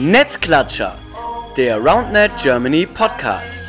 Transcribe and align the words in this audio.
Netzklatscher, 0.00 0.96
der 1.56 1.78
RoundNet 1.78 2.30
Germany 2.40 2.86
Podcast. 2.86 3.64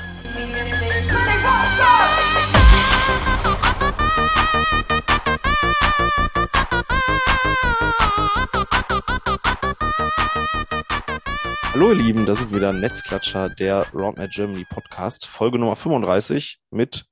Hallo 11.73 11.89
ihr 11.89 11.95
Lieben, 11.95 12.27
da 12.27 12.35
sind 12.35 12.53
wieder 12.53 12.73
Netzklatscher, 12.73 13.49
der 13.49 13.87
RoundNet 13.91 14.31
Germany 14.31 14.67
Podcast, 14.69 15.25
Folge 15.25 15.57
Nummer 15.57 15.75
35 15.75 16.59
mit, 16.69 17.05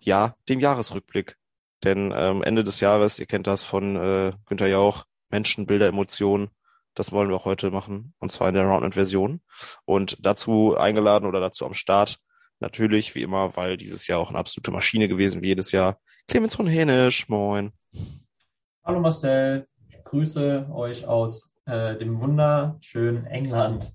ja, 0.00 0.34
dem 0.48 0.60
Jahresrückblick. 0.60 1.36
Denn 1.84 2.10
ähm, 2.16 2.42
Ende 2.42 2.64
des 2.64 2.80
Jahres, 2.80 3.18
ihr 3.18 3.26
kennt 3.26 3.46
das 3.46 3.62
von 3.62 3.96
äh, 3.96 4.32
Günther 4.46 4.68
Jauch, 4.68 5.04
Menschen, 5.28 5.66
Bilder, 5.66 5.88
Emotionen, 5.88 6.48
das 6.94 7.12
wollen 7.12 7.28
wir 7.28 7.36
auch 7.36 7.44
heute 7.44 7.70
machen, 7.70 8.14
und 8.18 8.30
zwar 8.30 8.48
in 8.48 8.54
der 8.54 8.64
Roundnet-Version. 8.64 9.40
Und 9.84 10.16
dazu 10.20 10.76
eingeladen 10.76 11.26
oder 11.26 11.40
dazu 11.40 11.64
am 11.66 11.74
Start, 11.74 12.18
natürlich, 12.60 13.14
wie 13.14 13.22
immer, 13.22 13.56
weil 13.56 13.76
dieses 13.76 14.06
Jahr 14.06 14.18
auch 14.20 14.30
eine 14.30 14.38
absolute 14.38 14.70
Maschine 14.70 15.08
gewesen, 15.08 15.42
wie 15.42 15.48
jedes 15.48 15.72
Jahr, 15.72 15.98
Clemens 16.28 16.54
von 16.54 16.66
Hänisch, 16.66 17.28
moin. 17.28 17.72
Hallo 18.84 19.00
Marcel, 19.00 19.66
ich 19.88 20.02
grüße 20.04 20.68
euch 20.72 21.06
aus 21.06 21.54
äh, 21.66 21.96
dem 21.96 22.20
wunderschönen 22.20 23.26
England. 23.26 23.92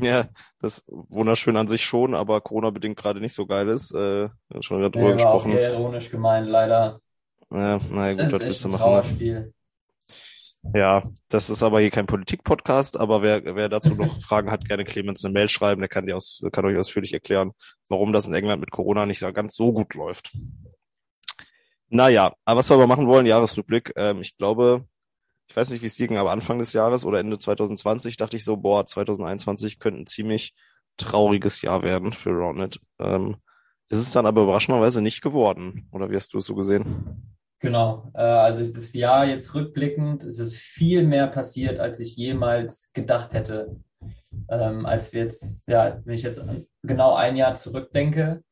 Ja, 0.00 0.26
das 0.60 0.84
wunderschön 0.88 1.56
an 1.56 1.68
sich 1.68 1.84
schon, 1.84 2.14
aber 2.14 2.40
Corona-bedingt 2.40 2.98
gerade 2.98 3.20
nicht 3.20 3.34
so 3.34 3.46
geil 3.46 3.68
ist. 3.68 3.92
Äh, 3.94 4.28
schon 4.60 4.80
gerade 4.80 4.90
drüber 4.90 5.08
auch 5.08 5.12
gesprochen. 5.14 5.52
eher 5.52 5.72
ironisch 5.72 6.10
gemeint, 6.10 6.48
leider. 6.48 7.00
Ja, 7.50 7.80
naja, 7.90 8.12
gut, 8.12 8.20
Das 8.20 8.32
ist 8.34 8.40
willst 8.40 8.44
echt 8.44 8.64
du 8.64 8.68
ein 8.68 8.72
machen? 8.72 8.80
ne? 8.80 8.86
Trauerspiel. 8.86 9.54
Ja, 10.74 11.02
das 11.28 11.50
ist 11.50 11.62
aber 11.62 11.80
hier 11.80 11.90
kein 11.90 12.06
Politik-Podcast, 12.06 12.98
aber 12.98 13.22
wer, 13.22 13.44
wer 13.44 13.68
dazu 13.68 13.94
noch 13.94 14.20
Fragen 14.22 14.50
hat, 14.50 14.66
gerne 14.66 14.84
Clemens 14.84 15.24
eine 15.24 15.32
Mail 15.32 15.48
schreiben, 15.48 15.80
der 15.80 15.88
kann, 15.88 16.06
die 16.06 16.12
aus, 16.12 16.42
kann 16.52 16.64
euch 16.64 16.76
ausführlich 16.76 17.12
erklären, 17.12 17.52
warum 17.88 18.12
das 18.12 18.26
in 18.26 18.34
England 18.34 18.60
mit 18.60 18.70
Corona 18.70 19.06
nicht 19.06 19.20
ganz 19.34 19.56
so 19.56 19.72
gut 19.72 19.94
läuft. 19.94 20.36
Naja, 21.88 22.34
aber 22.44 22.58
was 22.58 22.70
wir 22.70 22.74
aber 22.74 22.86
machen 22.86 23.06
wollen, 23.06 23.26
Jahresrückblick, 23.26 23.92
ähm, 23.96 24.20
ich 24.20 24.36
glaube, 24.36 24.86
ich 25.48 25.56
weiß 25.56 25.70
nicht, 25.70 25.82
wie 25.82 25.86
es 25.86 25.94
dir 25.94 26.08
ging, 26.08 26.16
aber 26.16 26.32
Anfang 26.32 26.58
des 26.58 26.72
Jahres 26.72 27.04
oder 27.04 27.20
Ende 27.20 27.38
2020 27.38 28.16
dachte 28.16 28.36
ich 28.36 28.44
so, 28.44 28.56
boah, 28.56 28.86
2021 28.86 29.78
könnte 29.78 30.00
ein 30.00 30.06
ziemlich 30.06 30.54
trauriges 30.96 31.62
Jahr 31.62 31.82
werden 31.82 32.12
für 32.12 32.30
Roundnet. 32.30 32.80
Ähm, 32.98 33.36
ist 33.88 33.98
es 33.98 34.10
dann 34.12 34.26
aber 34.26 34.42
überraschenderweise 34.42 35.00
nicht 35.00 35.22
geworden, 35.22 35.88
oder 35.92 36.10
wie 36.10 36.16
hast 36.16 36.34
du 36.34 36.38
es 36.38 36.46
so 36.46 36.56
gesehen? 36.56 37.35
Genau, 37.66 38.12
äh, 38.14 38.20
also 38.20 38.64
das 38.64 38.92
Jahr 38.92 39.26
jetzt 39.26 39.52
rückblickend, 39.52 40.22
es 40.22 40.38
ist 40.38 40.56
viel 40.56 41.02
mehr 41.02 41.26
passiert, 41.26 41.80
als 41.80 41.98
ich 41.98 42.14
jemals 42.14 42.92
gedacht 42.92 43.32
hätte. 43.32 43.80
Ähm, 44.48 44.86
als 44.86 45.12
wir 45.12 45.24
jetzt, 45.24 45.66
ja, 45.66 46.00
wenn 46.04 46.14
ich 46.14 46.22
jetzt 46.22 46.40
genau 46.84 47.16
ein 47.16 47.34
Jahr 47.34 47.56
zurückdenke, 47.56 48.44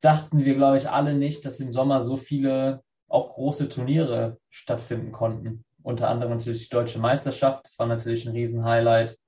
dachten 0.00 0.44
wir, 0.44 0.54
glaube 0.54 0.76
ich, 0.76 0.88
alle 0.88 1.14
nicht, 1.14 1.44
dass 1.44 1.58
im 1.58 1.72
Sommer 1.72 2.00
so 2.00 2.16
viele 2.16 2.84
auch 3.08 3.34
große 3.34 3.68
Turniere 3.68 4.38
stattfinden 4.48 5.10
konnten. 5.10 5.64
Unter 5.82 6.08
anderem 6.08 6.34
natürlich 6.34 6.68
die 6.68 6.76
Deutsche 6.76 7.00
Meisterschaft, 7.00 7.64
das 7.64 7.80
war 7.80 7.88
natürlich 7.88 8.28
ein 8.28 8.32
Riesenhighlight. 8.32 9.18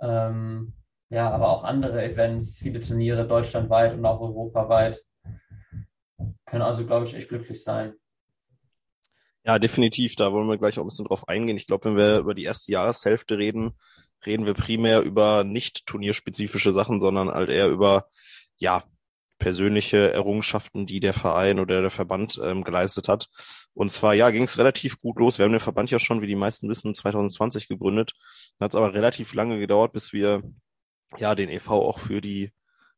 Ähm, 0.00 0.72
ja, 1.10 1.30
aber 1.30 1.50
auch 1.50 1.62
andere 1.62 2.02
Events, 2.02 2.58
viele 2.58 2.80
Turniere 2.80 3.28
deutschlandweit 3.28 3.94
und 3.94 4.04
auch 4.04 4.20
europaweit. 4.20 5.00
Können 6.50 6.62
also, 6.62 6.84
glaube 6.84 7.06
ich, 7.06 7.14
echt 7.14 7.28
glücklich 7.28 7.62
sein. 7.62 7.94
Ja, 9.44 9.58
definitiv. 9.58 10.16
Da 10.16 10.32
wollen 10.32 10.48
wir 10.48 10.58
gleich 10.58 10.78
auch 10.78 10.82
ein 10.82 10.88
bisschen 10.88 11.06
drauf 11.06 11.28
eingehen. 11.28 11.56
Ich 11.56 11.66
glaube, 11.66 11.86
wenn 11.86 11.96
wir 11.96 12.18
über 12.18 12.34
die 12.34 12.44
erste 12.44 12.72
Jahreshälfte 12.72 13.38
reden, 13.38 13.72
reden 14.26 14.46
wir 14.46 14.54
primär 14.54 15.02
über 15.02 15.44
nicht 15.44 15.86
turnierspezifische 15.86 16.72
Sachen, 16.72 17.00
sondern 17.00 17.30
halt 17.30 17.48
eher 17.48 17.68
über, 17.68 18.06
ja, 18.56 18.82
persönliche 19.38 20.12
Errungenschaften, 20.12 20.86
die 20.86 21.00
der 21.00 21.14
Verein 21.14 21.60
oder 21.60 21.80
der 21.80 21.90
Verband 21.90 22.38
ähm, 22.44 22.62
geleistet 22.62 23.08
hat. 23.08 23.28
Und 23.72 23.90
zwar, 23.90 24.12
ja, 24.12 24.30
ging 24.30 24.42
es 24.42 24.58
relativ 24.58 25.00
gut 25.00 25.18
los. 25.18 25.38
Wir 25.38 25.46
haben 25.46 25.52
den 25.52 25.60
Verband 25.60 25.90
ja 25.90 25.98
schon, 25.98 26.20
wie 26.20 26.26
die 26.26 26.36
meisten 26.36 26.68
wissen, 26.68 26.94
2020 26.94 27.66
gegründet. 27.66 28.12
Hat 28.60 28.72
es 28.72 28.76
aber 28.76 28.92
relativ 28.92 29.32
lange 29.32 29.58
gedauert, 29.58 29.92
bis 29.92 30.12
wir 30.12 30.42
ja 31.16 31.34
den 31.34 31.48
e.V. 31.48 31.80
auch 31.88 31.98
für 31.98 32.20
die 32.20 32.52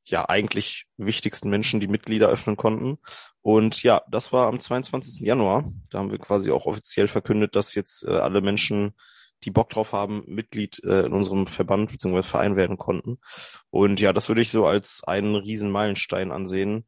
ja 0.05 0.29
eigentlich 0.29 0.87
wichtigsten 0.97 1.51
Menschen 1.51 1.81
die 1.81 1.89
Mitglieder 1.89 2.29
öffnen 2.29 2.57
konnten. 2.57 2.99
Und 3.41 3.83
ja, 3.83 4.03
das 4.11 4.33
war 4.33 4.49
am 4.49 4.61
22. 4.61 5.21
Januar. 5.21 5.71
Da 5.91 5.99
haben 5.99 6.11
wir 6.11 6.19
quasi 6.19 6.51
auch 6.51 6.67
offiziell 6.67 7.09
verkündet, 7.09 7.57
dass 7.57 7.75
jetzt 7.75 8.05
äh, 8.05 8.13
alle 8.13 8.41
Menschen, 8.41 8.95
die 9.45 9.51
Bock 9.51 9.71
drauf 9.71 9.93
haben, 9.93 10.23
Mitglied 10.27 10.85
äh, 10.85 11.07
in 11.07 11.13
unserem 11.13 11.47
Verband 11.47 11.91
bzw. 11.91 12.23
Verein 12.23 12.57
werden 12.57 12.79
konnten. 12.79 13.19
Und 13.71 14.01
ja, 14.01 14.13
das 14.13 14.29
würde 14.29 14.41
ich 14.41 14.51
so 14.51 14.67
als 14.67 15.03
einen 15.05 15.35
riesen 15.35 15.71
Meilenstein 15.71 16.31
ansehen. 16.31 16.87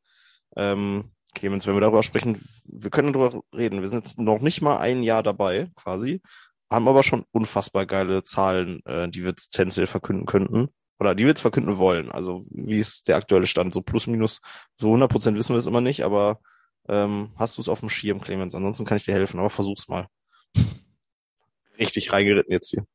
Ähm, 0.57 1.11
Clemens, 1.35 1.67
wenn 1.67 1.75
wir 1.75 1.81
darüber 1.81 2.05
sprechen, 2.05 2.41
wir 2.67 2.91
können 2.91 3.13
darüber 3.13 3.43
reden. 3.53 3.83
Wir 3.83 3.89
sind 3.89 4.07
jetzt 4.07 4.19
noch 4.19 4.41
nicht 4.41 4.63
mal 4.63 4.79
ein 4.79 5.03
Jahr 5.03 5.25
dabei, 5.25 5.71
quasi, 5.75 6.23
haben 6.71 6.89
aber 6.89 7.03
schon 7.03 7.25
unfassbar 7.33 7.87
geile 7.87 8.25
Zahlen, 8.25 8.81
äh, 8.87 9.09
die 9.09 9.25
wir 9.25 9.35
tendenziell 9.35 9.87
verkünden 9.87 10.27
könnten. 10.27 10.69
Oder 10.99 11.15
die 11.15 11.25
wir 11.25 11.31
jetzt 11.31 11.41
verkünden 11.41 11.79
wollen. 11.79 12.11
Also 12.11 12.43
wie 12.51 12.79
ist 12.79 13.09
der 13.09 13.17
aktuelle 13.17 13.47
Stand? 13.47 13.75
So 13.75 13.83
plus 13.83 14.07
minus, 14.07 14.41
so 14.77 14.89
100 14.89 15.11
Prozent 15.11 15.37
wissen 15.37 15.55
wir 15.55 15.59
es 15.59 15.67
immer 15.67 15.81
nicht, 15.81 16.05
aber 16.05 16.41
ähm, 16.89 17.33
hast 17.37 17.57
du 17.57 17.63
es 17.63 17.69
auf 17.69 17.81
dem 17.81 17.89
Schirm, 17.89 18.21
Clemens? 18.21 18.55
Ansonsten 18.55 18.85
kann 18.85 18.97
ich 18.97 19.05
dir 19.05 19.15
helfen, 19.15 19.41
aber 19.41 19.51
versuch's 19.51 19.89
mal. 19.89 20.07
Richtig 21.79 22.13
reingeritten 22.13 22.53
jetzt 22.53 22.71
hier. 22.71 22.87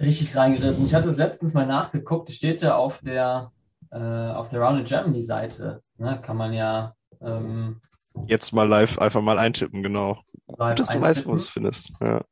Richtig 0.00 0.36
reingeritten. 0.36 0.84
Ich 0.84 0.94
hatte 0.94 1.08
es 1.08 1.16
letztens 1.16 1.54
mal 1.54 1.66
nachgeguckt. 1.66 2.30
Steht 2.30 2.60
ja 2.60 2.76
auf 2.76 3.00
der, 3.00 3.52
äh, 3.92 3.98
auf 3.98 4.50
der 4.50 4.60
Rounded 4.60 4.88
Germany 4.88 5.22
Seite. 5.22 5.80
Ne? 5.96 6.20
Kann 6.22 6.36
man 6.36 6.52
ja 6.52 6.94
ähm, 7.20 7.80
Jetzt 8.26 8.52
mal 8.52 8.68
live 8.68 8.98
einfach 8.98 9.20
mal 9.20 9.38
eintippen, 9.38 9.82
genau. 9.82 10.18
Gut, 10.46 10.78
dass 10.78 10.88
du 10.88 11.00
weißt, 11.00 11.26
wo 11.26 11.30
du 11.30 11.36
es 11.36 11.48
findest. 11.48 11.92
Ja. 12.00 12.22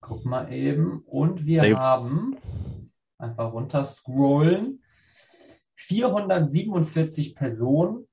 Guck 0.00 0.24
mal 0.24 0.52
eben. 0.52 1.02
Und 1.06 1.46
wir 1.46 1.62
haben 1.78 2.36
einfach 3.18 3.52
runter 3.52 3.84
scrollen. 3.84 4.82
447 5.76 7.34
Personen, 7.34 8.06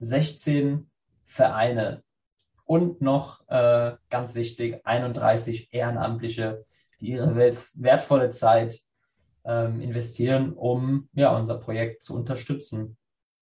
16 0.00 0.90
Vereine 1.26 2.02
und 2.64 3.00
noch, 3.00 3.46
äh, 3.48 3.96
ganz 4.10 4.34
wichtig, 4.34 4.80
31 4.84 5.72
Ehrenamtliche, 5.72 6.64
die 7.00 7.10
ihre 7.10 7.56
wertvolle 7.74 8.30
Zeit 8.30 8.80
ähm, 9.44 9.80
investieren, 9.80 10.52
um 10.52 11.08
ja, 11.12 11.34
unser 11.36 11.58
Projekt 11.58 12.02
zu 12.02 12.14
unterstützen. 12.14 12.96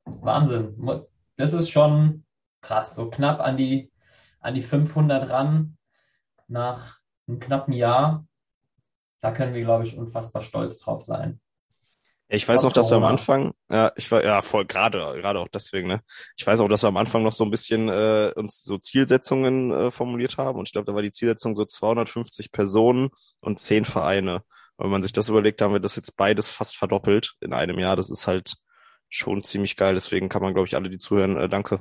Wahnsinn. 0.04 1.06
Das 1.36 1.52
ist 1.52 1.70
schon 1.70 2.25
krass. 2.60 2.94
So 2.94 3.10
knapp 3.10 3.40
an 3.40 3.56
die, 3.56 3.92
an 4.40 4.54
die 4.54 4.62
500 4.62 5.28
ran 5.28 5.76
nach 6.46 6.98
einem 7.26 7.40
knappen 7.40 7.75
Jahr. 7.75 8.26
Da 9.20 9.32
können 9.32 9.54
wir, 9.54 9.62
glaube 9.62 9.84
ich, 9.84 9.96
unfassbar 9.96 10.42
stolz 10.42 10.78
drauf 10.78 11.02
sein. 11.02 11.40
Ja, 12.28 12.36
Ich 12.36 12.48
weiß 12.48 12.64
auch, 12.64 12.72
dass 12.72 12.90
wir 12.90 12.98
am. 12.98 13.04
Anfang, 13.04 13.54
ja, 13.70 13.92
ich 13.96 14.10
war, 14.12 14.22
ja, 14.22 14.42
voll, 14.42 14.66
gerade, 14.66 14.98
gerade 14.98 15.40
auch 15.40 15.48
deswegen, 15.48 15.88
ne? 15.88 16.02
Ich 16.36 16.46
weiß 16.46 16.60
auch, 16.60 16.68
dass 16.68 16.84
wir 16.84 16.88
am 16.88 16.96
Anfang 16.96 17.22
noch 17.22 17.32
so 17.32 17.44
ein 17.44 17.50
bisschen 17.50 17.88
äh, 17.88 18.32
uns 18.36 18.62
so 18.62 18.78
Zielsetzungen 18.78 19.70
äh, 19.72 19.90
formuliert 19.90 20.36
haben. 20.36 20.58
Und 20.58 20.68
ich 20.68 20.72
glaube, 20.72 20.86
da 20.86 20.94
war 20.94 21.02
die 21.02 21.12
Zielsetzung 21.12 21.56
so 21.56 21.64
250 21.64 22.52
Personen 22.52 23.10
und 23.40 23.58
10 23.58 23.84
Vereine. 23.84 24.42
Wenn 24.76 24.90
man 24.90 25.02
sich 25.02 25.12
das 25.12 25.28
überlegt, 25.28 25.60
haben 25.60 25.72
wir 25.72 25.80
das 25.80 25.96
jetzt 25.96 26.16
beides 26.16 26.48
fast 26.48 26.76
verdoppelt 26.76 27.34
in 27.40 27.52
einem 27.52 27.78
Jahr. 27.78 27.96
Das 27.96 28.10
ist 28.10 28.28
halt 28.28 28.56
schon 29.08 29.42
ziemlich 29.42 29.76
geil. 29.76 29.94
Deswegen 29.94 30.28
kann 30.28 30.42
man, 30.42 30.54
glaube 30.54 30.68
ich, 30.68 30.76
alle, 30.76 30.88
die 30.88 30.98
zuhören, 30.98 31.36
äh, 31.36 31.48
danke. 31.48 31.80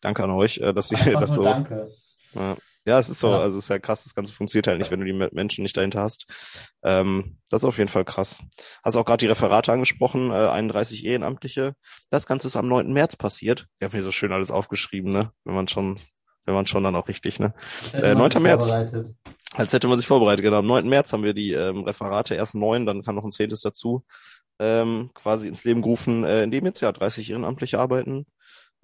Danke 0.00 0.22
an 0.22 0.30
euch, 0.30 0.58
äh, 0.58 0.72
dass 0.72 0.92
ihr 0.92 0.98
das 1.20 1.34
so. 1.34 1.42
danke. 1.42 1.90
Ja. 2.34 2.56
Ja, 2.86 2.98
es 3.00 3.08
ist 3.08 3.18
so, 3.18 3.30
Ja. 3.30 3.38
also 3.40 3.58
es 3.58 3.64
ist 3.64 3.68
ja 3.70 3.78
krass, 3.78 4.04
das 4.04 4.14
Ganze 4.14 4.32
funktioniert 4.32 4.68
halt 4.68 4.78
nicht, 4.78 4.90
wenn 4.90 5.00
du 5.00 5.06
die 5.06 5.12
Me- 5.12 5.28
Menschen 5.32 5.62
nicht 5.62 5.76
dahinter 5.76 6.00
hast. 6.02 6.26
Ähm, 6.84 7.38
das 7.50 7.62
ist 7.62 7.64
auf 7.64 7.78
jeden 7.78 7.88
Fall 7.90 8.04
krass. 8.04 8.38
Hast 8.84 8.96
auch 8.96 9.04
gerade 9.04 9.18
die 9.18 9.26
Referate 9.26 9.72
angesprochen, 9.72 10.30
äh, 10.30 10.34
31 10.48 11.04
Ehrenamtliche. 11.04 11.74
Das 12.10 12.26
Ganze 12.26 12.46
ist 12.46 12.56
am 12.56 12.68
9. 12.68 12.92
März 12.92 13.16
passiert. 13.16 13.66
Wir 13.78 13.86
haben 13.86 13.92
hier 13.92 14.02
so 14.04 14.12
schön 14.12 14.32
alles 14.32 14.50
aufgeschrieben, 14.52 15.10
ne? 15.10 15.32
Wenn 15.44 15.54
man 15.54 15.66
schon, 15.68 15.98
wenn 16.44 16.54
man 16.54 16.66
schon 16.68 16.84
dann 16.84 16.94
auch 16.94 17.08
richtig, 17.08 17.40
ne? 17.40 17.54
Äh, 17.92 18.14
man 18.14 18.18
9. 18.18 18.30
sich 18.30 18.40
März. 18.40 18.70
Als 19.54 19.72
hätte 19.72 19.88
man 19.88 19.98
sich 19.98 20.06
vorbereitet, 20.06 20.42
genau. 20.44 20.58
Am 20.58 20.66
9. 20.66 20.88
März 20.88 21.12
haben 21.12 21.24
wir 21.24 21.34
die 21.34 21.52
ähm, 21.52 21.82
Referate, 21.84 22.34
erst 22.34 22.54
neun, 22.54 22.86
dann 22.86 23.02
kam 23.02 23.14
noch 23.16 23.24
ein 23.24 23.32
zehntes 23.32 23.62
dazu, 23.62 24.04
ähm, 24.60 25.10
quasi 25.14 25.48
ins 25.48 25.64
Leben 25.64 25.82
gerufen, 25.82 26.24
äh, 26.24 26.42
in 26.44 26.50
dem 26.50 26.66
jetzt 26.66 26.80
ja 26.82 26.92
30 26.92 27.30
Ehrenamtliche 27.30 27.78
arbeiten, 27.80 28.26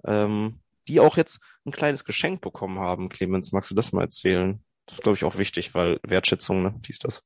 ähm, 0.05 0.59
die 0.87 0.99
auch 0.99 1.17
jetzt 1.17 1.39
ein 1.65 1.71
kleines 1.71 2.05
Geschenk 2.05 2.41
bekommen 2.41 2.79
haben. 2.79 3.09
Clemens, 3.09 3.51
magst 3.51 3.71
du 3.71 3.75
das 3.75 3.91
mal 3.91 4.01
erzählen? 4.01 4.63
Das 4.85 4.95
ist, 4.95 5.03
glaube 5.03 5.15
ich, 5.15 5.23
auch 5.23 5.37
wichtig, 5.37 5.73
weil 5.75 5.99
Wertschätzung, 6.03 6.61
ne, 6.61 6.75
dies, 6.85 6.99
das. 6.99 7.23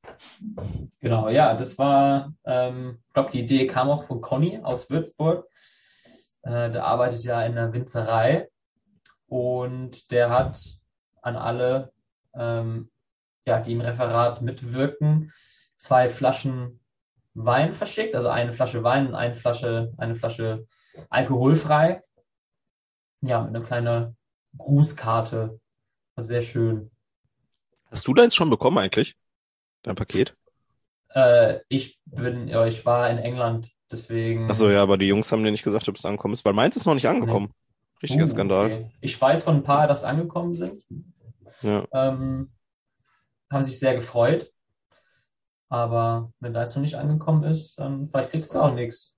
Genau, 0.99 1.27
ja, 1.29 1.55
das 1.55 1.77
war, 1.79 2.33
ähm, 2.45 2.99
ich 3.07 3.13
glaube, 3.13 3.31
die 3.31 3.39
Idee 3.39 3.65
kam 3.65 3.89
auch 3.89 4.03
von 4.05 4.21
Conny 4.21 4.59
aus 4.61 4.89
Würzburg. 4.89 5.47
Äh, 6.43 6.71
der 6.71 6.85
arbeitet 6.85 7.23
ja 7.23 7.43
in 7.43 7.53
einer 7.53 7.73
Winzerei 7.73 8.47
und 9.27 10.11
der 10.11 10.29
hat 10.29 10.61
an 11.21 11.35
alle, 11.35 11.91
ähm, 12.35 12.91
ja, 13.45 13.59
die 13.59 13.73
im 13.73 13.81
Referat 13.81 14.41
mitwirken, 14.41 15.31
zwei 15.77 16.09
Flaschen 16.09 16.79
Wein 17.33 17.71
verschickt, 17.71 18.15
also 18.15 18.29
eine 18.29 18.53
Flasche 18.53 18.83
Wein 18.83 19.07
und 19.07 19.15
eine 19.15 19.35
Flasche, 19.35 19.93
eine 19.97 20.15
Flasche 20.15 20.65
alkoholfrei. 21.09 22.01
Ja, 23.21 23.41
mit 23.41 23.55
einer 23.55 23.65
kleinen 23.65 24.17
Grußkarte. 24.57 25.59
War 26.15 26.23
sehr 26.23 26.41
schön. 26.41 26.91
Hast 27.91 28.07
du 28.07 28.13
deins 28.13 28.35
schon 28.35 28.49
bekommen 28.49 28.77
eigentlich? 28.77 29.15
Dein 29.83 29.95
Paket? 29.95 30.35
Äh, 31.09 31.59
ich 31.69 31.99
bin, 32.05 32.47
ja, 32.47 32.65
ich 32.65 32.85
war 32.85 33.09
in 33.09 33.17
England, 33.17 33.69
deswegen. 33.91 34.49
Achso, 34.49 34.69
ja, 34.69 34.81
aber 34.81 34.97
die 34.97 35.07
Jungs 35.07 35.31
haben 35.31 35.43
dir 35.43 35.51
nicht 35.51 35.63
gesagt, 35.63 35.87
ob 35.87 35.95
es 35.95 36.05
angekommen 36.05 36.33
ist, 36.33 36.43
weil 36.43 36.53
meins 36.53 36.75
ist 36.75 36.85
noch 36.85 36.93
nicht 36.93 37.07
angekommen. 37.07 37.53
Richtiger 38.01 38.25
Uh, 38.25 38.27
Skandal. 38.27 38.65
okay. 38.65 38.91
Ich 39.01 39.19
weiß 39.19 39.43
von 39.43 39.55
ein 39.57 39.63
paar, 39.63 39.87
dass 39.87 40.03
angekommen 40.03 40.55
sind. 40.55 40.83
Ja. 41.61 41.85
Ähm, 41.91 42.51
haben 43.51 43.63
sich 43.63 43.79
sehr 43.79 43.95
gefreut. 43.95 44.51
Aber 45.69 46.31
wenn 46.39 46.53
jetzt 46.53 46.75
noch 46.75 46.81
nicht 46.81 46.95
angekommen 46.95 47.43
ist, 47.43 47.77
dann 47.79 48.07
vielleicht 48.07 48.31
kriegst 48.31 48.53
du 48.53 48.59
auch 48.59 48.73
nichts. 48.73 49.15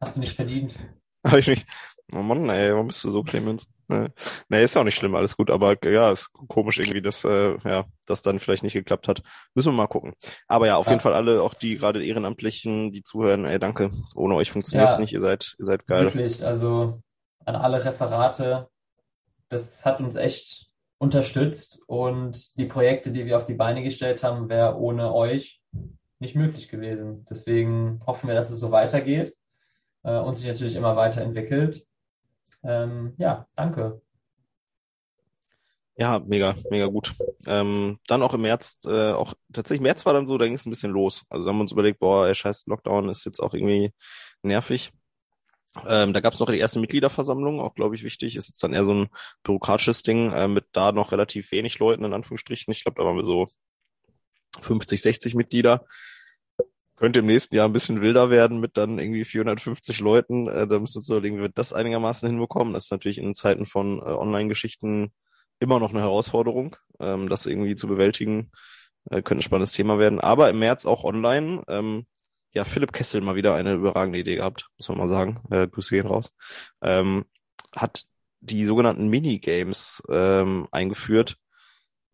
Hast 0.00 0.16
du 0.16 0.20
nicht 0.20 0.34
verdient. 0.34 0.76
Hab 1.24 1.38
ich 1.38 1.48
nicht. 1.48 1.66
Oh 2.12 2.22
Mann, 2.22 2.48
ey, 2.50 2.72
warum 2.72 2.86
bist 2.86 3.02
du 3.02 3.10
so, 3.10 3.22
Clemens? 3.24 3.66
Nee, 3.88 4.08
nee, 4.48 4.64
ist 4.64 4.74
ja 4.74 4.80
auch 4.80 4.84
nicht 4.84 4.96
schlimm, 4.96 5.14
alles 5.14 5.36
gut, 5.36 5.50
aber 5.50 5.76
ja, 5.84 6.10
ist 6.10 6.32
komisch 6.48 6.78
irgendwie, 6.78 7.02
dass 7.02 7.24
äh, 7.24 7.56
ja, 7.64 7.84
das 8.06 8.22
dann 8.22 8.38
vielleicht 8.40 8.62
nicht 8.62 8.72
geklappt 8.72 9.06
hat. 9.08 9.22
Müssen 9.54 9.72
wir 9.72 9.76
mal 9.76 9.86
gucken. 9.86 10.14
Aber 10.48 10.66
ja, 10.66 10.76
auf 10.76 10.86
Ja. 10.86 10.92
jeden 10.92 11.02
Fall 11.02 11.14
alle, 11.14 11.42
auch 11.42 11.54
die 11.54 11.76
gerade 11.76 12.04
Ehrenamtlichen, 12.04 12.92
die 12.92 13.02
zuhören, 13.02 13.44
ey, 13.44 13.58
danke. 13.58 13.90
Ohne 14.14 14.34
euch 14.34 14.50
funktioniert's 14.50 14.94
Ja. 14.94 15.00
nicht, 15.00 15.12
ihr 15.12 15.20
seid, 15.20 15.54
ihr 15.58 15.64
seid 15.66 15.86
geil. 15.86 16.04
Wirklich, 16.04 16.44
also 16.44 17.00
an 17.44 17.56
alle 17.56 17.84
Referate. 17.84 18.68
Das 19.48 19.84
hat 19.86 20.00
uns 20.00 20.16
echt 20.16 20.66
unterstützt 20.98 21.80
und 21.86 22.58
die 22.58 22.66
Projekte, 22.66 23.12
die 23.12 23.26
wir 23.26 23.36
auf 23.36 23.44
die 23.44 23.54
Beine 23.54 23.82
gestellt 23.82 24.24
haben, 24.24 24.48
wäre 24.48 24.76
ohne 24.76 25.12
euch 25.14 25.60
nicht 26.18 26.34
möglich 26.34 26.68
gewesen. 26.68 27.26
Deswegen 27.30 28.00
hoffen 28.06 28.28
wir, 28.28 28.34
dass 28.34 28.50
es 28.50 28.58
so 28.58 28.72
weitergeht 28.72 29.34
äh, 30.02 30.18
und 30.18 30.38
sich 30.38 30.48
natürlich 30.48 30.74
immer 30.74 30.96
weiterentwickelt. 30.96 31.86
Ähm, 32.62 33.14
ja, 33.18 33.46
danke. 33.56 34.00
Ja, 35.98 36.18
mega, 36.18 36.54
mega 36.70 36.86
gut. 36.86 37.14
Ähm, 37.46 37.98
dann 38.06 38.22
auch 38.22 38.34
im 38.34 38.42
März, 38.42 38.78
äh, 38.86 39.12
auch 39.12 39.32
tatsächlich 39.52 39.82
März 39.82 40.04
war 40.04 40.12
dann 40.12 40.26
so, 40.26 40.36
da 40.36 40.44
ging 40.44 40.54
es 40.54 40.66
ein 40.66 40.70
bisschen 40.70 40.92
los. 40.92 41.24
Also 41.30 41.48
haben 41.48 41.56
wir 41.56 41.62
uns 41.62 41.72
überlegt, 41.72 42.00
boah, 42.00 42.26
ey, 42.26 42.34
scheiß 42.34 42.66
Lockdown 42.66 43.08
ist 43.08 43.24
jetzt 43.24 43.40
auch 43.40 43.54
irgendwie 43.54 43.92
nervig. 44.42 44.92
Ähm, 45.86 46.12
da 46.12 46.20
gab 46.20 46.34
es 46.34 46.40
noch 46.40 46.50
die 46.50 46.58
erste 46.58 46.80
Mitgliederversammlung, 46.80 47.60
auch 47.60 47.74
glaube 47.74 47.94
ich 47.94 48.02
wichtig. 48.02 48.36
Ist 48.36 48.48
jetzt 48.48 48.62
dann 48.62 48.74
eher 48.74 48.84
so 48.84 48.94
ein 48.94 49.08
bürokratisches 49.42 50.02
Ding 50.02 50.32
äh, 50.32 50.48
mit 50.48 50.66
da 50.72 50.92
noch 50.92 51.12
relativ 51.12 51.50
wenig 51.52 51.78
Leuten 51.78 52.04
in 52.04 52.12
Anführungsstrichen. 52.12 52.72
Ich 52.72 52.84
glaube, 52.84 53.00
da 53.00 53.06
waren 53.06 53.16
wir 53.16 53.24
so 53.24 53.48
50, 54.60 55.00
60 55.00 55.34
Mitglieder. 55.34 55.86
Könnte 56.96 57.20
im 57.20 57.26
nächsten 57.26 57.54
Jahr 57.54 57.68
ein 57.68 57.72
bisschen 57.74 58.00
wilder 58.00 58.30
werden 58.30 58.58
mit 58.58 58.76
dann 58.76 58.98
irgendwie 58.98 59.24
450 59.24 60.00
Leuten. 60.00 60.48
Äh, 60.48 60.66
da 60.66 60.78
müssen 60.78 60.94
wir 60.94 60.98
uns 60.98 61.08
überlegen, 61.08 61.36
wie 61.36 61.42
wir 61.42 61.48
das 61.50 61.72
einigermaßen 61.72 62.28
hinbekommen. 62.28 62.72
Das 62.72 62.84
ist 62.84 62.90
natürlich 62.90 63.18
in 63.18 63.34
Zeiten 63.34 63.66
von 63.66 63.98
äh, 63.98 64.04
Online-Geschichten 64.04 65.12
immer 65.58 65.78
noch 65.78 65.90
eine 65.90 66.00
Herausforderung, 66.00 66.76
ähm, 66.98 67.28
das 67.28 67.46
irgendwie 67.46 67.76
zu 67.76 67.86
bewältigen. 67.86 68.50
Äh, 69.10 69.22
könnte 69.22 69.40
ein 69.40 69.42
spannendes 69.42 69.72
Thema 69.72 69.98
werden. 69.98 70.20
Aber 70.20 70.48
im 70.48 70.58
März 70.58 70.86
auch 70.86 71.04
online. 71.04 71.62
Ähm, 71.68 72.06
ja, 72.52 72.64
Philipp 72.64 72.92
Kessel 72.92 73.20
mal 73.20 73.36
wieder 73.36 73.54
eine 73.54 73.74
überragende 73.74 74.18
Idee 74.18 74.36
gehabt, 74.36 74.68
muss 74.78 74.88
man 74.88 74.98
mal 74.98 75.08
sagen. 75.08 75.42
Äh, 75.50 75.68
Grüße 75.68 75.94
gehen 75.94 76.06
raus. 76.06 76.32
Ähm, 76.80 77.26
hat 77.74 78.06
die 78.40 78.64
sogenannten 78.64 79.08
Minigames 79.08 80.02
ähm, 80.08 80.66
eingeführt. 80.70 81.36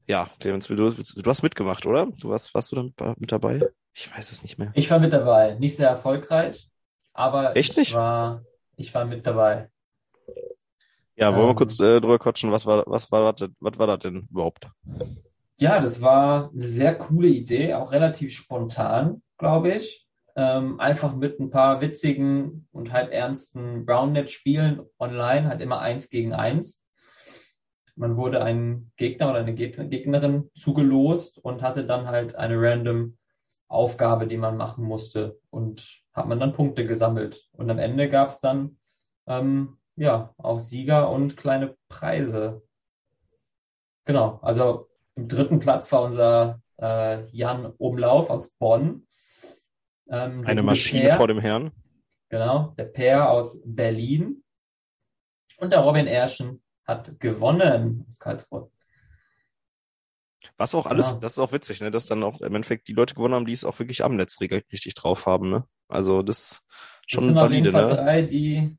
Ja, 0.08 0.29
Clemens, 0.40 0.67
du, 0.67 0.75
du 0.75 1.31
hast 1.31 1.43
mitgemacht, 1.43 1.87
oder? 1.87 2.06
Du 2.19 2.31
warst, 2.31 2.52
warst 2.55 2.73
du 2.73 2.76
da 2.76 2.82
mit, 2.82 3.20
mit 3.20 3.31
dabei? 3.31 3.70
Ich 3.94 4.14
weiß 4.16 4.32
es 4.32 4.42
nicht 4.42 4.58
mehr. 4.58 4.70
Ich 4.74 4.90
war 4.90 4.98
mit 4.98 5.12
dabei. 5.12 5.54
Nicht 5.54 5.76
sehr 5.76 5.88
erfolgreich, 5.88 6.70
aber 7.12 7.56
Echt 7.56 7.72
ich 7.72 7.76
nicht? 7.76 7.94
war, 7.94 8.44
ich 8.76 8.92
war 8.94 9.04
mit 9.04 9.26
dabei. 9.26 9.70
Ja, 11.16 11.34
wollen 11.34 11.48
wir 11.48 11.50
Ähm. 11.50 11.56
kurz 11.56 11.78
äh, 11.80 12.00
drüber 12.00 12.18
quatschen, 12.18 12.50
was 12.52 12.66
war, 12.66 12.84
was 12.86 13.10
war, 13.12 13.32
das, 13.32 13.50
was 13.60 13.78
war 13.78 13.86
das 13.86 13.98
denn 14.00 14.26
überhaupt? 14.30 14.68
Ja, 15.58 15.80
das 15.80 16.00
war 16.00 16.50
eine 16.52 16.66
sehr 16.66 16.96
coole 16.96 17.28
Idee, 17.28 17.74
auch 17.74 17.92
relativ 17.92 18.32
spontan, 18.34 19.22
glaube 19.38 19.72
ich. 19.74 20.06
Ähm, 20.34 20.80
einfach 20.80 21.14
mit 21.14 21.38
ein 21.40 21.50
paar 21.50 21.80
witzigen 21.82 22.66
und 22.72 22.90
halb 22.92 23.12
ernsten 23.12 23.84
Brownnet-Spielen 23.84 24.80
online, 24.98 25.46
halt 25.48 25.60
immer 25.60 25.80
eins 25.80 26.08
gegen 26.08 26.32
eins. 26.32 26.82
Man 27.94 28.16
wurde 28.16 28.42
ein 28.42 28.90
Gegner 28.96 29.30
oder 29.30 29.40
eine 29.40 29.54
Gegner, 29.54 29.84
Gegnerin 29.84 30.50
zugelost 30.56 31.38
und 31.38 31.60
hatte 31.62 31.86
dann 31.86 32.06
halt 32.06 32.34
eine 32.34 32.56
random 32.58 33.18
Aufgabe, 33.72 34.26
die 34.26 34.36
man 34.36 34.56
machen 34.56 34.84
musste 34.84 35.38
und 35.50 36.02
hat 36.12 36.28
man 36.28 36.38
dann 36.38 36.52
Punkte 36.52 36.86
gesammelt. 36.86 37.48
Und 37.52 37.70
am 37.70 37.78
Ende 37.78 38.08
gab 38.08 38.30
es 38.30 38.40
dann 38.40 38.76
ähm, 39.26 39.78
ja 39.96 40.34
auch 40.36 40.60
Sieger 40.60 41.10
und 41.10 41.36
kleine 41.36 41.76
Preise. 41.88 42.62
Genau, 44.04 44.38
also 44.42 44.88
im 45.14 45.28
dritten 45.28 45.58
Platz 45.58 45.90
war 45.92 46.02
unser 46.02 46.60
äh, 46.80 47.24
Jan 47.30 47.66
Umlauf 47.78 48.30
aus 48.30 48.50
Bonn. 48.50 49.06
Ähm, 50.08 50.44
Eine 50.46 50.62
Maschine 50.62 51.08
Per, 51.08 51.16
vor 51.16 51.28
dem 51.28 51.38
Herrn. 51.38 51.70
Genau, 52.28 52.74
der 52.76 52.84
Per 52.84 53.30
aus 53.30 53.60
Berlin. 53.64 54.42
Und 55.58 55.70
der 55.70 55.80
Robin 55.80 56.06
Erschen 56.06 56.62
hat 56.84 57.20
gewonnen 57.20 58.04
aus 58.08 58.19
Karlsruhe. 58.19 58.70
Was 60.62 60.76
auch 60.76 60.86
alles, 60.86 61.08
Genau. 61.08 61.20
das 61.20 61.32
ist 61.32 61.38
auch 61.40 61.50
witzig, 61.50 61.80
ne, 61.80 61.90
dass 61.90 62.06
dann 62.06 62.22
auch 62.22 62.40
im 62.40 62.54
Endeffekt 62.54 62.86
die 62.86 62.92
Leute 62.92 63.14
gewonnen 63.16 63.34
haben, 63.34 63.46
die 63.46 63.52
es 63.52 63.64
auch 63.64 63.80
wirklich 63.80 64.04
am 64.04 64.14
Netz 64.14 64.40
richtig 64.40 64.94
drauf 64.94 65.26
haben, 65.26 65.50
ne? 65.50 65.64
Also 65.88 66.22
das 66.22 66.38
ist 66.38 66.62
Das 66.70 67.08
schon 67.08 67.24
sind 67.24 67.36
auf 67.36 67.50
jeden 67.50 67.64
valide, 67.64 67.72
Fall 67.72 67.88
ne? 67.88 67.96
drei, 67.96 68.22
die, 68.22 68.78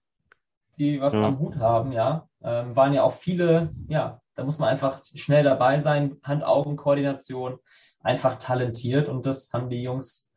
die 0.78 1.02
was 1.02 1.14
Ja. 1.14 1.28
am 1.28 1.40
Hut 1.40 1.58
haben, 1.58 1.92
ja. 1.92 2.30
Ähm, 2.42 2.74
waren 2.74 2.94
ja 2.94 3.04
auch 3.04 3.12
viele, 3.14 3.74
ja, 3.90 4.22
da 4.36 4.46
muss 4.46 4.60
man 4.60 4.70
einfach 4.70 5.02
schnell 5.14 5.44
dabei 5.44 5.78
sein, 5.80 6.18
Hand-Augen-Koordination, 6.24 7.60
einfach 8.02 8.36
talentiert 8.40 9.10
und 9.10 9.26
das 9.26 9.52
haben 9.52 9.70
die 9.70 9.84
Jungs, 9.84 10.30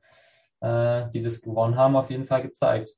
äh, 0.61 1.09
die 1.13 1.23
das 1.23 1.43
gewonnen 1.43 1.77
haben, 1.77 1.95
auf 1.95 2.11
jeden 2.11 2.27
Fall 2.27 2.43
gezeigt. 2.43 2.91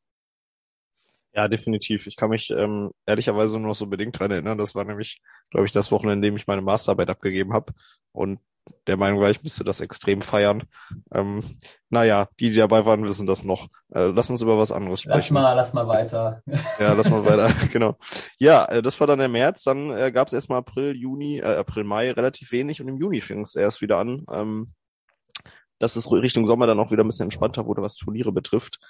Ja, 1.34 1.46
definitiv. 1.46 2.06
Ich 2.06 2.16
kann 2.16 2.30
mich 2.30 2.50
ähm, 2.50 2.90
ehrlicherweise 3.06 3.58
nur 3.58 3.68
noch 3.68 3.74
so 3.74 3.86
bedingt 3.86 4.18
dran 4.18 4.30
erinnern. 4.30 4.58
Das 4.58 4.74
war 4.74 4.84
nämlich, 4.84 5.20
glaube 5.50 5.66
ich, 5.66 5.72
das 5.72 5.92
Wochenende, 5.92 6.26
in 6.26 6.32
dem 6.32 6.36
ich 6.36 6.46
meine 6.46 6.62
Masterarbeit 6.62 7.10
abgegeben 7.10 7.52
habe. 7.52 7.74
Und 8.18 8.40
der 8.86 8.96
Meinung 8.96 9.20
war, 9.20 9.30
ich 9.30 9.42
müsste 9.42 9.64
das 9.64 9.80
extrem 9.80 10.22
feiern. 10.22 10.64
Ähm, 11.12 11.42
naja, 11.88 12.28
die, 12.40 12.50
die 12.50 12.56
dabei 12.56 12.84
waren, 12.84 13.04
wissen 13.04 13.26
das 13.26 13.44
noch. 13.44 13.68
Äh, 13.94 14.06
lass 14.06 14.28
uns 14.30 14.42
über 14.42 14.58
was 14.58 14.72
anderes 14.72 15.04
Lass 15.04 15.24
sprechen. 15.24 15.34
mal, 15.34 15.54
lass 15.54 15.72
mal 15.72 15.86
weiter. 15.86 16.42
Ja, 16.78 16.92
lass 16.94 17.08
mal 17.08 17.24
weiter, 17.24 17.52
genau. 17.72 17.96
Ja, 18.38 18.64
äh, 18.66 18.82
das 18.82 18.98
war 19.00 19.06
dann 19.06 19.20
der 19.20 19.28
März, 19.28 19.62
dann 19.62 19.90
äh, 19.90 20.10
gab 20.12 20.28
es 20.28 20.34
erstmal 20.34 20.58
April, 20.58 20.96
Juni, 20.96 21.38
äh, 21.38 21.56
April, 21.56 21.84
Mai 21.84 22.10
relativ 22.10 22.52
wenig 22.52 22.82
und 22.82 22.88
im 22.88 22.98
Juni 22.98 23.20
fing 23.20 23.42
es 23.42 23.54
erst 23.54 23.80
wieder 23.80 23.98
an, 23.98 24.24
ähm, 24.30 24.72
dass 25.78 25.96
es 25.96 26.10
Richtung 26.10 26.46
Sommer 26.46 26.66
dann 26.66 26.80
auch 26.80 26.90
wieder 26.90 27.04
ein 27.04 27.08
bisschen 27.08 27.24
entspannter 27.24 27.66
wurde, 27.66 27.82
was 27.82 27.94
Turniere 27.96 28.32
betrifft. 28.32 28.80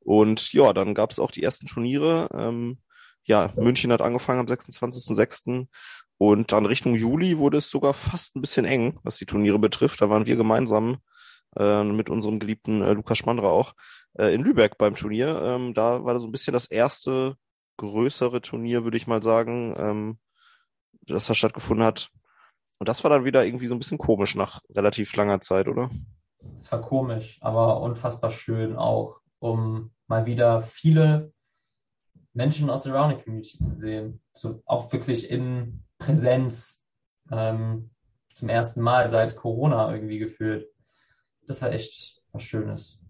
Und 0.00 0.52
ja, 0.52 0.72
dann 0.72 0.94
gab 0.94 1.10
es 1.10 1.18
auch 1.18 1.30
die 1.30 1.42
ersten 1.42 1.66
Turniere. 1.66 2.28
Ähm, 2.32 2.78
ja, 3.24 3.52
München 3.56 3.92
hat 3.92 4.00
angefangen 4.00 4.40
am 4.40 4.46
26.06. 4.46 5.66
Und 6.18 6.50
dann 6.50 6.66
Richtung 6.66 6.96
Juli 6.96 7.38
wurde 7.38 7.58
es 7.58 7.70
sogar 7.70 7.94
fast 7.94 8.34
ein 8.34 8.40
bisschen 8.40 8.64
eng, 8.64 8.98
was 9.04 9.16
die 9.16 9.26
Turniere 9.26 9.58
betrifft. 9.58 10.02
Da 10.02 10.10
waren 10.10 10.26
wir 10.26 10.36
gemeinsam 10.36 10.98
äh, 11.56 11.84
mit 11.84 12.10
unserem 12.10 12.40
geliebten 12.40 12.82
äh, 12.82 12.92
Lukas 12.92 13.18
Spandra 13.18 13.48
auch 13.48 13.74
äh, 14.18 14.34
in 14.34 14.42
Lübeck 14.42 14.78
beim 14.78 14.96
Turnier. 14.96 15.40
Ähm, 15.42 15.74
da 15.74 16.04
war 16.04 16.14
das 16.14 16.22
so 16.22 16.28
ein 16.28 16.32
bisschen 16.32 16.52
das 16.52 16.66
erste 16.66 17.36
größere 17.76 18.40
Turnier, 18.40 18.82
würde 18.82 18.96
ich 18.96 19.06
mal 19.06 19.22
sagen, 19.22 19.74
ähm, 19.78 20.18
das 21.06 21.26
da 21.26 21.34
stattgefunden 21.34 21.86
hat. 21.86 22.10
Und 22.78 22.88
das 22.88 23.02
war 23.04 23.10
dann 23.10 23.24
wieder 23.24 23.44
irgendwie 23.44 23.66
so 23.66 23.74
ein 23.74 23.78
bisschen 23.78 23.98
komisch 23.98 24.34
nach 24.34 24.60
relativ 24.70 25.14
langer 25.14 25.40
Zeit, 25.40 25.68
oder? 25.68 25.90
Es 26.58 26.70
war 26.70 26.80
komisch, 26.80 27.38
aber 27.40 27.80
unfassbar 27.80 28.30
schön 28.30 28.76
auch, 28.76 29.20
um 29.38 29.92
mal 30.06 30.26
wieder 30.26 30.62
viele 30.62 31.32
Menschen 32.32 32.70
aus 32.70 32.84
der 32.84 32.94
Rounded 32.94 33.24
Community 33.24 33.58
zu 33.58 33.76
sehen. 33.76 34.20
So 34.34 34.62
auch 34.64 34.92
wirklich 34.92 35.30
in 35.30 35.82
Präsenz 35.98 36.84
ähm, 37.30 37.90
zum 38.34 38.48
ersten 38.48 38.80
Mal 38.80 39.08
seit 39.08 39.36
Corona 39.36 39.92
irgendwie 39.92 40.18
gefühlt. 40.18 40.68
Das 41.46 41.62
war 41.62 41.72
echt 41.72 42.22
was 42.32 42.42
Schönes. 42.42 43.00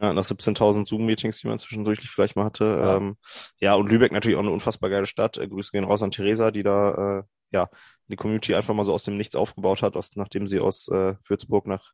Ja, 0.00 0.12
nach 0.12 0.24
17.000 0.24 0.86
Zoom-Meetings, 0.86 1.40
die 1.40 1.48
man 1.48 1.58
zwischendurch 1.58 2.00
vielleicht 2.00 2.36
mal 2.36 2.44
hatte. 2.44 2.64
Ja. 2.64 2.78
Ja. 2.78 2.96
Ähm, 2.96 3.16
ja, 3.60 3.74
und 3.74 3.90
Lübeck 3.90 4.12
natürlich 4.12 4.36
auch 4.36 4.42
eine 4.42 4.50
unfassbar 4.50 4.90
geile 4.90 5.06
Stadt. 5.06 5.38
Äh, 5.38 5.48
Grüße 5.48 5.72
gehen 5.72 5.84
raus 5.84 6.02
an 6.02 6.10
Theresa, 6.10 6.50
die 6.50 6.62
da 6.62 7.18
äh, 7.18 7.22
ja 7.52 7.68
die 8.08 8.16
Community 8.16 8.54
einfach 8.54 8.74
mal 8.74 8.84
so 8.84 8.92
aus 8.92 9.04
dem 9.04 9.16
Nichts 9.16 9.34
aufgebaut 9.34 9.82
hat, 9.82 9.96
aus, 9.96 10.10
nachdem 10.14 10.46
sie 10.46 10.60
aus 10.60 10.88
äh, 10.88 11.14
Würzburg 11.26 11.66
nach 11.66 11.92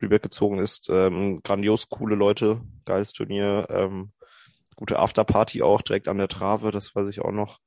Lübeck 0.00 0.22
gezogen 0.22 0.58
ist. 0.58 0.88
Ähm, 0.90 1.42
grandios 1.42 1.88
coole 1.88 2.16
Leute, 2.16 2.60
geiles 2.84 3.12
Turnier, 3.12 3.66
ähm, 3.70 4.12
gute 4.76 4.98
Afterparty 4.98 5.62
auch 5.62 5.82
direkt 5.82 6.08
an 6.08 6.18
der 6.18 6.28
Trave, 6.28 6.70
das 6.72 6.94
weiß 6.94 7.08
ich 7.08 7.20
auch 7.20 7.32
noch. 7.32 7.60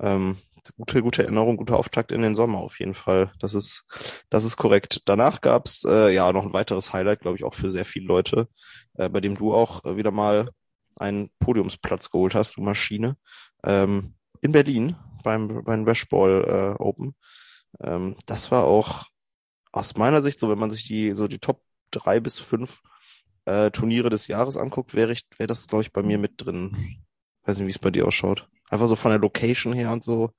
Ähm, 0.00 0.38
gute, 0.76 1.02
gute 1.02 1.22
Erinnerung, 1.22 1.56
guter 1.56 1.76
Auftakt 1.76 2.12
in 2.12 2.22
den 2.22 2.34
Sommer 2.34 2.58
auf 2.58 2.78
jeden 2.78 2.94
Fall. 2.94 3.32
Das 3.40 3.54
ist, 3.54 3.84
das 4.30 4.44
ist 4.44 4.56
korrekt. 4.56 5.02
Danach 5.06 5.40
gab's 5.40 5.84
äh, 5.84 6.12
ja 6.14 6.32
noch 6.32 6.44
ein 6.44 6.52
weiteres 6.52 6.92
Highlight, 6.92 7.20
glaube 7.20 7.36
ich, 7.36 7.44
auch 7.44 7.54
für 7.54 7.70
sehr 7.70 7.84
viele 7.84 8.06
Leute, 8.06 8.48
äh, 8.94 9.08
bei 9.08 9.20
dem 9.20 9.36
du 9.36 9.54
auch 9.54 9.84
äh, 9.84 9.96
wieder 9.96 10.10
mal 10.10 10.50
einen 10.96 11.30
Podiumsplatz 11.38 12.10
geholt 12.10 12.34
hast, 12.34 12.56
du 12.56 12.62
Maschine, 12.62 13.16
ähm, 13.64 14.14
in 14.40 14.52
Berlin 14.52 14.96
beim, 15.22 15.64
beim 15.64 15.84
Rashball 15.84 16.76
äh, 16.78 16.82
Open. 16.82 17.14
Ähm, 17.80 18.16
das 18.26 18.50
war 18.50 18.64
auch 18.64 19.06
aus 19.72 19.96
meiner 19.96 20.22
Sicht 20.22 20.38
so, 20.38 20.48
wenn 20.48 20.58
man 20.58 20.70
sich 20.70 20.86
die 20.86 21.14
so 21.14 21.28
die 21.28 21.38
Top 21.38 21.62
drei 21.90 22.20
bis 22.20 22.38
fünf 22.38 22.80
äh, 23.44 23.70
Turniere 23.70 24.10
des 24.10 24.26
Jahres 24.26 24.56
anguckt, 24.56 24.94
wäre 24.94 25.12
ich, 25.12 25.22
wäre 25.38 25.46
das, 25.46 25.66
glaube 25.66 25.82
ich, 25.82 25.92
bei 25.92 26.02
mir 26.02 26.18
mit 26.18 26.34
drin. 26.36 26.98
Weiß 27.44 27.58
nicht, 27.58 27.66
wie 27.66 27.70
es 27.72 27.78
bei 27.78 27.90
dir 27.90 28.06
ausschaut. 28.06 28.48
Einfach 28.70 28.86
so 28.86 28.96
von 28.96 29.10
der 29.10 29.20
Location 29.20 29.72
her 29.72 29.92
und 29.92 30.04
so. 30.04 30.30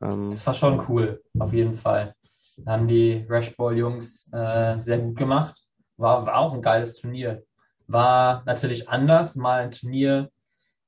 Ähm, 0.00 0.30
das 0.30 0.46
war 0.46 0.54
schon 0.54 0.84
cool, 0.88 1.22
auf 1.38 1.52
jeden 1.52 1.74
Fall. 1.74 2.14
Da 2.56 2.72
haben 2.72 2.88
die 2.88 3.24
Rashball-Jungs 3.28 4.30
äh, 4.32 4.80
sehr 4.80 4.98
gut 4.98 5.16
gemacht. 5.16 5.54
War, 5.96 6.26
war 6.26 6.36
auch 6.36 6.54
ein 6.54 6.62
geiles 6.62 6.96
Turnier. 6.96 7.42
War 7.86 8.42
natürlich 8.46 8.88
anders, 8.88 9.36
mal 9.36 9.62
ein 9.62 9.70
Turnier 9.70 10.30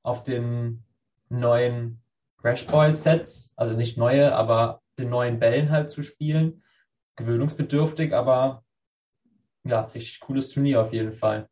auf 0.03 0.23
den 0.23 0.83
neuen 1.29 2.01
Rashball-Sets, 2.43 3.53
also 3.55 3.75
nicht 3.75 3.97
neue, 3.97 4.35
aber 4.35 4.81
den 4.99 5.09
neuen 5.09 5.39
Bällen 5.39 5.69
halt 5.69 5.91
zu 5.91 6.03
spielen. 6.03 6.63
Gewöhnungsbedürftig, 7.15 8.13
aber 8.13 8.63
ja, 9.63 9.81
richtig 9.81 10.19
cooles 10.21 10.49
Turnier 10.49 10.81
auf 10.81 10.91
jeden 10.91 11.13
Fall. 11.13 11.47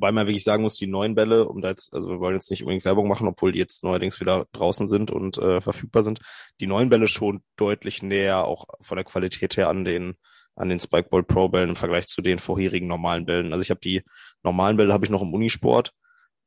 Wobei 0.00 0.12
man 0.12 0.26
wirklich 0.26 0.44
sagen 0.44 0.62
muss, 0.62 0.78
die 0.78 0.86
neuen 0.86 1.14
Bälle, 1.14 1.46
um 1.46 1.60
da 1.60 1.68
jetzt, 1.68 1.94
also 1.94 2.08
wir 2.08 2.20
wollen 2.20 2.34
jetzt 2.34 2.50
nicht 2.50 2.62
unbedingt 2.62 2.86
Werbung 2.86 3.06
machen, 3.06 3.28
obwohl 3.28 3.52
die 3.52 3.58
jetzt 3.58 3.84
neuerdings 3.84 4.18
wieder 4.18 4.46
draußen 4.52 4.88
sind 4.88 5.10
und 5.10 5.36
äh, 5.36 5.60
verfügbar 5.60 6.02
sind, 6.02 6.20
die 6.58 6.66
neuen 6.66 6.88
Bälle 6.88 7.06
schon 7.06 7.42
deutlich 7.56 8.02
näher 8.02 8.44
auch 8.44 8.64
von 8.80 8.96
der 8.96 9.04
Qualität 9.04 9.58
her 9.58 9.68
an 9.68 9.84
den 9.84 10.14
an 10.56 10.70
den 10.70 10.80
Spikeball 10.80 11.22
Pro 11.22 11.50
Bällen 11.50 11.68
im 11.68 11.76
Vergleich 11.76 12.06
zu 12.06 12.22
den 12.22 12.38
vorherigen 12.38 12.86
normalen 12.86 13.26
Bällen. 13.26 13.52
Also 13.52 13.60
ich 13.60 13.68
habe 13.68 13.80
die 13.80 14.02
normalen 14.42 14.78
Bälle 14.78 14.94
habe 14.94 15.04
ich 15.04 15.10
noch 15.10 15.22
im 15.22 15.34
Unisport. 15.34 15.92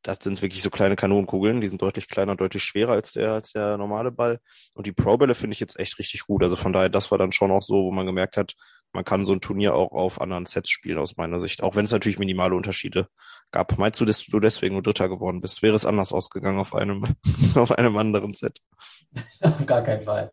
Das 0.02 0.18
sind 0.22 0.42
wirklich 0.42 0.64
so 0.64 0.72
kleine 0.72 0.96
Kanonenkugeln, 0.96 1.62
die 1.62 1.68
sind 1.68 1.82
deutlich 1.82 2.08
kleiner 2.08 2.36
deutlich 2.36 2.64
schwerer 2.64 2.94
als 2.94 3.14
der 3.14 3.34
als 3.34 3.52
der 3.52 3.78
normale 3.78 4.12
Ball. 4.12 4.40
Und 4.74 4.88
die 4.88 4.94
Pro 4.94 5.18
Bälle 5.18 5.36
finde 5.36 5.54
ich 5.54 5.60
jetzt 5.60 5.80
echt 5.80 6.00
richtig 6.00 6.22
gut. 6.26 6.42
Also 6.42 6.56
von 6.56 6.74
daher, 6.74 6.90
das 6.90 7.12
war 7.12 7.20
dann 7.20 7.32
schon 7.32 7.52
auch 7.52 7.62
so, 7.62 7.84
wo 7.84 7.92
man 7.92 8.08
gemerkt 8.08 8.36
hat, 8.36 8.56
man 8.94 9.04
kann 9.04 9.26
so 9.26 9.34
ein 9.34 9.42
Turnier 9.42 9.74
auch 9.74 9.92
auf 9.92 10.22
anderen 10.22 10.46
Sets 10.46 10.70
spielen, 10.70 11.00
aus 11.00 11.18
meiner 11.18 11.40
Sicht. 11.40 11.64
Auch 11.64 11.76
wenn 11.76 11.86
es 11.86 11.92
natürlich 11.92 12.20
minimale 12.20 12.56
Unterschiede 12.56 13.10
gab. 13.52 13.78
Meinst 13.78 14.00
du, 14.00 14.06
dass 14.06 14.26
du 14.26 14.40
deswegen 14.40 14.76
nur 14.76 14.84
Dritter 14.84 15.10
geworden 15.10 15.42
bist? 15.42 15.64
Wäre 15.64 15.76
es 15.76 15.86
anders 15.86 16.14
ausgegangen 16.14 16.60
auf 16.60 16.76
einem, 16.76 17.04
auf 17.56 17.72
einem 17.72 17.98
anderen 17.98 18.34
Set? 18.34 18.60
auf 19.42 19.66
gar 19.66 19.82
keinen 19.82 20.04
Fall. 20.04 20.32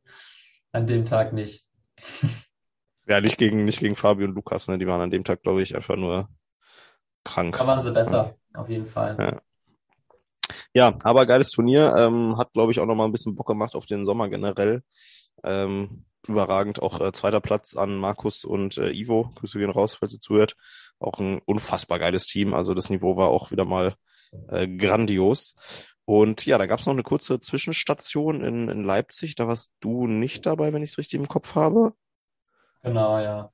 An 0.72 0.86
dem 0.86 1.06
Tag 1.06 1.32
nicht. 1.32 1.64
ja, 3.06 3.20
nicht 3.20 3.38
gegen, 3.38 3.64
nicht 3.64 3.80
gegen 3.80 3.96
Fabio 3.96 4.26
und 4.26 4.34
Lukas, 4.34 4.68
ne? 4.68 4.78
Die 4.78 4.86
waren 4.86 5.00
an 5.00 5.10
dem 5.10 5.24
Tag, 5.24 5.42
glaube 5.42 5.62
ich, 5.62 5.74
einfach 5.74 5.96
nur 5.96 6.28
krank. 7.24 7.56
Da 7.58 7.66
waren 7.66 7.82
sie 7.82 7.92
besser, 7.92 8.36
ja. 8.54 8.60
auf 8.60 8.68
jeden 8.68 8.86
Fall. 8.86 9.16
Ja. 9.18 9.40
Ja, 10.72 10.96
aber 11.02 11.26
geiles 11.26 11.50
Turnier. 11.50 11.94
Ähm, 11.96 12.36
hat, 12.36 12.52
glaube 12.52 12.72
ich, 12.72 12.80
auch 12.80 12.86
nochmal 12.86 13.06
ein 13.08 13.12
bisschen 13.12 13.34
Bock 13.34 13.46
gemacht 13.46 13.74
auf 13.74 13.86
den 13.86 14.04
Sommer 14.04 14.28
generell. 14.28 14.82
Ähm, 15.42 16.04
überragend. 16.28 16.82
Auch 16.82 17.00
äh, 17.00 17.12
zweiter 17.12 17.40
Platz 17.40 17.76
an 17.76 17.96
Markus 17.96 18.44
und 18.44 18.78
äh, 18.78 18.90
Ivo. 18.90 19.30
Grüße 19.36 19.58
gehen 19.58 19.70
raus, 19.70 19.94
falls 19.94 20.12
ihr 20.12 20.20
zuhört. 20.20 20.56
Auch 20.98 21.18
ein 21.18 21.40
unfassbar 21.44 21.98
geiles 21.98 22.26
Team. 22.26 22.54
Also 22.54 22.74
das 22.74 22.90
Niveau 22.90 23.16
war 23.16 23.28
auch 23.28 23.50
wieder 23.50 23.64
mal 23.64 23.94
äh, 24.48 24.68
grandios. 24.68 25.54
Und 26.04 26.44
ja, 26.46 26.58
da 26.58 26.66
gab 26.66 26.80
es 26.80 26.86
noch 26.86 26.92
eine 26.92 27.02
kurze 27.02 27.40
Zwischenstation 27.40 28.42
in, 28.42 28.68
in 28.68 28.84
Leipzig. 28.84 29.34
Da 29.36 29.46
warst 29.46 29.72
du 29.80 30.06
nicht 30.06 30.46
dabei, 30.46 30.72
wenn 30.72 30.82
ich 30.82 30.90
es 30.90 30.98
richtig 30.98 31.20
im 31.20 31.28
Kopf 31.28 31.54
habe. 31.54 31.92
Genau, 32.82 33.18
ja. 33.18 33.52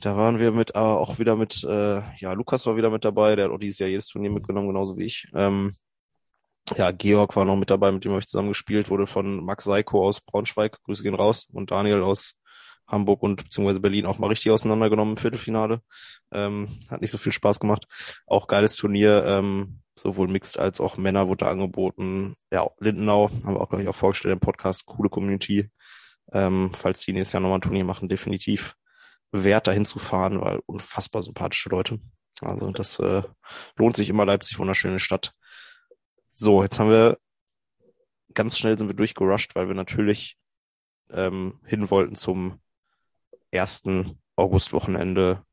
Da 0.00 0.16
waren 0.16 0.38
wir 0.38 0.52
mit, 0.52 0.76
aber 0.76 1.00
auch 1.00 1.18
wieder 1.18 1.34
mit, 1.36 1.64
äh, 1.64 2.02
ja, 2.16 2.32
Lukas 2.32 2.64
war 2.66 2.76
wieder 2.76 2.90
mit 2.90 3.04
dabei, 3.04 3.34
der 3.34 3.46
hat 3.46 3.52
auch 3.52 3.58
dieses 3.58 3.80
Jahr 3.80 3.88
jedes 3.88 4.06
Turnier 4.06 4.30
mitgenommen, 4.30 4.68
genauso 4.68 4.96
wie 4.96 5.04
ich. 5.04 5.26
Ähm, 5.34 5.74
ja, 6.76 6.90
Georg 6.92 7.36
war 7.36 7.44
noch 7.44 7.56
mit 7.56 7.70
dabei, 7.70 7.90
mit 7.92 8.04
dem 8.04 8.12
habe 8.12 8.20
ich 8.20 8.28
zusammen 8.28 8.48
gespielt, 8.48 8.90
wurde 8.90 9.06
von 9.06 9.44
Max 9.44 9.64
Seiko 9.64 10.06
aus 10.06 10.20
Braunschweig, 10.20 10.80
Grüße 10.84 11.02
gehen 11.02 11.14
raus, 11.14 11.48
und 11.52 11.70
Daniel 11.70 12.02
aus 12.02 12.34
Hamburg 12.86 13.22
und 13.22 13.44
beziehungsweise 13.44 13.80
Berlin 13.80 14.06
auch 14.06 14.18
mal 14.18 14.28
richtig 14.28 14.50
auseinandergenommen 14.52 15.14
im 15.14 15.20
Viertelfinale. 15.20 15.80
Ähm, 16.32 16.68
hat 16.88 17.00
nicht 17.00 17.10
so 17.10 17.18
viel 17.18 17.32
Spaß 17.32 17.60
gemacht. 17.60 17.86
Auch 18.26 18.46
geiles 18.46 18.76
Turnier, 18.76 19.24
ähm, 19.24 19.80
sowohl 19.96 20.28
Mixed 20.28 20.58
als 20.58 20.80
auch 20.80 20.96
Männer 20.96 21.28
wurde 21.28 21.46
angeboten. 21.46 22.34
Ja, 22.52 22.66
Lindenau 22.78 23.30
haben 23.44 23.54
wir 23.54 23.60
auch 23.60 23.70
gleich 23.70 23.86
auch 23.88 23.94
vorgestellt 23.94 24.32
im 24.32 24.40
Podcast, 24.40 24.86
coole 24.86 25.08
Community. 25.08 25.70
Ähm, 26.32 26.70
falls 26.74 27.04
die 27.04 27.12
nächstes 27.12 27.32
Jahr 27.32 27.40
nochmal 27.40 27.58
ein 27.58 27.62
Turnier 27.62 27.84
machen, 27.84 28.08
definitiv 28.08 28.74
wert 29.32 29.66
dahin 29.66 29.84
zu 29.84 29.98
fahren, 29.98 30.40
weil 30.40 30.60
unfassbar 30.66 31.22
sympathische 31.22 31.68
Leute. 31.68 32.00
Also 32.40 32.70
das 32.70 32.98
äh, 32.98 33.22
lohnt 33.76 33.96
sich 33.96 34.08
immer 34.08 34.24
Leipzig, 34.24 34.58
wunderschöne 34.58 34.98
Stadt. 34.98 35.32
So, 36.40 36.62
jetzt 36.62 36.78
haben 36.80 36.88
wir 36.88 37.18
ganz 38.32 38.56
schnell 38.56 38.78
sind 38.78 38.88
wir 38.88 38.96
durchgerusht, 38.96 39.54
weil 39.56 39.68
wir 39.68 39.74
natürlich 39.74 40.38
ähm, 41.10 41.60
hin 41.66 41.90
wollten 41.90 42.14
zum 42.14 42.60
ersten 43.50 44.18
Augustwochenende 44.36 45.44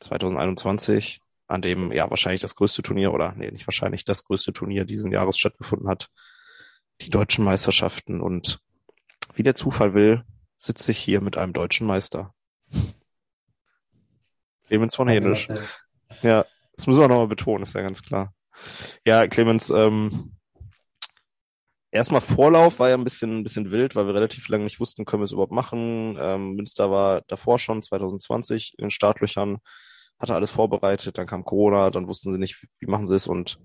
2021, 0.00 1.22
an 1.46 1.62
dem 1.62 1.92
ja 1.92 2.10
wahrscheinlich 2.10 2.42
das 2.42 2.56
größte 2.56 2.82
Turnier 2.82 3.14
oder 3.14 3.32
nee, 3.36 3.50
nicht 3.50 3.66
wahrscheinlich 3.66 4.04
das 4.04 4.24
größte 4.24 4.52
Turnier 4.52 4.84
diesen 4.84 5.12
Jahres 5.12 5.38
stattgefunden 5.38 5.88
hat, 5.88 6.10
die 7.00 7.08
deutschen 7.08 7.46
Meisterschaften 7.46 8.20
und 8.20 8.60
wie 9.32 9.42
der 9.42 9.54
Zufall 9.54 9.94
will, 9.94 10.24
sitze 10.58 10.90
ich 10.90 10.98
hier 10.98 11.22
mit 11.22 11.38
einem 11.38 11.54
deutschen 11.54 11.86
Meister. 11.86 12.34
Clemens 14.66 14.94
von 14.94 15.08
Hänisch. 15.08 15.48
Ja, 16.20 16.44
das 16.76 16.86
müssen 16.86 17.00
wir 17.00 17.08
nochmal 17.08 17.28
betonen, 17.28 17.62
ist 17.62 17.74
ja 17.74 17.80
ganz 17.80 18.02
klar. 18.02 18.34
Ja, 19.06 19.26
Clemens, 19.26 19.70
ähm, 19.70 20.36
erstmal 21.90 22.20
Vorlauf 22.20 22.80
war 22.80 22.88
ja 22.88 22.94
ein 22.94 23.04
bisschen, 23.04 23.38
ein 23.38 23.42
bisschen 23.42 23.70
wild, 23.70 23.94
weil 23.96 24.06
wir 24.06 24.14
relativ 24.14 24.48
lange 24.48 24.64
nicht 24.64 24.80
wussten, 24.80 25.04
können 25.04 25.22
wir 25.22 25.26
es 25.26 25.32
überhaupt 25.32 25.52
machen. 25.52 26.16
Ähm, 26.18 26.54
Münster 26.54 26.90
war 26.90 27.22
davor 27.28 27.58
schon 27.58 27.82
2020 27.82 28.74
in 28.78 28.90
Startlöchern, 28.90 29.58
hatte 30.18 30.34
alles 30.34 30.50
vorbereitet, 30.50 31.18
dann 31.18 31.26
kam 31.26 31.44
Corona, 31.44 31.90
dann 31.90 32.08
wussten 32.08 32.32
sie 32.32 32.38
nicht, 32.38 32.62
wie, 32.62 32.68
wie 32.80 32.90
machen 32.90 33.08
sie 33.08 33.16
es 33.16 33.26
und 33.26 33.58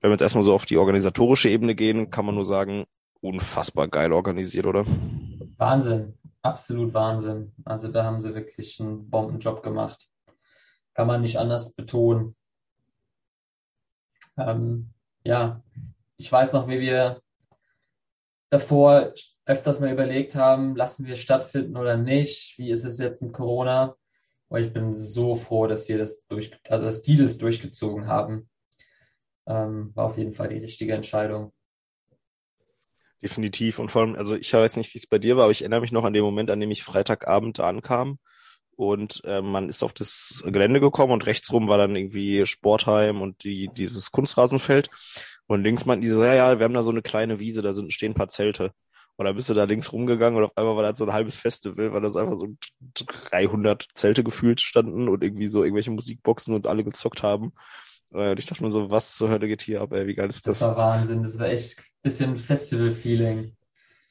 wenn 0.00 0.10
wir 0.10 0.14
jetzt 0.14 0.22
erstmal 0.22 0.44
so 0.44 0.54
auf 0.54 0.66
die 0.66 0.78
organisatorische 0.78 1.50
Ebene 1.50 1.74
gehen, 1.74 2.10
kann 2.10 2.24
man 2.24 2.34
nur 2.34 2.46
sagen, 2.46 2.86
unfassbar 3.20 3.88
geil 3.88 4.12
organisiert, 4.12 4.66
oder? 4.66 4.86
Wahnsinn, 5.58 6.18
absolut 6.42 6.94
Wahnsinn. 6.94 7.52
Also 7.64 7.88
da 7.88 8.04
haben 8.04 8.20
sie 8.20 8.34
wirklich 8.34 8.80
einen 8.80 9.10
Bombenjob 9.10 9.62
gemacht. 9.62 10.08
Kann 10.94 11.06
man 11.06 11.20
nicht 11.20 11.38
anders 11.38 11.74
betonen. 11.74 12.34
Ähm, 14.40 14.90
ja, 15.24 15.62
ich 16.16 16.30
weiß 16.30 16.52
noch, 16.52 16.68
wie 16.68 16.80
wir 16.80 17.20
davor 18.50 19.12
öfters 19.46 19.80
mal 19.80 19.92
überlegt 19.92 20.34
haben, 20.34 20.76
lassen 20.76 21.06
wir 21.06 21.16
stattfinden 21.16 21.76
oder 21.76 21.96
nicht? 21.96 22.58
Wie 22.58 22.70
ist 22.70 22.84
es 22.84 22.98
jetzt 22.98 23.22
mit 23.22 23.32
Corona? 23.32 23.96
Und 24.48 24.60
ich 24.60 24.72
bin 24.72 24.92
so 24.92 25.36
froh, 25.36 25.66
dass 25.66 25.88
wir 25.88 25.98
das 25.98 26.26
durch, 26.26 26.52
also 26.68 26.84
dass 26.84 27.02
die 27.02 27.16
das 27.16 27.38
durchgezogen 27.38 28.06
haben. 28.06 28.48
Ähm, 29.46 29.92
war 29.94 30.06
auf 30.06 30.18
jeden 30.18 30.34
Fall 30.34 30.48
die 30.48 30.58
richtige 30.58 30.94
Entscheidung. 30.94 31.52
Definitiv. 33.22 33.78
Und 33.78 33.90
vor 33.90 34.02
allem, 34.02 34.16
also 34.16 34.36
ich 34.36 34.52
weiß 34.52 34.76
nicht, 34.76 34.94
wie 34.94 34.98
es 34.98 35.06
bei 35.06 35.18
dir 35.18 35.36
war, 35.36 35.44
aber 35.44 35.52
ich 35.52 35.62
erinnere 35.62 35.82
mich 35.82 35.92
noch 35.92 36.04
an 36.04 36.12
den 36.12 36.24
Moment, 36.24 36.50
an 36.50 36.60
dem 36.60 36.70
ich 36.70 36.82
Freitagabend 36.82 37.60
ankam 37.60 38.18
und 38.80 39.20
äh, 39.24 39.42
man 39.42 39.68
ist 39.68 39.82
auf 39.82 39.92
das 39.92 40.42
Gelände 40.46 40.80
gekommen 40.80 41.12
und 41.12 41.26
rechts 41.26 41.52
rum 41.52 41.68
war 41.68 41.76
dann 41.76 41.94
irgendwie 41.94 42.46
Sportheim 42.46 43.20
und 43.20 43.44
die, 43.44 43.68
dieses 43.68 44.10
Kunstrasenfeld. 44.10 44.88
Und 45.46 45.62
links 45.62 45.84
meinten 45.84 46.00
die 46.00 46.08
so, 46.08 46.24
ja, 46.24 46.32
ja, 46.32 46.58
wir 46.58 46.64
haben 46.64 46.72
da 46.72 46.82
so 46.82 46.90
eine 46.90 47.02
kleine 47.02 47.38
Wiese, 47.38 47.60
da 47.60 47.74
sind, 47.74 47.92
stehen 47.92 48.12
ein 48.12 48.14
paar 48.14 48.28
Zelte. 48.28 48.72
Und 49.16 49.26
dann 49.26 49.36
bist 49.36 49.50
du 49.50 49.54
da 49.54 49.64
links 49.64 49.92
rumgegangen 49.92 50.38
und 50.38 50.44
auf 50.46 50.56
einmal 50.56 50.76
war 50.76 50.82
das 50.82 50.96
so 50.96 51.04
ein 51.04 51.12
halbes 51.12 51.36
Festival, 51.36 51.92
weil 51.92 52.00
das 52.00 52.16
einfach 52.16 52.38
so 52.38 52.46
300 53.30 53.86
Zelte 53.92 54.24
gefühlt 54.24 54.62
standen 54.62 55.10
und 55.10 55.22
irgendwie 55.22 55.48
so 55.48 55.62
irgendwelche 55.62 55.90
Musikboxen 55.90 56.54
und 56.54 56.66
alle 56.66 56.82
gezockt 56.82 57.22
haben. 57.22 57.52
Und 58.08 58.38
ich 58.38 58.46
dachte 58.46 58.62
mir 58.62 58.70
so, 58.70 58.90
was 58.90 59.14
zur 59.14 59.28
Hölle 59.28 59.46
geht 59.46 59.60
hier 59.60 59.82
ab, 59.82 59.92
ey, 59.92 60.06
wie 60.06 60.14
geil 60.14 60.30
ist 60.30 60.46
das? 60.46 60.60
Das 60.60 60.68
war 60.68 60.76
Wahnsinn, 60.78 61.22
das 61.22 61.38
war 61.38 61.48
echt 61.48 61.80
ein 61.80 61.84
bisschen 62.00 62.36
Festival-Feeling. 62.38 63.54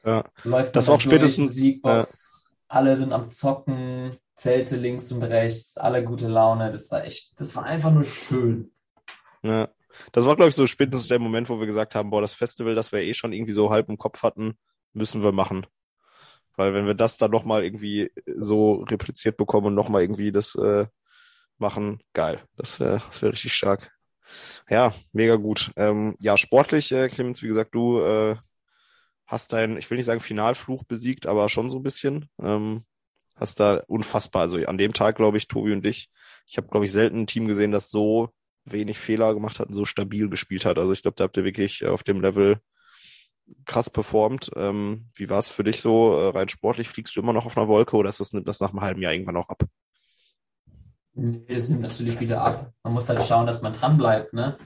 Ja. 0.05 0.25
Läuft 0.43 0.75
das 0.75 0.87
war 0.87 0.93
auch 0.93 1.01
spätestens, 1.01 1.55
Musikbox, 1.55 2.33
ja. 2.35 2.49
alle 2.67 2.95
sind 2.95 3.13
am 3.13 3.31
Zocken, 3.31 4.19
Zelte 4.39 4.77
links 4.77 5.11
und 5.11 5.21
rechts, 5.21 5.77
alle 5.77 6.01
gute 6.01 6.29
Laune. 6.29 6.71
Das 6.71 6.89
war 6.91 7.03
echt, 7.03 7.37
das 7.39 7.55
war 7.57 7.65
einfach 7.65 7.91
nur 7.91 8.05
schön. 8.05 8.71
Ja. 9.43 9.67
Das 10.13 10.25
war, 10.25 10.37
glaube 10.37 10.47
ich, 10.47 10.55
so 10.55 10.65
spätestens 10.65 11.09
der 11.09 11.19
Moment, 11.19 11.49
wo 11.49 11.59
wir 11.59 11.67
gesagt 11.67 11.93
haben, 11.93 12.09
boah, 12.09 12.21
das 12.21 12.33
Festival, 12.33 12.73
das 12.73 12.93
wir 12.93 13.01
eh 13.01 13.13
schon 13.13 13.33
irgendwie 13.33 13.51
so 13.51 13.69
halb 13.69 13.89
im 13.89 13.97
Kopf 13.97 14.23
hatten, 14.23 14.57
müssen 14.93 15.23
wir 15.23 15.33
machen. 15.33 15.67
Weil 16.55 16.73
wenn 16.73 16.85
wir 16.85 16.93
das 16.93 17.17
dann 17.17 17.31
nochmal 17.31 17.65
irgendwie 17.65 18.11
so 18.25 18.83
repliziert 18.83 19.35
bekommen 19.35 19.67
und 19.67 19.75
nochmal 19.75 20.03
irgendwie 20.03 20.31
das 20.31 20.55
äh, 20.55 20.87
machen, 21.57 22.01
geil. 22.13 22.41
Das 22.55 22.79
wäre 22.79 23.03
das 23.09 23.21
wär 23.21 23.33
richtig 23.33 23.53
stark. 23.53 23.91
Ja, 24.69 24.93
mega 25.11 25.35
gut. 25.35 25.71
Ähm, 25.75 26.15
ja, 26.21 26.37
sportlich, 26.37 26.93
äh, 26.93 27.09
Clemens, 27.09 27.43
wie 27.43 27.49
gesagt, 27.49 27.75
du 27.75 27.99
äh, 27.99 28.37
hast 29.27 29.51
dein, 29.51 29.75
ich 29.75 29.89
will 29.89 29.97
nicht 29.97 30.05
sagen 30.05 30.21
Finalfluch 30.21 30.85
besiegt, 30.85 31.27
aber 31.27 31.49
schon 31.49 31.69
so 31.69 31.79
ein 31.79 31.83
bisschen. 31.83 32.29
Ähm, 32.41 32.85
hast 33.39 33.59
da 33.59 33.83
unfassbar, 33.87 34.43
also 34.43 34.57
an 34.65 34.77
dem 34.77 34.93
Tag, 34.93 35.15
glaube 35.15 35.37
ich, 35.37 35.47
Tobi 35.47 35.73
und 35.73 35.85
ich, 35.85 36.09
ich 36.45 36.57
habe, 36.57 36.67
glaube 36.67 36.85
ich, 36.85 36.91
selten 36.91 37.21
ein 37.21 37.27
Team 37.27 37.47
gesehen, 37.47 37.71
das 37.71 37.89
so 37.89 38.29
wenig 38.65 38.99
Fehler 38.99 39.33
gemacht 39.33 39.59
hat 39.59 39.69
und 39.69 39.73
so 39.73 39.85
stabil 39.85 40.29
gespielt 40.29 40.65
hat. 40.65 40.77
Also 40.77 40.91
ich 40.91 41.01
glaube, 41.01 41.15
da 41.15 41.23
habt 41.23 41.37
ihr 41.37 41.45
wirklich 41.45 41.85
auf 41.85 42.03
dem 42.03 42.21
Level 42.21 42.59
krass 43.65 43.89
performt. 43.89 44.51
Ähm, 44.55 45.09
wie 45.15 45.29
war 45.29 45.39
es 45.39 45.49
für 45.49 45.63
dich 45.63 45.81
so? 45.81 46.15
Äh, 46.15 46.29
rein 46.29 46.49
sportlich 46.49 46.89
fliegst 46.89 47.15
du 47.15 47.21
immer 47.21 47.33
noch 47.33 47.45
auf 47.45 47.57
einer 47.57 47.67
Wolke 47.67 47.95
oder 47.95 48.09
ist 48.09 48.19
das, 48.19 48.33
nimmt 48.33 48.47
das 48.47 48.59
nach 48.59 48.71
einem 48.71 48.81
halben 48.81 49.01
Jahr 49.01 49.13
irgendwann 49.13 49.37
auch 49.37 49.49
ab? 49.49 49.63
Es 51.47 51.69
nimmt 51.69 51.81
natürlich 51.81 52.19
wieder 52.19 52.41
ab. 52.41 52.71
Man 52.83 52.93
muss 52.93 53.09
halt 53.09 53.23
schauen, 53.23 53.47
dass 53.47 53.61
man 53.61 53.73
dran 53.73 53.97
bleibt. 53.97 54.33
Ne? 54.33 54.57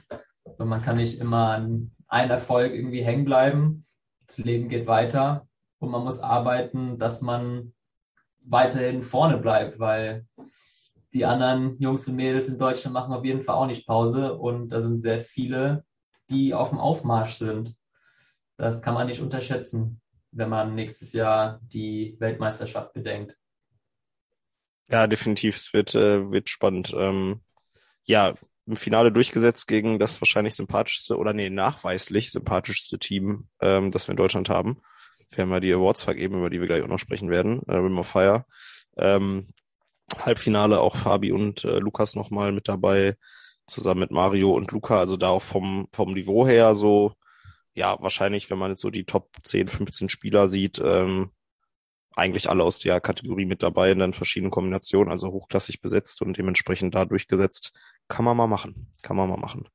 Also 0.44 0.64
man 0.64 0.82
kann 0.82 0.98
nicht 0.98 1.18
immer 1.18 1.50
an 1.50 1.92
einem 2.06 2.30
Erfolg 2.30 2.74
irgendwie 2.74 3.02
hängen 3.02 3.24
bleiben. 3.24 3.86
Das 4.26 4.38
Leben 4.38 4.68
geht 4.68 4.86
weiter 4.86 5.48
und 5.78 5.90
man 5.90 6.04
muss 6.04 6.20
arbeiten, 6.20 6.98
dass 6.98 7.22
man 7.22 7.72
weiterhin 8.44 9.02
vorne 9.02 9.38
bleibt, 9.38 9.78
weil 9.78 10.26
die 11.12 11.24
anderen 11.24 11.78
Jungs 11.80 12.08
und 12.08 12.16
Mädels 12.16 12.48
in 12.48 12.58
Deutschland 12.58 12.92
machen 12.92 13.12
auf 13.12 13.24
jeden 13.24 13.42
Fall 13.42 13.54
auch 13.54 13.66
nicht 13.66 13.86
Pause 13.86 14.34
und 14.34 14.68
da 14.68 14.80
sind 14.80 15.00
sehr 15.02 15.20
viele, 15.20 15.84
die 16.30 16.54
auf 16.54 16.70
dem 16.70 16.78
Aufmarsch 16.78 17.34
sind. 17.34 17.74
Das 18.56 18.82
kann 18.82 18.94
man 18.94 19.06
nicht 19.06 19.20
unterschätzen, 19.20 20.00
wenn 20.32 20.48
man 20.48 20.74
nächstes 20.74 21.12
Jahr 21.12 21.60
die 21.62 22.16
Weltmeisterschaft 22.18 22.92
bedenkt. 22.92 23.36
Ja, 24.90 25.06
definitiv. 25.06 25.56
Es 25.56 25.72
wird, 25.72 25.94
äh, 25.94 26.30
wird 26.30 26.50
spannend. 26.50 26.92
Ähm, 26.96 27.40
ja, 28.04 28.34
im 28.66 28.76
Finale 28.76 29.12
durchgesetzt 29.12 29.66
gegen 29.66 29.98
das 29.98 30.20
wahrscheinlich 30.20 30.54
sympathischste 30.54 31.16
oder 31.16 31.32
nee, 31.32 31.50
nachweislich 31.50 32.32
sympathischste 32.32 32.98
Team, 32.98 33.48
ähm, 33.60 33.90
das 33.90 34.08
wir 34.08 34.12
in 34.12 34.16
Deutschland 34.16 34.48
haben. 34.48 34.80
Wir 35.30 35.42
haben 35.42 35.50
ja 35.50 35.60
die 35.60 35.72
Awards 35.72 36.02
vergeben, 36.02 36.38
über 36.38 36.50
die 36.50 36.60
wir 36.60 36.66
gleich 36.66 36.82
auch 36.82 36.88
noch 36.88 36.98
sprechen 36.98 37.30
werden. 37.30 37.62
Äh, 37.66 37.76
Rim 37.76 37.98
of 37.98 38.06
Fire. 38.06 38.44
Ähm, 38.96 39.48
Halbfinale 40.18 40.80
auch 40.80 40.96
Fabi 40.96 41.32
und 41.32 41.64
äh, 41.64 41.78
Lukas 41.78 42.14
nochmal 42.14 42.52
mit 42.52 42.68
dabei, 42.68 43.16
zusammen 43.66 44.00
mit 44.00 44.10
Mario 44.10 44.52
und 44.52 44.70
Luca. 44.70 44.98
Also 44.98 45.16
da 45.16 45.28
auch 45.28 45.42
vom, 45.42 45.88
vom 45.92 46.12
Niveau 46.12 46.46
her 46.46 46.74
so, 46.76 47.14
ja, 47.74 47.96
wahrscheinlich, 48.00 48.50
wenn 48.50 48.58
man 48.58 48.70
jetzt 48.70 48.82
so 48.82 48.90
die 48.90 49.04
Top 49.04 49.30
10, 49.42 49.68
15 49.68 50.08
Spieler 50.08 50.48
sieht, 50.48 50.80
ähm, 50.84 51.30
eigentlich 52.16 52.48
alle 52.48 52.62
aus 52.62 52.78
der 52.78 53.00
Kategorie 53.00 53.44
mit 53.44 53.62
dabei 53.62 53.90
in 53.90 53.98
dann 53.98 54.12
verschiedenen 54.12 54.52
Kombinationen, 54.52 55.10
also 55.10 55.32
hochklassig 55.32 55.80
besetzt 55.80 56.22
und 56.22 56.38
dementsprechend 56.38 56.94
da 56.94 57.04
durchgesetzt. 57.04 57.72
Kann 58.06 58.24
man 58.24 58.36
mal 58.36 58.46
machen. 58.46 58.92
Kann 59.02 59.16
man 59.16 59.28
mal 59.28 59.38
machen. 59.38 59.68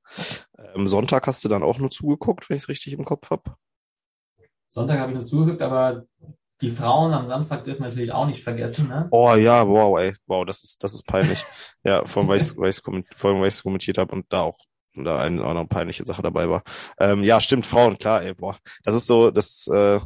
Ähm, 0.57 0.87
Sonntag 0.87 1.27
hast 1.27 1.43
du 1.43 1.49
dann 1.49 1.63
auch 1.63 1.79
nur 1.79 1.89
zugeguckt, 1.89 2.49
wenn 2.49 2.57
ich 2.57 2.63
es 2.63 2.69
richtig 2.69 2.93
im 2.93 3.03
Kopf 3.03 3.29
habe. 3.29 3.55
Sonntag 4.69 4.99
habe 4.99 5.11
ich 5.11 5.17
nur 5.17 5.25
zugeguckt, 5.25 5.61
aber 5.61 6.05
die 6.61 6.71
Frauen 6.71 7.13
am 7.13 7.25
Samstag 7.25 7.63
dürfen 7.63 7.83
natürlich 7.83 8.11
auch 8.11 8.25
nicht 8.25 8.43
vergessen, 8.43 8.87
ne? 8.87 9.07
Oh 9.11 9.33
ja, 9.35 9.67
wow, 9.67 9.97
ey, 9.99 10.15
wow, 10.27 10.45
das 10.45 10.63
ist, 10.63 10.83
das 10.83 10.93
ist 10.93 11.05
peinlich. 11.05 11.43
ja, 11.83 12.05
vor 12.05 12.21
allem, 12.21 12.29
weil 12.29 12.69
ich 12.69 13.55
es 13.55 13.63
kommentiert 13.63 13.97
habe 13.97 14.13
und 14.13 14.25
da 14.29 14.41
auch 14.41 14.57
da 14.95 15.19
eine, 15.19 15.41
auch 15.41 15.53
noch 15.53 15.59
eine 15.61 15.67
peinliche 15.67 16.05
Sache 16.05 16.21
dabei 16.21 16.49
war. 16.49 16.63
Ähm, 16.99 17.23
ja, 17.23 17.39
stimmt, 17.39 17.65
Frauen, 17.65 17.97
klar, 17.97 18.21
ey, 18.23 18.33
boah. 18.33 18.57
Das 18.83 18.95
ist 18.95 19.07
so, 19.07 19.31
das, 19.31 19.67
äh, 19.67 19.99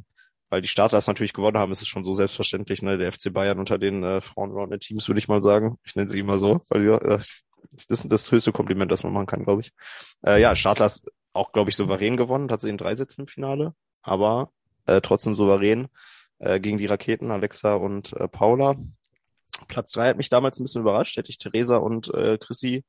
weil 0.49 0.61
die 0.61 0.67
Starters 0.67 1.07
natürlich 1.07 1.33
gewonnen 1.33 1.57
haben, 1.57 1.71
ist 1.71 1.81
es 1.81 1.87
schon 1.87 2.03
so 2.03 2.13
selbstverständlich, 2.13 2.81
ne? 2.81 2.97
Der 2.97 3.11
FC 3.11 3.33
Bayern 3.33 3.59
unter 3.59 3.77
den 3.79 4.03
äh, 4.03 4.21
Frauen 4.21 4.79
Teams, 4.79 5.07
würde 5.07 5.19
ich 5.19 5.27
mal 5.27 5.41
sagen. 5.41 5.77
Ich 5.83 5.95
nenne 5.95 6.09
sie 6.09 6.19
immer 6.19 6.37
so, 6.37 6.61
weil 6.69 6.81
die, 6.81 6.89
äh, 6.89 7.19
das 7.87 8.03
ist 8.03 8.11
das 8.11 8.31
höchste 8.31 8.51
Kompliment, 8.51 8.91
das 8.91 9.03
man 9.03 9.13
machen 9.13 9.25
kann, 9.25 9.43
glaube 9.43 9.61
ich. 9.61 9.71
Äh, 10.25 10.41
ja, 10.41 10.55
Startlers 10.55 11.01
auch, 11.33 11.51
glaube 11.51 11.71
ich, 11.71 11.75
souverän 11.75 12.17
gewonnen, 12.17 12.51
hat 12.51 12.61
sie 12.61 12.69
in 12.69 12.77
drei 12.77 12.95
Sätzen 12.95 13.21
im 13.21 13.27
Finale, 13.27 13.73
aber 14.03 14.51
äh, 14.85 15.01
trotzdem 15.01 15.33
souverän 15.33 15.87
äh, 16.39 16.59
gegen 16.59 16.77
die 16.77 16.85
Raketen 16.85 17.31
Alexa 17.31 17.75
und 17.75 18.13
äh, 18.13 18.27
Paula. 18.27 18.75
Platz 19.67 19.91
drei 19.91 20.09
hat 20.09 20.17
mich 20.17 20.29
damals 20.29 20.59
ein 20.59 20.63
bisschen 20.63 20.81
überrascht, 20.81 21.17
hätte 21.17 21.29
ich 21.29 21.37
Theresa 21.37 21.77
und 21.77 22.13
äh, 22.13 22.37
Chrissy 22.37 22.83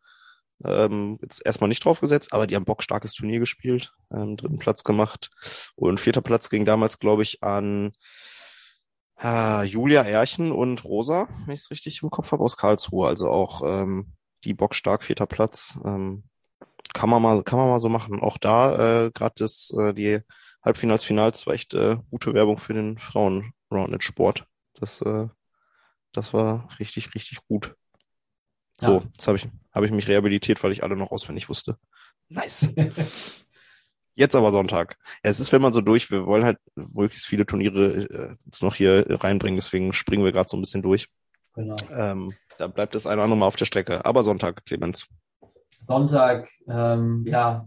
ähm, 0.64 1.18
jetzt 1.22 1.44
erstmal 1.44 1.68
nicht 1.68 1.84
drauf 1.84 2.00
gesetzt, 2.00 2.32
aber 2.32 2.46
die 2.46 2.56
haben 2.56 2.64
bockstarkes 2.64 3.12
Turnier 3.12 3.40
gespielt, 3.40 3.92
ähm, 4.12 4.36
dritten 4.36 4.58
Platz 4.58 4.84
gemacht. 4.84 5.30
Und 5.74 6.00
vierter 6.00 6.22
Platz 6.22 6.48
ging 6.48 6.64
damals, 6.64 6.98
glaube 6.98 7.22
ich, 7.22 7.42
an 7.42 7.92
äh, 9.20 9.64
Julia 9.64 10.02
Erchen 10.02 10.52
und 10.52 10.84
Rosa, 10.84 11.28
wenn 11.46 11.54
ich 11.54 11.62
es 11.62 11.70
richtig 11.70 12.02
im 12.02 12.10
Kopf 12.10 12.32
habe, 12.32 12.42
aus 12.42 12.56
Karlsruhe. 12.56 13.08
Also 13.08 13.30
auch 13.30 13.62
ähm, 13.64 14.12
die 14.44 14.54
bockstark 14.54 15.04
vierter 15.04 15.26
Platz. 15.26 15.78
Ähm, 15.84 16.24
kann 16.92 17.10
man 17.10 17.22
mal, 17.22 17.42
kann 17.42 17.58
man 17.58 17.68
mal 17.68 17.80
so 17.80 17.88
machen. 17.88 18.20
Auch 18.20 18.38
da 18.38 19.06
äh, 19.06 19.10
gerade 19.10 19.34
das 19.38 19.72
äh, 19.76 19.92
die 19.92 20.20
Halbfinals, 20.64 21.04
Finals 21.04 21.46
war 21.46 21.54
echt 21.54 21.74
äh, 21.74 21.98
gute 22.10 22.34
Werbung 22.34 22.58
für 22.58 22.72
den 22.74 22.98
Frauen 22.98 23.52
Roundnet 23.70 24.02
Sport. 24.02 24.46
Das 24.74 25.00
äh, 25.02 25.28
das 26.12 26.32
war 26.32 26.68
richtig 26.78 27.14
richtig 27.14 27.46
gut. 27.46 27.74
So, 28.80 28.98
ja. 28.98 29.02
jetzt 29.12 29.28
habe 29.28 29.38
ich, 29.38 29.48
hab 29.72 29.84
ich 29.84 29.90
mich 29.90 30.08
rehabilitiert, 30.08 30.62
weil 30.62 30.72
ich 30.72 30.82
alle 30.82 30.96
noch 30.96 31.12
auswendig 31.12 31.48
wusste. 31.48 31.78
Nice. 32.28 32.68
Jetzt 34.16 34.36
aber 34.36 34.52
Sonntag. 34.52 34.96
Ja, 35.24 35.30
es 35.30 35.40
ist, 35.40 35.52
wenn 35.52 35.62
man 35.62 35.72
so 35.72 35.80
durch, 35.80 36.10
wir 36.10 36.24
wollen 36.24 36.44
halt 36.44 36.58
möglichst 36.76 37.26
viele 37.26 37.46
Turniere 37.46 38.04
äh, 38.04 38.36
jetzt 38.46 38.62
noch 38.62 38.76
hier 38.76 39.04
reinbringen, 39.08 39.56
deswegen 39.56 39.92
springen 39.92 40.24
wir 40.24 40.30
gerade 40.30 40.48
so 40.48 40.56
ein 40.56 40.60
bisschen 40.60 40.82
durch. 40.82 41.08
Genau. 41.54 41.74
Ähm, 41.90 42.32
da 42.58 42.68
bleibt 42.68 42.94
das 42.94 43.06
eine 43.06 43.16
oder 43.16 43.24
andere 43.24 43.38
Mal 43.38 43.46
auf 43.46 43.56
der 43.56 43.64
Strecke. 43.64 44.04
Aber 44.04 44.22
Sonntag, 44.22 44.64
Clemens. 44.66 45.08
Sonntag, 45.80 46.48
ähm, 46.68 47.24
ja, 47.26 47.66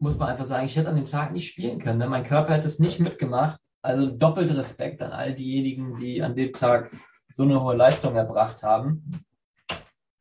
muss 0.00 0.18
man 0.18 0.28
einfach 0.28 0.46
sagen, 0.46 0.66
ich 0.66 0.76
hätte 0.76 0.88
an 0.88 0.96
dem 0.96 1.06
Tag 1.06 1.32
nicht 1.32 1.48
spielen 1.48 1.78
können. 1.78 1.98
Ne? 1.98 2.08
Mein 2.08 2.24
Körper 2.24 2.54
hätte 2.54 2.66
es 2.66 2.78
nicht 2.78 3.00
mitgemacht. 3.00 3.60
Also 3.82 4.10
doppelt 4.10 4.54
Respekt 4.54 5.02
an 5.02 5.12
all 5.12 5.34
diejenigen, 5.34 5.96
die 5.96 6.22
an 6.22 6.34
dem 6.34 6.52
Tag 6.52 6.90
so 7.28 7.44
eine 7.44 7.62
hohe 7.62 7.76
Leistung 7.76 8.16
erbracht 8.16 8.62
haben. 8.62 9.24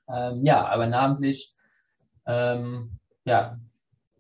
Ähm, 0.08 0.46
ja, 0.46 0.66
aber 0.66 0.88
namentlich 0.88 1.54
ähm, 2.26 3.00
ja, 3.26 3.60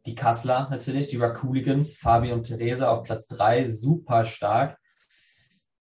die 0.06 0.15
Kassler 0.15 0.67
natürlich, 0.69 1.08
die 1.08 1.17
Rakuligans, 1.17 1.95
Fabi 1.95 2.32
und 2.32 2.43
Theresa 2.43 2.89
auf 2.89 3.04
Platz 3.04 3.28
3, 3.28 3.69
super 3.69 4.24
stark. 4.26 4.78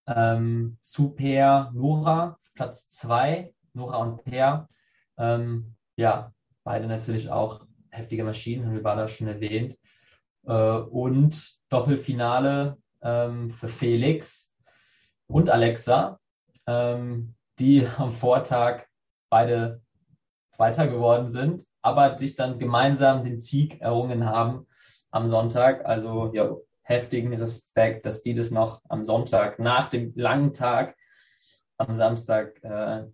Ähm, 0.07 0.77
Super 0.81 1.71
Nora, 1.73 2.37
Platz 2.55 2.89
2, 2.89 3.53
Nora 3.73 3.97
und 3.97 4.23
Per. 4.23 4.67
Ähm, 5.17 5.75
ja, 5.95 6.33
beide 6.63 6.87
natürlich 6.87 7.29
auch 7.29 7.65
heftige 7.99 8.23
Maschinen, 8.23 8.65
haben 8.65 8.73
wir 8.73 8.83
beide 8.83 9.07
schon 9.07 9.27
erwähnt. 9.27 9.77
Äh, 10.45 10.53
und 10.53 11.57
Doppelfinale 11.69 12.77
ähm, 13.01 13.51
für 13.51 13.67
Felix 13.67 14.53
und 15.27 15.49
Alexa, 15.49 16.19
ähm, 16.65 17.35
die 17.59 17.87
am 17.97 18.13
Vortag 18.13 18.85
beide 19.29 19.81
Zweiter 20.51 20.87
geworden 20.87 21.29
sind, 21.29 21.65
aber 21.81 22.17
sich 22.17 22.35
dann 22.35 22.59
gemeinsam 22.59 23.23
den 23.23 23.39
Sieg 23.39 23.79
errungen 23.81 24.25
haben 24.25 24.67
am 25.11 25.27
Sonntag. 25.27 25.85
Also 25.85 26.31
ja, 26.33 26.55
heftigen 26.81 27.33
Respekt, 27.33 28.05
dass 28.05 28.21
die 28.21 28.33
das 28.33 28.51
noch 28.51 28.81
am 28.89 29.03
Sonntag 29.03 29.59
nach 29.59 29.89
dem 29.89 30.13
langen 30.15 30.53
Tag 30.53 30.95
am 31.77 31.95
Samstag 31.95 32.61
äh, 32.63 33.05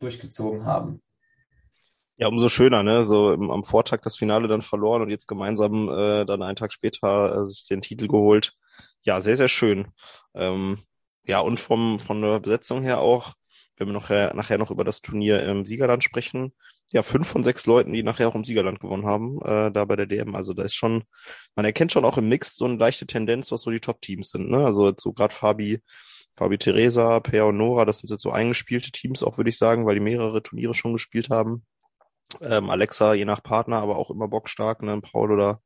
durchgezogen 0.00 0.64
haben. 0.64 1.02
Ja, 2.20 2.28
umso 2.28 2.50
schöner, 2.50 2.82
ne? 2.82 3.02
So 3.04 3.32
im, 3.32 3.50
am 3.50 3.64
Vortag 3.64 4.02
das 4.02 4.16
Finale 4.16 4.46
dann 4.46 4.60
verloren 4.60 5.00
und 5.00 5.08
jetzt 5.08 5.26
gemeinsam 5.26 5.88
äh, 5.88 6.26
dann 6.26 6.42
einen 6.42 6.56
Tag 6.56 6.70
später 6.72 7.34
äh, 7.44 7.46
sich 7.46 7.66
den 7.66 7.80
Titel 7.80 8.08
geholt. 8.08 8.52
Ja, 9.02 9.22
sehr, 9.22 9.38
sehr 9.38 9.48
schön. 9.48 9.88
Ähm, 10.34 10.80
ja, 11.24 11.40
und 11.40 11.58
vom 11.58 11.98
von 11.98 12.20
der 12.20 12.40
Besetzung 12.40 12.82
her 12.82 13.00
auch, 13.00 13.32
wenn 13.78 13.88
wir 13.88 13.94
noch, 13.94 14.10
nachher 14.10 14.58
noch 14.58 14.70
über 14.70 14.84
das 14.84 15.00
Turnier 15.00 15.42
im 15.44 15.64
Siegerland 15.64 16.04
sprechen, 16.04 16.52
ja, 16.92 17.02
fünf 17.02 17.26
von 17.28 17.42
sechs 17.42 17.64
Leuten, 17.66 17.92
die 17.94 18.02
nachher 18.02 18.28
auch 18.28 18.34
im 18.34 18.44
Siegerland 18.44 18.80
gewonnen 18.80 19.06
haben, 19.06 19.40
äh, 19.42 19.72
da 19.72 19.84
bei 19.86 19.96
der 19.96 20.06
DM. 20.06 20.34
Also 20.34 20.52
da 20.54 20.64
ist 20.64 20.74
schon, 20.74 21.04
man 21.56 21.64
erkennt 21.64 21.92
schon 21.92 22.04
auch 22.04 22.18
im 22.18 22.28
Mix 22.28 22.54
so 22.56 22.66
eine 22.66 22.76
leichte 22.76 23.06
Tendenz, 23.06 23.50
was 23.52 23.62
so 23.62 23.70
die 23.70 23.80
Top-Teams 23.80 24.30
sind. 24.30 24.50
Ne? 24.50 24.62
Also 24.64 24.88
jetzt 24.88 25.02
so 25.02 25.12
gerade 25.14 25.34
Fabi, 25.34 25.80
Fabi 26.36 26.58
Teresa, 26.58 27.20
Per 27.20 27.46
und 27.46 27.56
Nora, 27.56 27.84
das 27.86 28.00
sind 28.00 28.10
jetzt 28.10 28.22
so 28.22 28.30
eingespielte 28.30 28.90
Teams 28.90 29.22
auch, 29.22 29.38
würde 29.38 29.50
ich 29.50 29.58
sagen, 29.58 29.86
weil 29.86 29.94
die 29.94 30.00
mehrere 30.00 30.42
Turniere 30.42 30.74
schon 30.74 30.92
gespielt 30.92 31.30
haben. 31.30 31.64
Ähm, 32.40 32.70
Alexa, 32.70 33.14
je 33.14 33.24
nach 33.24 33.42
Partner, 33.42 33.78
aber 33.78 33.96
auch 33.96 34.10
immer 34.10 34.28
bockstark, 34.28 34.82
ne? 34.82 35.00
Paul 35.00 35.32
oder 35.32 35.60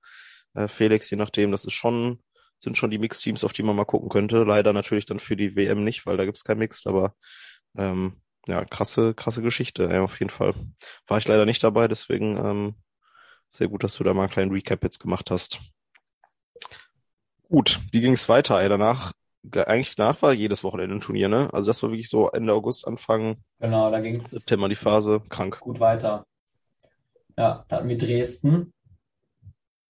äh, 0.55 0.69
Felix, 0.69 1.11
je 1.11 1.17
nachdem. 1.17 1.51
Das 1.51 1.65
ist 1.65 1.73
schon, 1.75 2.23
sind 2.59 2.77
schon 2.79 2.91
die 2.91 2.99
Mix-Teams, 2.99 3.45
auf 3.45 3.53
die 3.53 3.63
man 3.63 3.77
mal 3.77 3.85
gucken 3.85 4.09
könnte. 4.09 4.45
Leider 4.45 4.73
natürlich 4.73 5.07
dann 5.07 5.19
für 5.19 5.37
die 5.37 5.57
WM 5.57 5.85
nicht, 5.85 6.07
weil 6.07 6.17
da 6.17 6.25
gibt's 6.25 6.45
kein 6.45 6.59
Mix, 6.59 6.87
aber 6.87 7.15
ähm, 7.77 8.21
ja, 8.47 8.65
krasse, 8.65 9.15
krasse 9.15 9.43
Geschichte, 9.43 9.89
ja, 9.91 10.03
auf 10.03 10.19
jeden 10.19 10.31
Fall. 10.31 10.55
War 11.07 11.19
ich 11.19 11.27
leider 11.27 11.47
nicht 11.47 11.65
dabei, 11.65 11.89
deswegen 11.89 12.37
ähm, 12.37 12.75
sehr 13.49 13.69
gut, 13.69 13.85
dass 13.85 13.97
du 13.97 14.05
da 14.05 14.15
mal 14.15 14.23
einen 14.23 14.33
kleinen 14.33 14.53
Recap 14.53 14.83
jetzt 14.83 15.01
gemacht 15.01 15.31
hast. 15.31 15.61
Gut, 17.49 17.81
wie 17.93 18.01
ging 18.01 18.15
es 18.15 18.29
weiter? 18.29 18.61
Ey, 18.61 18.69
danach, 18.69 19.13
eigentlich 19.53 19.95
danach 19.97 20.21
war 20.23 20.33
jedes 20.33 20.65
Wochenende 20.65 20.97
ein 20.97 21.01
Turnier, 21.01 21.29
ne? 21.29 21.49
Also 21.53 21.69
das 21.69 21.83
war 21.83 21.91
wirklich 21.91 22.09
so 22.09 22.29
Ende 22.31 22.53
August, 22.53 22.87
Anfang 22.87 23.37
genau, 23.61 23.91
da 23.91 24.01
ging's 24.01 24.31
September 24.31 24.69
die 24.69 24.75
Phase, 24.75 25.23
krank. 25.29 25.61
Gut 25.61 25.81
weiter. 25.81 26.27
Ja, 27.37 27.65
da 27.69 27.77
hatten 27.77 27.89
wir 27.89 27.99
Dresden. 27.99 28.73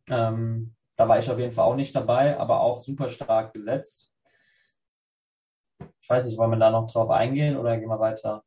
Ähm, 0.08 0.74
da 0.96 1.08
war 1.08 1.18
ich 1.18 1.30
auf 1.30 1.38
jeden 1.38 1.52
Fall 1.52 1.64
auch 1.64 1.76
nicht 1.76 1.94
dabei, 1.94 2.38
aber 2.38 2.60
auch 2.60 2.80
super 2.80 3.10
stark 3.10 3.52
besetzt. 3.52 4.12
Ich 6.00 6.08
weiß 6.08 6.26
nicht, 6.26 6.38
wollen 6.38 6.50
wir 6.50 6.58
da 6.58 6.70
noch 6.70 6.90
drauf 6.90 7.10
eingehen 7.10 7.56
oder 7.56 7.76
gehen 7.76 7.88
wir 7.88 7.98
weiter? 7.98 8.44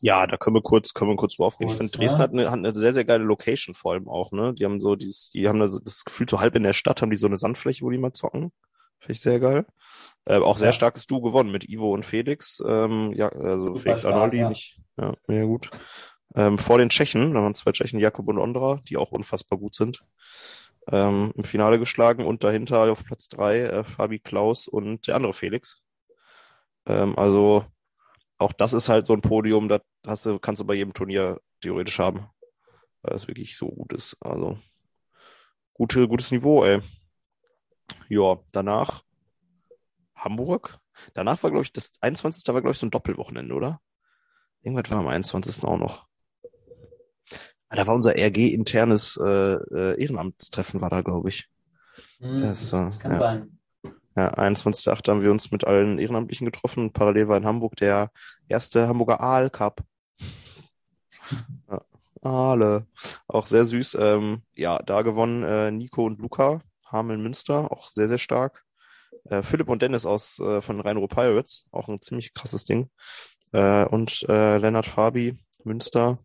Ja, 0.00 0.26
da 0.26 0.36
können 0.36 0.56
wir 0.56 0.62
kurz, 0.62 0.94
können 0.94 1.10
wir 1.10 1.16
kurz 1.16 1.36
drauf 1.36 1.58
gehen. 1.58 1.68
Ich 1.68 1.74
finde, 1.74 1.92
Dresden 1.92 2.18
ne? 2.18 2.22
hat, 2.22 2.32
eine, 2.32 2.46
hat 2.46 2.58
eine 2.58 2.78
sehr, 2.78 2.94
sehr 2.94 3.04
geile 3.04 3.24
Location 3.24 3.74
vor 3.74 3.92
allem 3.92 4.08
auch, 4.08 4.32
ne? 4.32 4.54
Die 4.54 4.64
haben 4.64 4.80
so 4.80 4.96
dieses, 4.96 5.30
die 5.30 5.48
haben 5.48 5.60
das, 5.60 5.80
das 5.84 6.04
Gefühl, 6.04 6.28
so 6.28 6.40
halb 6.40 6.56
in 6.56 6.62
der 6.62 6.72
Stadt 6.72 7.02
haben 7.02 7.10
die 7.10 7.16
so 7.16 7.26
eine 7.26 7.36
Sandfläche, 7.36 7.84
wo 7.84 7.90
die 7.90 7.98
mal 7.98 8.12
zocken. 8.12 8.52
Finde 8.98 9.12
ich 9.12 9.20
sehr 9.20 9.38
geil. 9.38 9.66
Äh, 10.24 10.38
auch 10.38 10.56
sehr 10.56 10.68
Ja. 10.68 10.72
starkes 10.72 11.06
Du 11.06 11.20
gewonnen 11.20 11.52
mit 11.52 11.68
Ivo 11.68 11.92
und 11.92 12.06
Felix. 12.06 12.62
Ähm, 12.66 13.12
ja, 13.12 13.28
also 13.28 13.66
Super 13.66 13.80
Felix 13.80 14.00
stark, 14.00 14.14
Arnoldi, 14.14 14.38
ja. 14.38 14.48
nicht, 14.48 14.80
ja, 14.96 15.12
mega 15.26 15.44
gut. 15.44 15.70
Ähm, 16.36 16.58
vor 16.58 16.78
den 16.78 16.90
Tschechen, 16.90 17.32
da 17.32 17.42
waren 17.42 17.54
zwei 17.54 17.72
Tschechen, 17.72 17.98
Jakob 17.98 18.28
und 18.28 18.38
Ondra, 18.38 18.80
die 18.88 18.98
auch 18.98 19.10
unfassbar 19.10 19.58
gut 19.58 19.74
sind. 19.74 20.04
Ähm, 20.88 21.32
im 21.34 21.44
Finale 21.44 21.78
geschlagen 21.78 22.24
und 22.24 22.44
dahinter 22.44 22.92
auf 22.92 23.04
Platz 23.04 23.28
drei 23.28 23.60
äh, 23.60 23.84
Fabi 23.84 24.20
Klaus 24.20 24.68
und 24.68 25.06
der 25.08 25.16
andere 25.16 25.32
Felix. 25.32 25.82
Ähm, 26.86 27.18
also 27.18 27.64
auch 28.38 28.52
das 28.52 28.72
ist 28.74 28.88
halt 28.88 29.06
so 29.06 29.14
ein 29.14 29.22
Podium, 29.22 29.68
das 29.68 29.80
hast 30.06 30.26
du, 30.26 30.38
kannst 30.38 30.60
du 30.60 30.66
bei 30.66 30.74
jedem 30.74 30.92
Turnier 30.92 31.40
theoretisch 31.60 31.98
haben. 31.98 32.28
Weil 33.02 33.16
es 33.16 33.28
wirklich 33.28 33.56
so 33.56 33.68
gut 33.68 33.92
ist. 33.92 34.16
Also 34.20 34.58
gute, 35.72 36.06
gutes 36.06 36.30
Niveau, 36.30 36.64
ey. 36.64 36.80
Ja, 38.08 38.38
danach 38.52 39.02
Hamburg. 40.14 40.78
Danach 41.14 41.42
war, 41.42 41.50
glaube 41.50 41.64
ich, 41.64 41.72
das 41.72 41.92
21. 42.00 42.46
war, 42.48 42.60
glaube 42.60 42.72
ich, 42.72 42.78
so 42.78 42.86
ein 42.86 42.90
Doppelwochenende, 42.90 43.54
oder? 43.54 43.80
Irgendwas 44.62 44.90
war 44.90 44.98
am 44.98 45.08
21. 45.08 45.64
auch 45.64 45.78
noch. 45.78 46.06
Da 47.68 47.86
war 47.86 47.94
unser 47.94 48.16
RG-internes 48.16 49.16
äh, 49.16 49.26
äh, 49.26 50.00
Ehrenamtstreffen, 50.02 50.80
war 50.80 50.90
da, 50.90 51.02
glaube 51.02 51.28
ich. 51.28 51.48
Hm, 52.20 52.32
Das, 52.32 52.72
äh, 52.72 52.76
das 52.76 53.00
kann 53.00 53.12
ja. 53.12 53.18
sein. 53.18 53.58
Ja, 54.16 54.34
21.8. 54.34 55.10
haben 55.10 55.22
wir 55.22 55.30
uns 55.30 55.50
mit 55.50 55.66
allen 55.66 55.98
Ehrenamtlichen 55.98 56.46
getroffen. 56.46 56.92
Parallel 56.92 57.28
war 57.28 57.36
in 57.36 57.44
Hamburg 57.44 57.76
der 57.76 58.10
erste 58.48 58.88
Hamburger 58.88 59.20
Aal 59.20 59.50
Cup. 59.50 59.82
Ja, 61.68 61.82
Aale. 62.22 62.86
Auch 63.26 63.48
sehr 63.48 63.64
süß. 63.64 63.96
Ähm, 64.00 64.42
ja, 64.54 64.78
da 64.78 65.02
gewonnen 65.02 65.42
äh, 65.42 65.70
Nico 65.72 66.04
und 66.06 66.20
Luca. 66.20 66.60
Hameln 66.86 67.20
Münster, 67.20 67.72
auch 67.72 67.90
sehr, 67.90 68.06
sehr 68.08 68.18
stark. 68.18 68.62
Äh, 69.24 69.42
Philipp 69.42 69.68
und 69.68 69.82
Dennis 69.82 70.06
aus 70.06 70.38
äh, 70.38 70.62
von 70.62 70.80
Rhein-Ruhr 70.80 71.08
Pirates, 71.08 71.66
auch 71.72 71.88
ein 71.88 72.00
ziemlich 72.00 72.32
krasses 72.32 72.64
Ding. 72.64 72.90
Äh, 73.52 73.84
und 73.86 74.24
äh, 74.28 74.58
Lennart 74.58 74.86
Fabi, 74.86 75.36
Münster, 75.64 76.18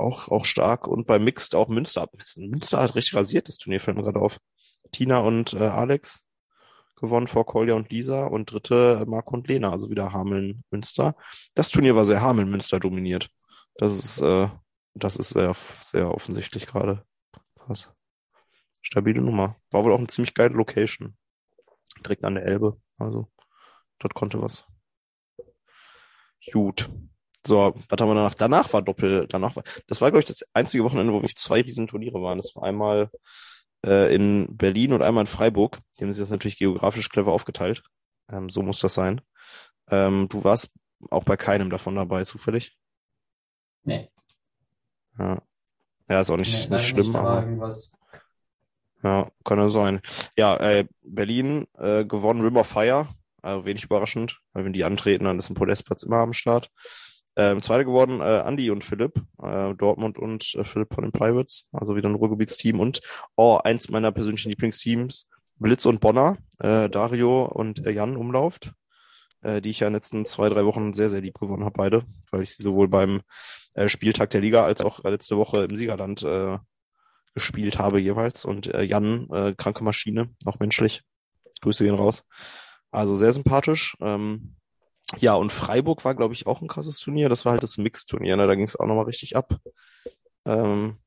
auch, 0.00 0.28
auch 0.28 0.44
stark. 0.44 0.86
Und 0.86 1.06
bei 1.06 1.18
Mixed 1.18 1.54
auch 1.54 1.68
Münster. 1.68 2.08
Münster 2.36 2.80
hat 2.80 2.94
richtig 2.94 3.14
rasiert, 3.14 3.48
das 3.48 3.58
Turnier 3.58 3.80
fällt 3.80 3.96
mir 3.96 4.04
gerade 4.04 4.20
auf. 4.20 4.38
Tina 4.92 5.18
und 5.18 5.52
äh, 5.54 5.58
Alex 5.58 6.26
gewonnen 6.96 7.26
vor 7.26 7.46
Kolja 7.46 7.74
und 7.74 7.90
Lisa 7.90 8.26
und 8.26 8.52
dritte 8.52 9.00
äh, 9.02 9.04
Marco 9.06 9.34
und 9.34 9.48
Lena, 9.48 9.70
also 9.70 9.90
wieder 9.90 10.12
Hameln-Münster. 10.12 11.16
Das 11.54 11.70
Turnier 11.70 11.96
war 11.96 12.04
sehr 12.04 12.20
Hameln-Münster 12.20 12.78
dominiert. 12.78 13.30
Das 13.76 13.98
ist, 13.98 14.20
äh, 14.20 14.48
das 14.94 15.16
ist 15.16 15.30
sehr, 15.30 15.54
sehr 15.84 16.12
offensichtlich 16.12 16.66
gerade. 16.66 17.04
Krass. 17.58 17.90
Stabile 18.82 19.22
Nummer. 19.22 19.56
War 19.70 19.84
wohl 19.84 19.92
auch 19.92 19.98
eine 19.98 20.08
ziemlich 20.08 20.34
geile 20.34 20.54
Location. 20.54 21.16
Direkt 22.04 22.24
an 22.24 22.34
der 22.34 22.44
Elbe. 22.44 22.80
Also, 22.98 23.28
dort 23.98 24.14
konnte 24.14 24.40
was. 24.40 24.66
Gut. 26.52 26.90
So, 27.46 27.74
was 27.88 28.00
haben 28.00 28.08
wir 28.08 28.14
danach? 28.14 28.34
Danach 28.34 28.72
war 28.72 28.82
Doppel, 28.82 29.26
danach 29.28 29.56
war, 29.56 29.62
das 29.86 30.00
war, 30.00 30.10
glaube 30.10 30.20
ich, 30.20 30.26
das 30.26 30.44
einzige 30.52 30.84
Wochenende, 30.84 31.12
wo 31.12 31.18
wirklich 31.18 31.36
zwei 31.36 31.62
Riesenturniere 31.62 32.20
waren. 32.20 32.38
Das 32.38 32.54
war 32.54 32.64
einmal 32.64 33.10
äh, 33.86 34.14
in 34.14 34.46
Berlin 34.56 34.92
und 34.92 35.02
einmal 35.02 35.22
in 35.22 35.26
Freiburg. 35.26 35.78
Die 35.98 36.04
haben 36.04 36.12
sich 36.12 36.22
das 36.22 36.30
natürlich 36.30 36.58
geografisch 36.58 37.08
clever 37.08 37.32
aufgeteilt. 37.32 37.82
Ähm, 38.30 38.50
so 38.50 38.62
muss 38.62 38.80
das 38.80 38.94
sein. 38.94 39.22
Ähm, 39.90 40.28
du 40.28 40.44
warst 40.44 40.70
auch 41.10 41.24
bei 41.24 41.36
keinem 41.36 41.70
davon 41.70 41.96
dabei, 41.96 42.24
zufällig? 42.24 42.76
Nee, 43.84 44.10
Ja. 45.18 45.42
Ja, 46.08 46.20
ist 46.20 46.30
auch 46.30 46.36
nee, 46.36 46.42
nicht, 46.42 46.68
leider 46.68 46.76
nicht 46.76 46.88
schlimm, 46.88 47.16
aber 47.16 47.42
irgendwas. 47.42 47.92
ja, 49.02 49.30
kann 49.44 49.58
ja 49.58 49.68
sein. 49.68 50.00
Ja, 50.36 50.56
äh, 50.56 50.86
Berlin 51.02 51.66
äh, 51.78 52.04
gewonnen 52.04 52.56
of 52.56 52.66
Fire, 52.66 53.08
also 53.42 53.64
wenig 53.64 53.84
überraschend, 53.84 54.40
weil 54.52 54.64
wenn 54.64 54.72
die 54.72 54.84
antreten, 54.84 55.24
dann 55.24 55.38
ist 55.38 55.50
ein 55.50 55.54
Podestplatz 55.54 56.02
immer 56.02 56.16
am 56.18 56.32
Start. 56.32 56.70
Ähm, 57.36 57.62
zweite 57.62 57.84
geworden 57.84 58.20
äh, 58.20 58.40
Andy 58.40 58.70
und 58.70 58.84
Philipp, 58.84 59.22
äh, 59.42 59.74
Dortmund 59.74 60.18
und 60.18 60.54
äh, 60.56 60.64
Philipp 60.64 60.94
von 60.94 61.04
den 61.04 61.12
Privates, 61.12 61.66
also 61.72 61.96
wieder 61.96 62.08
ein 62.08 62.16
Ruhrgebietsteam 62.16 62.80
und 62.80 63.00
oh, 63.36 63.58
eins 63.62 63.88
meiner 63.88 64.12
persönlichen 64.12 64.50
Lieblingsteams, 64.50 65.28
Blitz 65.56 65.86
und 65.86 66.00
Bonner, 66.00 66.38
äh, 66.58 66.88
Dario 66.88 67.44
und 67.44 67.86
äh, 67.86 67.90
Jan 67.92 68.16
Umlauft, 68.16 68.72
äh, 69.42 69.60
die 69.60 69.70
ich 69.70 69.80
ja 69.80 69.86
in 69.86 69.92
den 69.92 69.98
letzten 69.98 70.26
zwei, 70.26 70.48
drei 70.48 70.64
Wochen 70.64 70.92
sehr, 70.92 71.10
sehr 71.10 71.20
lieb 71.20 71.38
gewonnen 71.38 71.64
habe, 71.64 71.76
beide, 71.76 72.02
weil 72.30 72.42
ich 72.42 72.56
sie 72.56 72.62
sowohl 72.62 72.88
beim 72.88 73.22
äh, 73.74 73.88
Spieltag 73.88 74.30
der 74.30 74.40
Liga 74.40 74.64
als 74.64 74.80
auch 74.80 75.04
letzte 75.04 75.36
Woche 75.36 75.64
im 75.64 75.76
Siegerland 75.76 76.22
äh, 76.22 76.58
gespielt 77.34 77.78
habe 77.78 78.00
jeweils. 78.00 78.44
Und 78.44 78.66
äh, 78.74 78.82
Jan, 78.82 79.28
äh, 79.30 79.54
kranke 79.56 79.84
Maschine, 79.84 80.30
auch 80.44 80.58
menschlich. 80.58 81.02
Grüße 81.60 81.84
gehen 81.84 81.94
raus. 81.94 82.24
Also 82.90 83.16
sehr 83.16 83.32
sympathisch. 83.32 83.96
Ähm, 84.00 84.56
ja, 85.18 85.34
und 85.34 85.52
Freiburg 85.52 86.04
war, 86.04 86.14
glaube 86.14 86.34
ich, 86.34 86.46
auch 86.46 86.60
ein 86.60 86.68
krasses 86.68 86.98
Turnier. 86.98 87.28
Das 87.28 87.44
war 87.44 87.52
halt 87.52 87.62
das 87.62 87.78
Mix-Turnier, 87.78 88.36
ne? 88.36 88.46
da 88.46 88.54
ging 88.54 88.64
es 88.64 88.78
auch 88.78 88.86
nochmal 88.86 89.06
richtig 89.06 89.36
ab. 89.36 89.58
Ähm, 90.44 90.98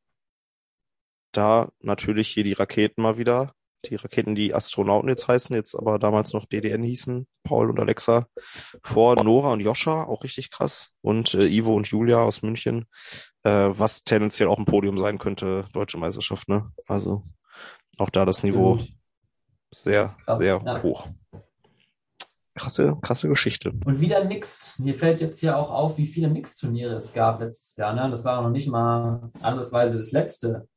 da 1.31 1.69
natürlich 1.79 2.29
hier 2.29 2.43
die 2.43 2.53
Raketen 2.53 3.01
mal 3.01 3.17
wieder. 3.17 3.53
Die 3.85 3.95
Raketen, 3.95 4.33
die 4.33 4.53
Astronauten 4.53 5.09
jetzt 5.09 5.27
heißen, 5.27 5.53
jetzt 5.53 5.75
aber 5.75 5.99
damals 5.99 6.31
noch 6.31 6.45
DDN 6.45 6.83
hießen, 6.83 7.27
Paul 7.43 7.69
und 7.69 7.81
Alexa, 7.81 8.27
vor 8.81 9.21
Nora 9.21 9.51
und 9.51 9.59
Joscha, 9.59 10.05
auch 10.05 10.23
richtig 10.23 10.51
krass. 10.51 10.91
Und 11.01 11.33
äh, 11.33 11.47
Ivo 11.47 11.75
und 11.75 11.87
Julia 11.87 12.21
aus 12.21 12.43
München, 12.43 12.85
äh, 13.43 13.49
was 13.49 14.05
tendenziell 14.05 14.47
auch 14.47 14.57
ein 14.57 14.63
Podium 14.63 14.97
sein 14.97 15.17
könnte, 15.17 15.67
Deutsche 15.73 15.97
Meisterschaft, 15.97 16.47
ne? 16.47 16.71
Also 16.87 17.23
auch 17.97 18.09
da 18.09 18.23
das 18.23 18.41
Niveau 18.43 18.79
sehr, 19.71 20.15
Krass, 20.23 20.39
sehr 20.39 20.61
ja. 20.63 20.81
hoch. 20.81 21.09
Krasse, 22.55 22.95
krasse 23.01 23.27
Geschichte. 23.29 23.73
Und 23.83 23.99
wieder 23.99 24.23
Mixed. 24.25 24.79
Mir 24.79 24.93
fällt 24.93 25.21
jetzt 25.21 25.39
hier 25.39 25.57
auch 25.57 25.71
auf, 25.71 25.97
wie 25.97 26.05
viele 26.05 26.27
Mixed-Turniere 26.27 26.95
es 26.95 27.13
gab 27.13 27.39
letztes 27.39 27.75
Jahr. 27.77 27.93
Ne? 27.93 28.07
Das 28.09 28.23
war 28.25 28.41
noch 28.41 28.51
nicht 28.51 28.67
mal 28.67 29.31
andersweise 29.41 29.97
das 29.97 30.11
letzte. 30.11 30.67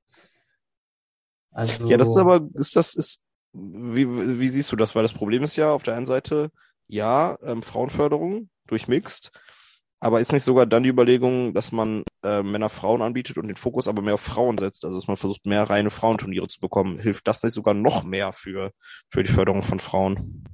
Also, 1.51 1.87
Ja, 1.87 1.99
das 1.99 2.09
ist 2.09 2.17
aber, 2.17 2.49
ist 2.55 2.77
das, 2.77 2.95
ist, 2.95 3.21
wie, 3.53 4.09
wie 4.39 4.49
siehst 4.49 4.73
du 4.73 4.77
das? 4.77 4.95
Weil 4.95 5.03
das 5.03 5.13
Problem 5.13 5.43
ist 5.43 5.57
ja 5.57 5.73
auf 5.73 5.83
der 5.83 5.97
einen 5.97 6.07
Seite, 6.07 6.51
ja, 6.87 7.37
ähm, 7.43 7.63
Frauenförderung 7.63 8.49
durch 8.67 8.89
Mixed, 8.89 9.31
aber 10.01 10.21
ist 10.21 10.33
nicht 10.33 10.45
sogar 10.45 10.67
dann 10.67 10.83
die 10.83 10.91
Überlegung, 10.91 11.53
dass 11.55 11.73
man 11.73 12.05
äh, 12.23 12.43
Männer 12.43 12.69
Frauen 12.69 13.03
anbietet 13.03 13.39
und 13.39 13.49
den 13.49 13.57
Fokus 13.57 13.89
aber 13.89 14.03
mehr 14.03 14.15
auf 14.15 14.21
Frauen 14.21 14.59
setzt, 14.59 14.85
also 14.85 14.99
dass 14.99 15.09
man 15.09 15.17
versucht, 15.17 15.47
mehr 15.47 15.65
reine 15.65 15.91
Frauenturniere 15.91 16.49
zu 16.49 16.61
bekommen? 16.61 16.99
Hilft 16.99 17.27
das 17.27 17.43
nicht 17.43 17.55
sogar 17.55 17.75
noch 17.75 18.05
mehr 18.05 18.33
für, 18.33 18.73
für 19.09 19.23
die 19.23 19.33
Förderung 19.33 19.63
von 19.63 19.81
Frauen? 19.81 20.45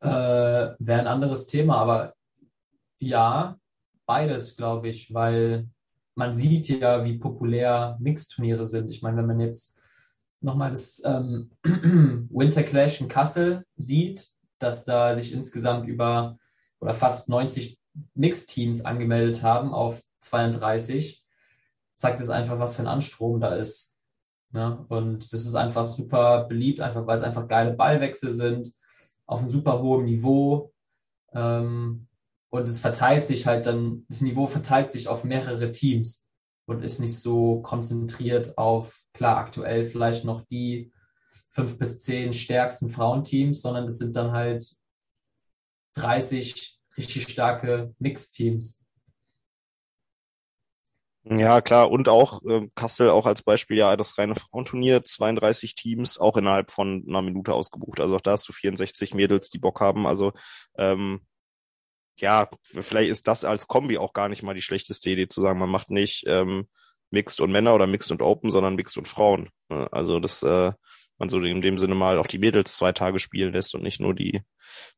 Äh, 0.00 0.08
wäre 0.08 1.00
ein 1.00 1.06
anderes 1.06 1.46
Thema, 1.46 1.78
aber 1.78 2.14
ja, 2.98 3.58
beides, 4.06 4.56
glaube 4.56 4.88
ich, 4.88 5.12
weil 5.14 5.68
man 6.14 6.34
sieht 6.34 6.68
ja, 6.68 7.04
wie 7.04 7.18
populär 7.18 7.96
Mixed-Turniere 8.00 8.64
sind. 8.64 8.90
Ich 8.90 9.02
meine, 9.02 9.18
wenn 9.18 9.26
man 9.26 9.40
jetzt 9.40 9.78
nochmal 10.40 10.70
das 10.70 11.02
ähm, 11.04 11.50
Winter 11.62 12.62
Clash 12.62 13.00
in 13.00 13.08
Kassel 13.08 13.64
sieht, 13.76 14.28
dass 14.58 14.84
da 14.84 15.14
sich 15.14 15.32
insgesamt 15.32 15.88
über 15.88 16.38
oder 16.80 16.94
fast 16.94 17.28
90 17.28 17.78
Mixed-Teams 18.14 18.84
angemeldet 18.84 19.42
haben 19.42 19.72
auf 19.72 20.02
32, 20.20 21.24
sagt 21.94 22.20
es 22.20 22.30
einfach, 22.30 22.58
was 22.58 22.76
für 22.76 22.82
ein 22.82 22.88
Anstrom 22.88 23.40
da 23.40 23.54
ist. 23.54 23.94
Ne? 24.50 24.84
Und 24.88 25.32
das 25.32 25.42
ist 25.42 25.54
einfach 25.54 25.86
super 25.86 26.44
beliebt, 26.44 26.80
einfach 26.80 27.06
weil 27.06 27.18
es 27.18 27.24
einfach 27.24 27.48
geile 27.48 27.74
Ballwechsel 27.74 28.30
sind, 28.32 28.72
auf 29.28 29.40
einem 29.40 29.50
super 29.50 29.80
hohen 29.80 30.06
Niveau. 30.06 30.72
Ähm, 31.32 32.08
und 32.50 32.68
es 32.68 32.80
verteilt 32.80 33.26
sich 33.26 33.46
halt 33.46 33.66
dann, 33.66 34.06
das 34.08 34.22
Niveau 34.22 34.46
verteilt 34.46 34.90
sich 34.90 35.06
auf 35.06 35.22
mehrere 35.22 35.70
Teams 35.70 36.26
und 36.66 36.82
ist 36.82 36.98
nicht 36.98 37.16
so 37.16 37.60
konzentriert 37.60 38.56
auf, 38.58 39.02
klar, 39.12 39.36
aktuell 39.36 39.84
vielleicht 39.84 40.24
noch 40.24 40.44
die 40.46 40.92
fünf 41.50 41.78
bis 41.78 42.00
zehn 42.00 42.32
stärksten 42.32 42.90
Frauenteams, 42.90 43.60
sondern 43.60 43.84
das 43.84 43.98
sind 43.98 44.16
dann 44.16 44.32
halt 44.32 44.66
30 45.94 46.78
richtig 46.96 47.28
starke 47.28 47.94
Mixteams. 47.98 48.80
Ja, 51.30 51.60
klar. 51.60 51.90
Und 51.90 52.08
auch 52.08 52.40
ähm, 52.48 52.70
Kassel 52.74 53.10
auch 53.10 53.26
als 53.26 53.42
Beispiel 53.42 53.76
ja 53.76 53.96
das 53.96 54.16
reine 54.16 54.34
Frauenturnier, 54.34 55.04
32 55.04 55.74
Teams, 55.74 56.18
auch 56.18 56.36
innerhalb 56.36 56.70
von 56.70 57.04
einer 57.06 57.22
Minute 57.22 57.52
ausgebucht. 57.52 58.00
Also 58.00 58.16
auch 58.16 58.20
da 58.20 58.32
hast 58.32 58.48
du 58.48 58.52
64 58.52 59.14
Mädels, 59.14 59.50
die 59.50 59.58
Bock 59.58 59.80
haben. 59.80 60.06
Also 60.06 60.32
ähm, 60.78 61.20
ja, 62.18 62.48
vielleicht 62.62 63.10
ist 63.10 63.28
das 63.28 63.44
als 63.44 63.66
Kombi 63.68 63.98
auch 63.98 64.12
gar 64.12 64.28
nicht 64.28 64.42
mal 64.42 64.54
die 64.54 64.62
schlechteste 64.62 65.10
Idee 65.10 65.28
zu 65.28 65.40
sagen, 65.40 65.58
man 65.58 65.70
macht 65.70 65.90
nicht 65.90 66.24
ähm, 66.26 66.68
Mixed 67.10 67.40
und 67.40 67.52
Männer 67.52 67.74
oder 67.74 67.86
Mixed 67.86 68.10
und 68.10 68.22
Open, 68.22 68.50
sondern 68.50 68.74
Mixed 68.76 68.96
und 68.96 69.08
Frauen. 69.08 69.50
Ne? 69.68 69.88
Also 69.92 70.20
das 70.20 70.42
äh, 70.42 70.72
man 71.18 71.28
so 71.28 71.40
in 71.40 71.60
dem 71.60 71.78
Sinne 71.78 71.94
mal 71.94 72.18
auch 72.18 72.26
die 72.26 72.38
Mädels 72.38 72.76
zwei 72.76 72.92
Tage 72.92 73.18
spielen 73.18 73.52
lässt 73.52 73.74
und 73.74 73.82
nicht 73.82 74.00
nur 74.00 74.14
die, 74.14 74.42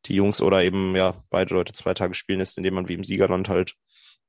die 0.06 0.14
Jungs 0.14 0.42
oder 0.42 0.62
eben 0.62 0.94
ja 0.94 1.22
beide 1.30 1.54
Leute 1.54 1.72
zwei 1.72 1.94
Tage 1.94 2.14
spielen 2.14 2.38
lässt, 2.38 2.58
indem 2.58 2.74
man 2.74 2.88
wie 2.88 2.94
im 2.94 3.04
Siegerland 3.04 3.48
halt 3.48 3.74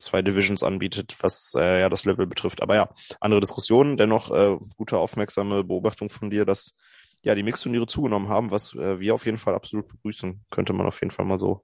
zwei 0.01 0.21
Divisions 0.21 0.63
anbietet, 0.63 1.15
was 1.21 1.53
äh, 1.55 1.81
ja 1.81 1.89
das 1.89 2.05
Level 2.05 2.27
betrifft. 2.27 2.61
Aber 2.61 2.75
ja, 2.75 2.89
andere 3.19 3.39
Diskussionen, 3.39 3.97
dennoch 3.97 4.31
äh, 4.31 4.57
gute 4.77 4.97
aufmerksame 4.97 5.63
Beobachtung 5.63 6.09
von 6.09 6.29
dir, 6.29 6.45
dass 6.45 6.75
ja 7.23 7.35
die 7.35 7.43
Mixturniere 7.43 7.87
zugenommen 7.87 8.29
haben, 8.29 8.51
was 8.51 8.73
äh, 8.75 8.99
wir 8.99 9.13
auf 9.15 9.25
jeden 9.25 9.37
Fall 9.37 9.53
absolut 9.53 9.87
begrüßen, 9.87 10.43
könnte 10.49 10.73
man 10.73 10.87
auf 10.87 10.99
jeden 11.01 11.11
Fall 11.11 11.25
mal 11.25 11.39
so 11.39 11.63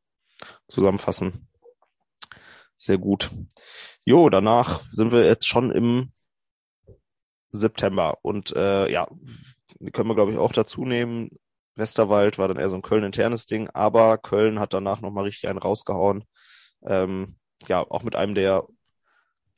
zusammenfassen. 0.68 1.48
Sehr 2.76 3.00
gut. 3.00 3.32
Jo, 4.06 4.30
danach 4.30 4.84
sind 4.92 5.12
wir 5.12 5.26
jetzt 5.26 5.48
schon 5.48 5.72
im 5.72 6.12
September 7.52 8.20
und 8.22 8.56
äh, 8.56 8.90
ja, 8.92 9.08
können 9.94 10.10
wir 10.10 10.16
glaube 10.16 10.32
ich 10.32 10.38
auch 10.38 10.52
dazu 10.52 10.86
nehmen. 10.86 11.32
Westerwald 11.76 12.38
war 12.38 12.48
dann 12.48 12.58
eher 12.58 12.70
so 12.70 12.76
ein 12.76 12.82
Köln-internes 12.82 13.46
Ding, 13.46 13.70
aber 13.70 14.18
Köln 14.18 14.60
hat 14.60 14.74
danach 14.74 15.02
nochmal 15.02 15.26
richtig 15.26 15.50
einen 15.50 15.60
rausgehauen. 15.60 16.24
Ähm, 16.86 17.37
ja, 17.68 17.82
auch 17.82 18.04
mit 18.04 18.16
einem 18.16 18.36
der, 18.36 18.68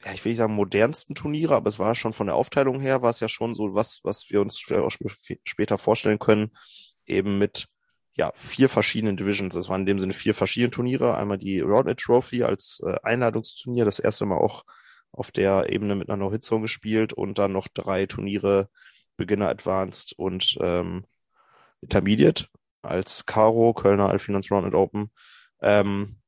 ja, 0.03 0.13
ich 0.13 0.23
will 0.23 0.31
nicht 0.31 0.39
sagen 0.39 0.53
modernsten 0.53 1.15
Turniere, 1.15 1.55
aber 1.55 1.69
es 1.69 1.79
war 1.79 1.95
schon 1.95 2.13
von 2.13 2.27
der 2.27 2.35
Aufteilung 2.35 2.79
her, 2.79 3.01
war 3.01 3.09
es 3.09 3.19
ja 3.19 3.27
schon 3.27 3.55
so 3.55 3.75
was, 3.75 3.99
was 4.03 4.29
wir 4.29 4.41
uns 4.41 4.59
später 4.59 5.77
vorstellen 5.77 6.19
können, 6.19 6.51
eben 7.05 7.37
mit 7.37 7.67
ja, 8.15 8.31
vier 8.35 8.69
verschiedenen 8.69 9.17
Divisions. 9.17 9.55
Es 9.55 9.69
waren 9.69 9.81
in 9.81 9.87
dem 9.87 9.99
Sinne 9.99 10.13
vier 10.13 10.33
verschiedene 10.33 10.71
Turniere. 10.71 11.17
Einmal 11.17 11.37
die 11.37 11.61
Roundnet 11.61 11.99
Trophy 11.99 12.43
als 12.43 12.81
äh, 12.85 12.97
Einladungsturnier, 13.01 13.85
das 13.85 13.99
erste 13.99 14.25
Mal 14.25 14.37
auch 14.37 14.65
auf 15.11 15.31
der 15.31 15.69
Ebene 15.71 15.95
mit 15.95 16.09
einer 16.09 16.17
No-Hit-Zone 16.17 16.63
gespielt 16.63 17.13
und 17.13 17.37
dann 17.37 17.53
noch 17.53 17.67
drei 17.69 18.05
Turniere 18.05 18.69
Beginner 19.15 19.49
Advanced 19.49 20.13
und 20.17 20.57
ähm, 20.61 21.05
Intermediate 21.81 22.47
als 22.81 23.25
Caro, 23.25 23.73
Kölner 23.73 24.09
Alfinance 24.09 24.53
Roundnet 24.53 24.75
Open. 24.75 25.11
Ähm, 25.61 26.18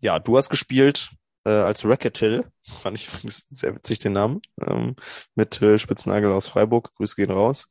ja, 0.00 0.18
du 0.18 0.36
hast 0.36 0.48
gespielt 0.48 1.10
äh, 1.44 1.50
als 1.50 1.84
Racketil, 1.84 2.46
fand 2.62 2.98
ich 2.98 3.08
sehr 3.50 3.74
witzig 3.74 3.98
den 3.98 4.12
Namen, 4.12 4.40
ähm, 4.60 4.96
mit 5.34 5.60
äh, 5.62 5.78
Spitznagel 5.78 6.32
aus 6.32 6.48
Freiburg, 6.48 6.92
Grüße 6.96 7.16
gehen 7.16 7.30
raus. 7.30 7.68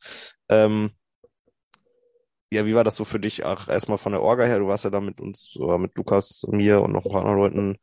Ähm, 0.49 0.91
ja, 2.51 2.65
wie 2.65 2.75
war 2.75 2.83
das 2.83 2.95
so 2.95 3.03
für 3.03 3.19
dich? 3.19 3.45
Ach, 3.45 3.67
erstmal 3.67 3.97
von 3.97 4.13
der 4.13 4.21
Orga 4.21 4.45
her, 4.45 4.59
du 4.59 4.67
warst 4.67 4.85
ja 4.85 4.89
da 4.89 5.01
mit 5.01 5.19
uns, 5.19 5.55
oder 5.57 5.77
mit 5.77 5.95
Lukas, 5.97 6.45
mir 6.49 6.81
und 6.81 6.93
noch 6.93 7.05
ein 7.05 7.11
paar 7.11 7.21
anderen 7.21 7.39
Leuten 7.39 7.77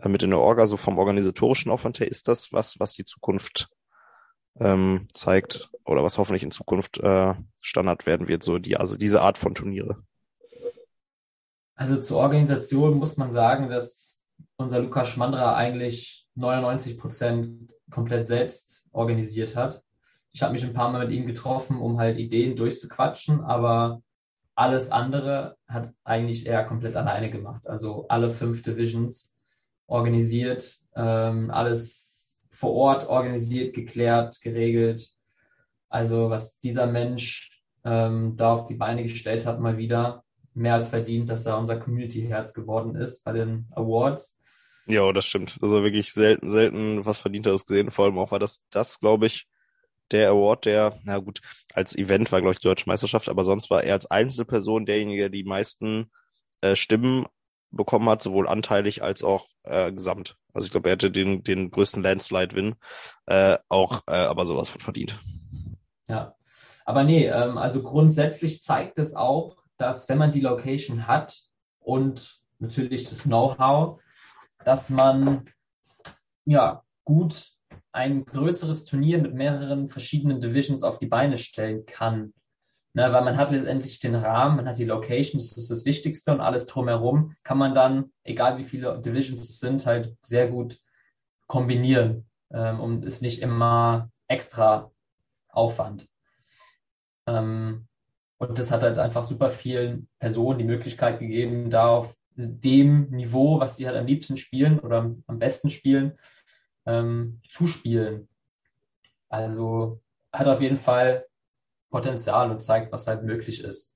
äh, 0.00 0.08
mit 0.08 0.22
in 0.22 0.30
der 0.30 0.40
Orga, 0.40 0.66
so 0.66 0.76
vom 0.76 0.98
organisatorischen 0.98 1.70
Aufwand 1.70 2.00
her, 2.00 2.08
ist 2.08 2.28
das 2.28 2.52
was, 2.52 2.80
was 2.80 2.92
die 2.92 3.04
Zukunft 3.04 3.68
ähm, 4.60 5.06
zeigt 5.14 5.70
oder 5.84 6.02
was 6.02 6.18
hoffentlich 6.18 6.42
in 6.42 6.50
Zukunft 6.50 6.98
äh, 6.98 7.34
Standard 7.60 8.06
werden 8.06 8.28
wird, 8.28 8.42
so 8.42 8.58
die, 8.58 8.76
also 8.76 8.96
diese 8.96 9.22
Art 9.22 9.38
von 9.38 9.54
Turniere? 9.54 10.02
Also 11.78 12.00
zur 12.00 12.18
Organisation 12.18 12.98
muss 12.98 13.16
man 13.18 13.30
sagen, 13.30 13.70
dass 13.70 14.24
unser 14.56 14.80
Lukas 14.80 15.10
Schmandra 15.10 15.54
eigentlich 15.54 16.26
99 16.34 16.98
Prozent 16.98 17.72
komplett 17.88 18.26
selbst 18.26 18.84
organisiert 18.90 19.54
hat. 19.54 19.84
Ich 20.32 20.42
habe 20.42 20.54
mich 20.54 20.64
ein 20.64 20.72
paar 20.72 20.90
Mal 20.90 21.06
mit 21.06 21.16
ihm 21.16 21.24
getroffen, 21.24 21.78
um 21.78 22.00
halt 22.00 22.18
Ideen 22.18 22.56
durchzuquatschen, 22.56 23.42
aber 23.42 24.02
alles 24.56 24.90
andere 24.90 25.56
hat 25.68 25.94
eigentlich 26.02 26.48
er 26.48 26.64
komplett 26.64 26.96
alleine 26.96 27.30
gemacht. 27.30 27.64
Also 27.68 28.08
alle 28.08 28.32
fünf 28.32 28.62
Divisions 28.64 29.32
organisiert, 29.86 30.80
ähm, 30.96 31.52
alles 31.52 32.42
vor 32.50 32.72
Ort 32.72 33.08
organisiert, 33.08 33.72
geklärt, 33.72 34.40
geregelt. 34.40 35.14
Also 35.88 36.28
was 36.28 36.58
dieser 36.58 36.88
Mensch 36.88 37.62
ähm, 37.84 38.36
da 38.36 38.52
auf 38.54 38.66
die 38.66 38.74
Beine 38.74 39.04
gestellt 39.04 39.46
hat, 39.46 39.60
mal 39.60 39.78
wieder, 39.78 40.24
mehr 40.58 40.74
als 40.74 40.88
verdient, 40.88 41.28
dass 41.30 41.46
er 41.46 41.58
unser 41.58 41.78
Community-Herz 41.78 42.54
geworden 42.54 42.96
ist 42.96 43.24
bei 43.24 43.32
den 43.32 43.66
Awards. 43.72 44.38
Ja, 44.86 45.12
das 45.12 45.26
stimmt. 45.26 45.58
Also 45.60 45.82
wirklich 45.82 46.12
selten, 46.12 46.50
selten 46.50 47.04
was 47.04 47.18
Verdienteres 47.18 47.66
gesehen. 47.66 47.90
Vor 47.90 48.06
allem 48.06 48.18
auch 48.18 48.32
war 48.32 48.38
das, 48.38 48.62
das 48.70 48.98
glaube 48.98 49.26
ich, 49.26 49.46
der 50.10 50.30
Award, 50.30 50.64
der, 50.64 50.98
na 51.04 51.18
gut, 51.18 51.40
als 51.74 51.94
Event 51.94 52.32
war, 52.32 52.40
glaube 52.40 52.54
ich, 52.54 52.60
die 52.60 52.68
Deutsche 52.68 52.88
Meisterschaft, 52.88 53.28
aber 53.28 53.44
sonst 53.44 53.68
war 53.70 53.84
er 53.84 53.94
als 53.94 54.10
Einzelperson 54.10 54.86
derjenige, 54.86 55.22
der 55.22 55.28
die 55.28 55.44
meisten 55.44 56.10
äh, 56.62 56.76
Stimmen 56.76 57.26
bekommen 57.70 58.08
hat, 58.08 58.22
sowohl 58.22 58.48
anteilig 58.48 59.02
als 59.02 59.22
auch 59.22 59.46
äh, 59.64 59.92
gesamt. 59.92 60.36
Also 60.54 60.66
ich 60.66 60.70
glaube, 60.70 60.88
er 60.88 60.92
hätte 60.92 61.10
den, 61.10 61.42
den 61.42 61.70
größten 61.70 62.02
Landslide-Win 62.02 62.76
äh, 63.26 63.58
auch, 63.68 64.02
äh, 64.06 64.12
aber 64.12 64.46
sowas 64.46 64.68
von 64.68 64.80
verdient. 64.80 65.20
Ja, 66.08 66.34
aber 66.86 67.04
nee, 67.04 67.26
ähm, 67.26 67.58
also 67.58 67.82
grundsätzlich 67.82 68.62
zeigt 68.62 68.98
es 68.98 69.14
auch, 69.14 69.57
dass 69.78 70.08
wenn 70.08 70.18
man 70.18 70.32
die 70.32 70.40
Location 70.40 71.06
hat 71.06 71.40
und 71.80 72.40
natürlich 72.58 73.04
das 73.04 73.22
Know-how, 73.22 74.00
dass 74.64 74.90
man 74.90 75.48
ja 76.44 76.82
gut 77.04 77.52
ein 77.92 78.24
größeres 78.24 78.84
Turnier 78.84 79.18
mit 79.18 79.34
mehreren 79.34 79.88
verschiedenen 79.88 80.40
Divisions 80.40 80.82
auf 80.82 80.98
die 80.98 81.06
Beine 81.06 81.38
stellen 81.38 81.86
kann. 81.86 82.34
Ne, 82.94 83.12
weil 83.12 83.22
man 83.22 83.36
hat 83.36 83.50
letztendlich 83.50 84.00
den 84.00 84.14
Rahmen, 84.14 84.56
man 84.56 84.68
hat 84.68 84.78
die 84.78 84.84
Location, 84.84 85.38
das 85.38 85.52
ist 85.52 85.70
das 85.70 85.84
Wichtigste 85.84 86.32
und 86.32 86.40
alles 86.40 86.66
drumherum 86.66 87.36
kann 87.42 87.58
man 87.58 87.74
dann, 87.74 88.12
egal 88.24 88.58
wie 88.58 88.64
viele 88.64 89.00
Divisions 89.00 89.40
es 89.42 89.60
sind, 89.60 89.86
halt 89.86 90.16
sehr 90.22 90.48
gut 90.48 90.80
kombinieren 91.46 92.28
ähm, 92.50 92.80
und 92.80 93.04
ist 93.04 93.22
nicht 93.22 93.42
immer 93.42 94.10
extra 94.26 94.90
Aufwand. 95.48 96.08
Ähm, 97.26 97.88
und 98.38 98.58
das 98.58 98.70
hat 98.70 98.82
halt 98.82 98.98
einfach 98.98 99.24
super 99.24 99.50
vielen 99.50 100.08
Personen 100.18 100.58
die 100.58 100.64
Möglichkeit 100.64 101.18
gegeben, 101.18 101.70
da 101.70 101.88
auf 101.88 102.16
dem 102.36 103.10
Niveau, 103.10 103.58
was 103.58 103.76
sie 103.76 103.86
halt 103.86 103.96
am 103.96 104.06
liebsten 104.06 104.36
spielen 104.36 104.78
oder 104.78 105.14
am 105.26 105.38
besten 105.38 105.70
spielen, 105.70 106.18
ähm, 106.86 107.40
zu 107.50 107.66
spielen. 107.66 108.28
Also 109.28 110.00
hat 110.32 110.46
auf 110.46 110.60
jeden 110.60 110.76
Fall 110.76 111.26
Potenzial 111.90 112.50
und 112.50 112.62
zeigt, 112.62 112.92
was 112.92 113.06
halt 113.06 113.24
möglich 113.24 113.62
ist. 113.64 113.94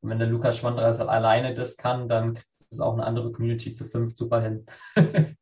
Und 0.00 0.10
wenn 0.10 0.18
der 0.18 0.28
Lukas 0.28 0.58
Schwanderer 0.58 1.08
alleine 1.08 1.54
das 1.54 1.76
kann, 1.76 2.08
dann 2.08 2.34
kriegt 2.34 2.46
es 2.70 2.80
auch 2.80 2.92
eine 2.92 3.04
andere 3.04 3.32
Community 3.32 3.72
zu 3.72 3.84
fünf 3.84 4.14
super 4.14 4.42
hin. 4.42 4.66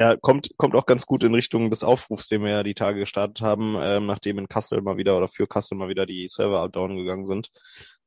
Ja, 0.00 0.16
kommt, 0.16 0.48
kommt 0.56 0.74
auch 0.74 0.86
ganz 0.86 1.04
gut 1.04 1.24
in 1.24 1.34
Richtung 1.34 1.68
des 1.68 1.84
Aufrufs, 1.84 2.26
den 2.28 2.42
wir 2.42 2.50
ja 2.50 2.62
die 2.62 2.72
Tage 2.72 3.00
gestartet 3.00 3.42
haben, 3.42 3.76
ähm, 3.78 4.06
nachdem 4.06 4.38
in 4.38 4.48
Kassel 4.48 4.80
mal 4.80 4.96
wieder 4.96 5.14
oder 5.18 5.28
für 5.28 5.46
Kassel 5.46 5.76
mal 5.76 5.90
wieder 5.90 6.06
die 6.06 6.26
Server 6.26 6.66
down 6.70 6.96
gegangen 6.96 7.26
sind. 7.26 7.50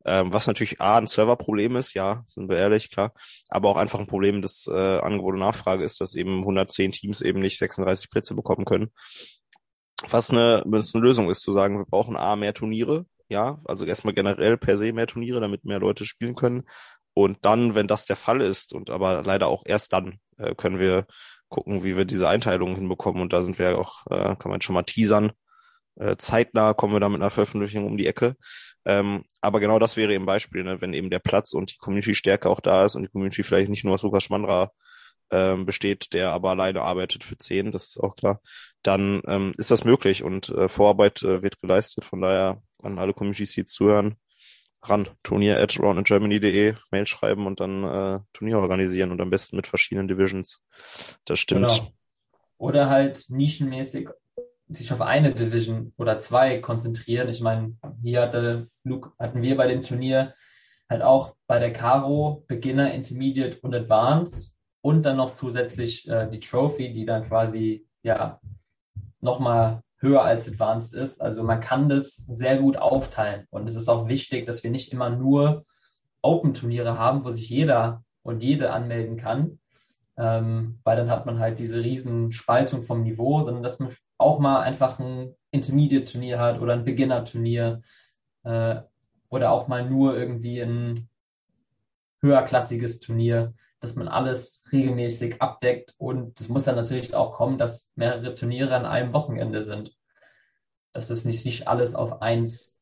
Ähm, 0.03 0.33
was 0.33 0.47
natürlich 0.47 0.81
A, 0.81 0.97
ein 0.97 1.05
Serverproblem 1.05 1.75
ist, 1.75 1.93
ja, 1.93 2.23
sind 2.25 2.49
wir 2.49 2.57
ehrlich, 2.57 2.89
klar, 2.89 3.13
aber 3.47 3.69
auch 3.69 3.77
einfach 3.77 3.99
ein 3.99 4.07
Problem 4.07 4.41
des 4.41 4.65
äh, 4.65 4.97
Angebot 5.01 5.35
und 5.35 5.41
Nachfrage 5.41 5.83
ist, 5.83 6.01
dass 6.01 6.15
eben 6.15 6.39
110 6.39 6.93
Teams 6.93 7.21
eben 7.21 7.39
nicht 7.39 7.59
36 7.59 8.09
Plätze 8.09 8.33
bekommen 8.33 8.65
können. 8.65 8.91
Was 10.09 10.31
eine, 10.31 10.63
was 10.65 10.95
eine 10.95 11.03
Lösung 11.03 11.29
ist, 11.29 11.41
zu 11.41 11.51
sagen, 11.51 11.77
wir 11.77 11.85
brauchen 11.85 12.17
A, 12.17 12.35
mehr 12.35 12.55
Turniere, 12.55 13.05
ja, 13.29 13.59
also 13.65 13.85
erstmal 13.85 14.15
generell 14.15 14.57
per 14.57 14.77
se 14.77 14.93
mehr 14.93 15.05
Turniere, 15.05 15.39
damit 15.41 15.63
mehr 15.63 15.79
Leute 15.79 16.07
spielen 16.07 16.33
können. 16.33 16.63
Und 17.13 17.37
dann, 17.45 17.75
wenn 17.75 17.87
das 17.87 18.05
der 18.05 18.15
Fall 18.15 18.41
ist, 18.41 18.73
und 18.73 18.89
aber 18.89 19.21
leider 19.21 19.45
auch 19.45 19.61
erst 19.67 19.93
dann, 19.93 20.17
äh, 20.37 20.55
können 20.55 20.79
wir 20.79 21.05
gucken, 21.53 21.83
wie 21.83 21.95
wir 21.95 22.05
diese 22.05 22.27
Einteilungen 22.27 22.75
hinbekommen. 22.75 23.21
Und 23.21 23.31
da 23.31 23.43
sind 23.43 23.59
wir 23.59 23.77
auch, 23.77 24.05
äh, 24.09 24.35
kann 24.35 24.49
man 24.51 24.61
schon 24.61 24.73
mal 24.73 24.83
teasern. 24.83 25.31
Äh, 25.95 26.17
zeitnah 26.17 26.73
kommen 26.73 26.93
wir 26.93 26.99
da 26.99 27.09
mit 27.09 27.21
einer 27.21 27.29
Veröffentlichung 27.29 27.85
um 27.85 27.97
die 27.97 28.07
Ecke. 28.07 28.35
Ähm, 28.85 29.23
aber 29.39 29.59
genau 29.59 29.79
das 29.79 29.95
wäre 29.95 30.13
eben 30.13 30.25
Beispiel, 30.25 30.63
ne? 30.63 30.81
wenn 30.81 30.93
eben 30.93 31.09
der 31.09 31.19
Platz 31.19 31.53
und 31.53 31.71
die 31.71 31.77
Community-Stärke 31.77 32.49
auch 32.49 32.59
da 32.59 32.83
ist 32.85 32.95
und 32.95 33.03
die 33.03 33.09
Community 33.09 33.43
vielleicht 33.43 33.69
nicht 33.69 33.85
nur 33.85 33.93
aus 33.93 34.01
Lukas 34.01 34.23
Schmandra 34.23 34.71
ähm, 35.31 35.65
besteht, 35.65 36.13
der 36.13 36.31
aber 36.31 36.51
alleine 36.51 36.81
arbeitet 36.81 37.23
für 37.23 37.37
zehn, 37.37 37.71
das 37.71 37.89
ist 37.89 37.99
auch 37.99 38.15
klar, 38.15 38.41
dann 38.81 39.21
ähm, 39.27 39.53
ist 39.57 39.71
das 39.71 39.83
möglich 39.85 40.23
und 40.23 40.49
äh, 40.49 40.67
Vorarbeit 40.67 41.21
äh, 41.23 41.43
wird 41.43 41.61
geleistet. 41.61 42.03
Von 42.03 42.21
daher 42.21 42.61
an 42.81 42.99
alle 42.99 43.13
Communities, 43.13 43.53
die 43.53 43.65
zuhören, 43.65 44.15
ran, 44.83 45.07
Turnier 45.23 45.59
at 45.59 45.79
roundandgermany.de, 45.79 46.75
Mail 46.91 47.07
schreiben 47.07 47.47
und 47.47 47.59
dann 47.59 47.83
äh, 47.83 48.19
Turnier 48.33 48.59
organisieren 48.59 49.11
und 49.11 49.21
am 49.21 49.29
besten 49.29 49.55
mit 49.55 49.67
verschiedenen 49.67 50.07
Divisions. 50.07 50.61
Das 51.25 51.39
stimmt. 51.39 51.67
Genau. 51.67 51.91
Oder 52.57 52.89
halt 52.89 53.25
nischenmäßig 53.29 54.09
sich 54.69 54.91
auf 54.93 55.01
eine 55.01 55.33
Division 55.33 55.93
oder 55.97 56.19
zwei 56.19 56.59
konzentrieren. 56.59 57.29
Ich 57.29 57.41
meine, 57.41 57.75
hier 58.01 58.21
hatte 58.21 58.69
Luke, 58.83 59.11
hatten 59.19 59.41
wir 59.41 59.57
bei 59.57 59.67
dem 59.67 59.83
Turnier 59.83 60.33
halt 60.89 61.01
auch 61.01 61.35
bei 61.47 61.59
der 61.59 61.73
Caro 61.73 62.43
Beginner, 62.47 62.93
Intermediate 62.93 63.59
und 63.61 63.75
Advanced 63.75 64.53
und 64.81 65.03
dann 65.03 65.17
noch 65.17 65.33
zusätzlich 65.33 66.07
äh, 66.07 66.29
die 66.29 66.39
Trophy, 66.39 66.91
die 66.93 67.05
dann 67.05 67.27
quasi 67.27 67.87
ja 68.03 68.39
nochmal 69.19 69.81
höher 70.03 70.21
als 70.21 70.47
Advanced 70.47 70.93
ist. 70.93 71.21
Also 71.21 71.43
man 71.43 71.61
kann 71.61 71.87
das 71.87 72.15
sehr 72.17 72.57
gut 72.57 72.77
aufteilen. 72.77 73.47
Und 73.49 73.67
es 73.67 73.75
ist 73.75 73.87
auch 73.87 74.07
wichtig, 74.07 74.45
dass 74.45 74.63
wir 74.63 74.69
nicht 74.69 74.91
immer 74.91 75.09
nur 75.09 75.65
Open-Turniere 76.21 76.99
haben, 76.99 77.23
wo 77.23 77.31
sich 77.31 77.49
jeder 77.49 78.03
und 78.21 78.43
jede 78.43 78.71
anmelden 78.71 79.17
kann, 79.17 79.59
ähm, 80.17 80.79
weil 80.83 80.97
dann 80.97 81.09
hat 81.09 81.25
man 81.25 81.39
halt 81.39 81.57
diese 81.57 81.81
riesen 81.81 82.31
Spaltung 82.31 82.83
vom 82.83 83.03
Niveau, 83.03 83.43
sondern 83.43 83.63
dass 83.63 83.79
man 83.79 83.91
auch 84.17 84.39
mal 84.39 84.61
einfach 84.61 84.99
ein 84.99 85.33
Intermediate-Turnier 85.51 86.39
hat 86.39 86.59
oder 86.59 86.73
ein 86.73 86.85
Beginner-Turnier 86.85 87.81
äh, 88.43 88.75
oder 89.29 89.51
auch 89.51 89.67
mal 89.67 89.89
nur 89.89 90.17
irgendwie 90.17 90.61
ein 90.61 91.07
höherklassiges 92.21 92.99
Turnier, 92.99 93.53
dass 93.83 93.97
man 93.97 94.07
alles 94.07 94.63
regelmäßig 94.71 95.41
abdeckt 95.41 95.93
und 95.97 96.39
es 96.39 96.47
muss 96.47 96.63
dann 96.63 96.77
natürlich 96.77 97.13
auch 97.15 97.33
kommen, 97.33 97.57
dass 97.57 97.91
mehrere 97.95 98.33
Turniere 98.33 98.73
an 98.73 98.85
einem 98.85 99.11
Wochenende 99.11 99.61
sind. 99.61 99.93
Dass 100.93 101.09
es 101.09 101.25
nicht, 101.25 101.43
nicht 101.43 101.67
alles 101.67 101.93
auf 101.93 102.21
eins 102.21 102.79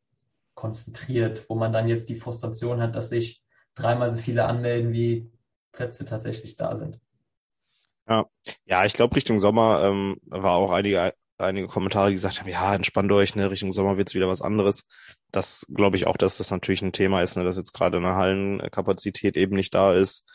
konzentriert, 0.54 1.50
wo 1.50 1.56
man 1.56 1.74
dann 1.74 1.88
jetzt 1.88 2.10
die 2.10 2.18
Frustration 2.18 2.82
hat, 2.82 2.96
dass 2.96 3.10
sich 3.10 3.42
dreimal 3.74 4.12
so 4.12 4.20
viele 4.20 4.46
anmelden, 4.46 4.94
wie 4.94 5.32
Plätze 5.72 6.06
tatsächlich 6.06 6.56
da 6.56 6.78
sind. 6.78 7.00
Ja, 8.08 8.28
ja 8.66 8.86
ich 8.86 8.94
glaube, 8.94 9.16
Richtung 9.16 9.40
Sommer 9.40 9.84
ähm, 9.84 10.18
war 10.28 10.58
auch 10.58 10.70
einige, 10.70 11.16
einige 11.40 11.66
Kommentare, 11.66 12.10
die 12.10 12.16
gesagt 12.16 12.40
haben, 12.40 12.48
ja, 12.48 12.76
entspannt 12.76 13.12
euch, 13.12 13.34
ne, 13.34 13.50
Richtung 13.50 13.74
Sommer 13.74 13.98
wird's 13.98 14.14
wieder 14.14 14.28
was 14.28 14.44
anderes. 14.44 14.86
Das 15.32 15.66
glaube 15.74 15.96
ich 15.96 16.06
auch, 16.06 16.18
dass 16.18 16.38
das 16.38 16.52
natürlich 16.52 16.84
ein 16.84 16.94
Thema 16.94 17.24
ist, 17.24 17.38
ne, 17.38 17.44
dass 17.44 17.58
jetzt 17.58 17.74
gerade 17.74 17.98
eine 17.98 18.14
Hallenkapazität 18.14 19.36
eben 19.36 19.56
nicht 19.56 19.74
da 19.74 19.96
ist, 19.96 20.26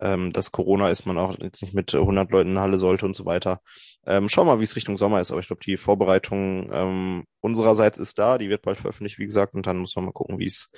ähm, 0.00 0.32
dass 0.32 0.52
Corona 0.52 0.90
ist, 0.90 1.06
man 1.06 1.18
auch 1.18 1.38
jetzt 1.38 1.62
nicht 1.62 1.74
mit 1.74 1.94
100 1.94 2.30
Leuten 2.30 2.50
in 2.50 2.54
der 2.56 2.64
Halle 2.64 2.78
sollte 2.78 3.06
und 3.06 3.14
so 3.14 3.24
weiter. 3.24 3.60
Ähm, 4.06 4.28
schauen 4.28 4.46
wir 4.46 4.54
mal, 4.54 4.60
wie 4.60 4.64
es 4.64 4.76
Richtung 4.76 4.98
Sommer 4.98 5.20
ist, 5.20 5.30
aber 5.30 5.40
ich 5.40 5.46
glaube, 5.46 5.64
die 5.64 5.76
Vorbereitung 5.76 6.70
ähm, 6.72 7.24
unsererseits 7.40 7.98
ist 7.98 8.18
da, 8.18 8.38
die 8.38 8.50
wird 8.50 8.62
bald 8.62 8.78
veröffentlicht, 8.78 9.18
wie 9.18 9.26
gesagt, 9.26 9.54
und 9.54 9.66
dann 9.66 9.78
muss 9.78 9.96
man 9.96 10.04
mal 10.04 10.12
gucken, 10.12 10.38
wie 10.38 10.46
es 10.46 10.70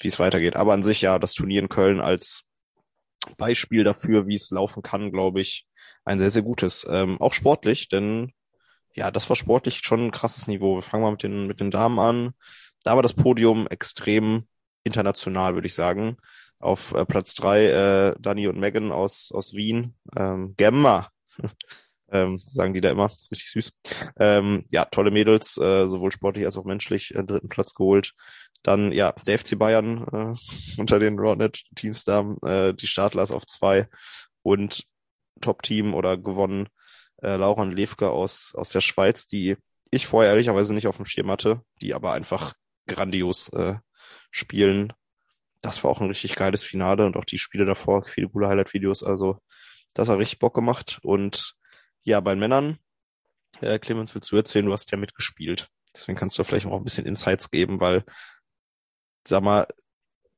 wie 0.00 0.08
es 0.08 0.18
weitergeht. 0.18 0.56
Aber 0.56 0.72
an 0.72 0.82
sich 0.82 1.02
ja, 1.02 1.18
das 1.18 1.34
Turnier 1.34 1.60
in 1.60 1.68
Köln 1.68 2.00
als 2.00 2.44
Beispiel 3.36 3.84
dafür, 3.84 4.26
wie 4.26 4.34
es 4.34 4.50
laufen 4.50 4.82
kann, 4.82 5.12
glaube 5.12 5.40
ich, 5.40 5.66
ein 6.04 6.18
sehr, 6.18 6.30
sehr 6.30 6.42
gutes. 6.42 6.86
Ähm, 6.90 7.20
auch 7.20 7.34
sportlich, 7.34 7.88
denn 7.88 8.32
ja, 8.94 9.10
das 9.10 9.28
war 9.28 9.36
sportlich 9.36 9.80
schon 9.82 10.06
ein 10.06 10.10
krasses 10.10 10.48
Niveau. 10.48 10.76
Wir 10.76 10.82
fangen 10.82 11.02
mal 11.02 11.12
mit 11.12 11.22
den, 11.22 11.46
mit 11.46 11.60
den 11.60 11.70
Damen 11.70 11.98
an. 11.98 12.34
Da 12.84 12.94
war 12.96 13.02
das 13.02 13.14
Podium 13.14 13.66
extrem 13.68 14.46
international, 14.84 15.54
würde 15.54 15.66
ich 15.66 15.74
sagen. 15.74 16.16
Auf 16.62 16.92
äh, 16.94 17.04
Platz 17.04 17.34
drei 17.34 17.66
äh, 17.66 18.14
Dani 18.18 18.46
und 18.46 18.58
Megan 18.58 18.92
aus, 18.92 19.30
aus 19.32 19.52
Wien. 19.54 19.94
Ähm, 20.16 20.54
Gemma. 20.56 21.10
ähm, 22.12 22.38
sagen 22.38 22.74
die 22.74 22.80
da 22.80 22.90
immer. 22.90 23.06
ist 23.06 23.30
richtig 23.32 23.50
süß. 23.50 23.72
Ähm, 24.18 24.64
ja, 24.70 24.84
tolle 24.84 25.10
Mädels, 25.10 25.56
äh, 25.58 25.88
sowohl 25.88 26.12
sportlich 26.12 26.44
als 26.44 26.56
auch 26.56 26.64
menschlich, 26.64 27.14
äh, 27.14 27.24
dritten 27.24 27.48
Platz 27.48 27.74
geholt. 27.74 28.12
Dann, 28.62 28.92
ja, 28.92 29.12
der 29.26 29.38
FC 29.38 29.58
Bayern 29.58 30.06
äh, 30.12 30.34
unter 30.80 30.98
den 30.98 31.18
Roundnet-Teams 31.18 32.04
da, 32.04 32.36
äh, 32.42 32.74
die 32.74 32.86
Startlers 32.86 33.32
auf 33.32 33.46
zwei 33.46 33.88
und 34.42 34.84
Top-Team 35.40 35.94
oder 35.94 36.16
gewonnen 36.16 36.68
äh, 37.22 37.36
Lauren 37.36 37.72
Levke 37.72 38.10
aus, 38.10 38.54
aus 38.54 38.70
der 38.70 38.80
Schweiz, 38.80 39.26
die 39.26 39.56
ich 39.90 40.06
vorher 40.06 40.30
ehrlicherweise 40.30 40.74
nicht 40.74 40.86
auf 40.86 40.96
dem 40.96 41.06
Schirm 41.06 41.30
hatte, 41.30 41.62
die 41.80 41.94
aber 41.94 42.12
einfach 42.12 42.54
grandios 42.86 43.48
äh, 43.50 43.76
spielen. 44.30 44.92
Das 45.62 45.82
war 45.82 45.90
auch 45.90 46.00
ein 46.00 46.08
richtig 46.08 46.34
geiles 46.34 46.62
Finale 46.64 47.06
und 47.06 47.16
auch 47.16 47.24
die 47.24 47.38
Spiele 47.38 47.64
davor, 47.64 48.04
viele 48.04 48.28
coole 48.28 48.48
Highlight-Videos. 48.48 49.02
Also 49.02 49.38
das 49.94 50.08
hat 50.08 50.18
richtig 50.18 50.38
Bock 50.38 50.54
gemacht. 50.54 50.98
Und 51.02 51.54
ja, 52.02 52.20
bei 52.20 52.34
den 52.34 52.40
Männern, 52.40 52.78
äh, 53.60 53.78
Clemens, 53.78 54.14
willst 54.14 54.30
du 54.32 54.36
erzählen, 54.36 54.66
du 54.66 54.72
hast 54.72 54.90
ja 54.90 54.98
mitgespielt. 54.98 55.68
Deswegen 55.94 56.18
kannst 56.18 56.38
du 56.38 56.44
vielleicht 56.44 56.66
auch 56.66 56.76
ein 56.76 56.84
bisschen 56.84 57.06
Insights 57.06 57.50
geben, 57.50 57.80
weil, 57.80 58.04
sag 59.26 59.42
mal, 59.42 59.66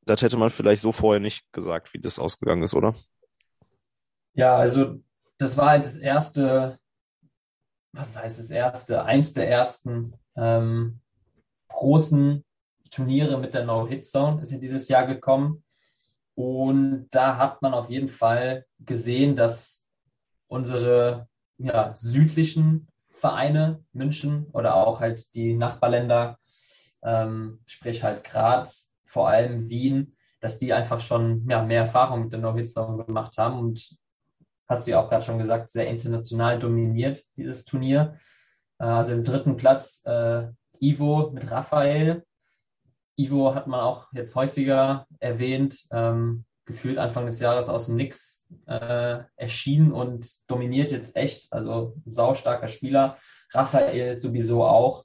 das 0.03 0.23
hätte 0.23 0.37
man 0.37 0.51
vielleicht 0.51 0.83
so 0.83 0.93
vorher 0.93 1.21
nicht 1.21 1.51
gesagt, 1.53 1.95
wie 1.95 2.01
das 2.01 2.19
ausgegangen 2.19 2.63
ist, 2.63 2.75
oder? 2.75 2.95
Ja, 4.35 4.57
also 4.57 5.01
das 5.39 5.57
war 5.57 5.71
halt 5.71 5.87
das 5.87 5.97
erste, 5.97 6.79
was 7.93 8.17
heißt 8.17 8.39
das 8.41 8.51
erste, 8.51 9.05
eins 9.05 9.33
der 9.33 9.49
ersten 9.49 10.15
ähm, 10.37 11.01
großen 11.69 12.45
Turniere 12.95 13.39
mit 13.39 13.55
der 13.55 13.65
No-Hit-Zone 13.65 14.41
ist 14.43 14.53
ja 14.53 14.59
dieses 14.59 14.89
Jahr 14.89 15.07
gekommen. 15.07 15.65
Und 16.35 17.09
da 17.11 17.37
hat 17.37 17.63
man 17.63 17.75
auf 17.75 17.91
jeden 17.91 18.09
Fall 18.09 18.67
gesehen, 18.79 19.37
dass 19.37 19.87
unsere 20.47 21.29
ja, 21.59 21.95
südlichen 21.97 22.89
Vereine, 23.11 23.85
München 23.93 24.47
oder 24.53 24.77
auch 24.77 25.01
halt 25.01 25.35
die 25.35 25.55
Nachbarländer, 25.55 26.39
ähm, 27.03 27.61
sprich 27.67 28.03
halt 28.03 28.25
Graz, 28.25 28.93
vor 29.05 29.29
allem 29.29 29.69
Wien, 29.69 30.17
dass 30.41 30.59
die 30.59 30.73
einfach 30.73 31.01
schon 31.01 31.49
ja, 31.49 31.63
mehr 31.63 31.83
Erfahrung 31.83 32.25
mit 32.25 32.33
der 32.33 32.41
No-Hit-Zone 32.41 33.05
gemacht 33.05 33.39
haben 33.39 33.59
und 33.59 33.97
hast 34.69 34.87
du 34.87 34.93
ja 34.93 35.01
auch 35.01 35.09
gerade 35.09 35.25
schon 35.25 35.39
gesagt, 35.39 35.71
sehr 35.71 35.89
international 35.89 36.59
dominiert, 36.59 37.25
dieses 37.37 37.65
Turnier. 37.65 38.19
Äh, 38.79 38.85
also 38.85 39.13
im 39.13 39.25
dritten 39.25 39.57
Platz 39.57 40.03
äh, 40.05 40.49
Ivo 40.81 41.31
mit 41.33 41.51
Raphael. 41.51 42.25
Ivo 43.17 43.55
hat 43.55 43.67
man 43.67 43.81
auch 43.81 44.13
jetzt 44.13 44.35
häufiger 44.35 45.07
erwähnt, 45.21 45.87
ähm, 45.93 46.45
gefühlt 46.65 46.99
Anfang 46.99 47.27
des 47.27 47.41
Jahres 47.41 47.69
aus 47.69 47.87
dem 47.87 47.97
Nix 47.97 48.47
äh, 48.67 49.19
erschienen 49.37 49.93
und 49.93 50.49
dominiert 50.51 50.91
jetzt 50.91 51.17
echt. 51.17 51.53
Also 51.53 51.97
saustarker 52.07 52.69
Spieler. 52.69 53.19
Raphael 53.53 54.19
sowieso 54.19 54.65
auch. 54.65 55.05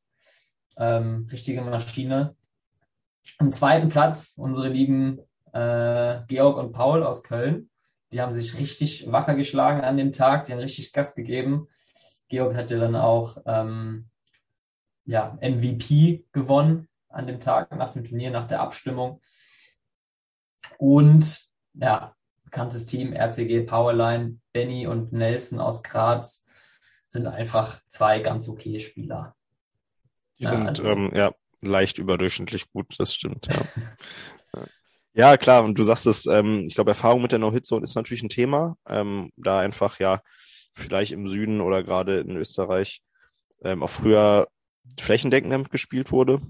Ähm, 0.77 1.27
richtige 1.31 1.61
Maschine. 1.61 2.35
Am 3.37 3.51
zweiten 3.51 3.89
Platz 3.89 4.35
unsere 4.37 4.69
lieben 4.69 5.19
äh, 5.51 6.21
Georg 6.27 6.57
und 6.57 6.71
Paul 6.71 7.03
aus 7.03 7.23
Köln. 7.23 7.69
Die 8.11 8.21
haben 8.21 8.33
sich 8.33 8.57
richtig 8.57 9.11
wacker 9.11 9.35
geschlagen 9.35 9.81
an 9.81 9.97
dem 9.97 10.11
Tag, 10.11 10.45
die 10.45 10.53
haben 10.53 10.59
richtig 10.59 10.93
Gas 10.93 11.13
gegeben. 11.13 11.67
Georg 12.27 12.55
hatte 12.55 12.79
dann 12.79 12.95
auch 12.95 13.37
ähm, 13.45 14.09
ja, 15.05 15.37
MVP 15.41 16.25
gewonnen 16.31 16.88
an 17.09 17.27
dem 17.27 17.39
Tag, 17.39 17.75
nach 17.75 17.91
dem 17.91 18.03
Turnier, 18.03 18.31
nach 18.31 18.47
der 18.47 18.61
Abstimmung. 18.61 19.21
Und 20.77 21.47
ja, 21.73 22.15
bekanntes 22.43 22.85
Team, 22.85 23.13
RCG 23.13 23.65
Powerline, 23.65 24.39
Benny 24.53 24.87
und 24.87 25.11
Nelson 25.11 25.59
aus 25.59 25.83
Graz 25.83 26.45
sind 27.07 27.27
einfach 27.27 27.81
zwei 27.87 28.19
ganz 28.19 28.47
okay 28.47 28.79
Spieler. 28.79 29.35
Die 30.37 30.45
sind 30.45 30.67
also, 30.67 30.83
ähm, 30.85 31.11
ja 31.13 31.33
leicht 31.61 31.97
überdurchschnittlich 31.97 32.71
gut, 32.71 32.95
das 32.97 33.13
stimmt. 33.13 33.47
Ja. 33.47 33.61
Ja, 35.13 35.35
klar, 35.37 35.63
und 35.63 35.77
du 35.77 35.83
sagst 35.83 36.05
es, 36.05 36.27
ähm, 36.27 36.65
ich 36.67 36.75
glaube, 36.75 36.91
Erfahrung 36.91 37.23
mit 37.23 37.31
der 37.31 37.39
No-Hit-Zone 37.39 37.83
ist 37.83 37.95
natürlich 37.95 38.23
ein 38.23 38.29
Thema, 38.29 38.77
ähm, 38.87 39.31
da 39.35 39.59
einfach 39.59 39.99
ja 39.99 40.21
vielleicht 40.75 41.11
im 41.11 41.27
Süden 41.27 41.61
oder 41.61 41.83
gerade 41.83 42.19
in 42.19 42.37
Österreich 42.37 43.01
ähm, 43.63 43.83
auch 43.83 43.89
früher 43.89 44.47
flächendeckend 44.97 45.71
gespielt 45.71 46.11
wurde. 46.11 46.41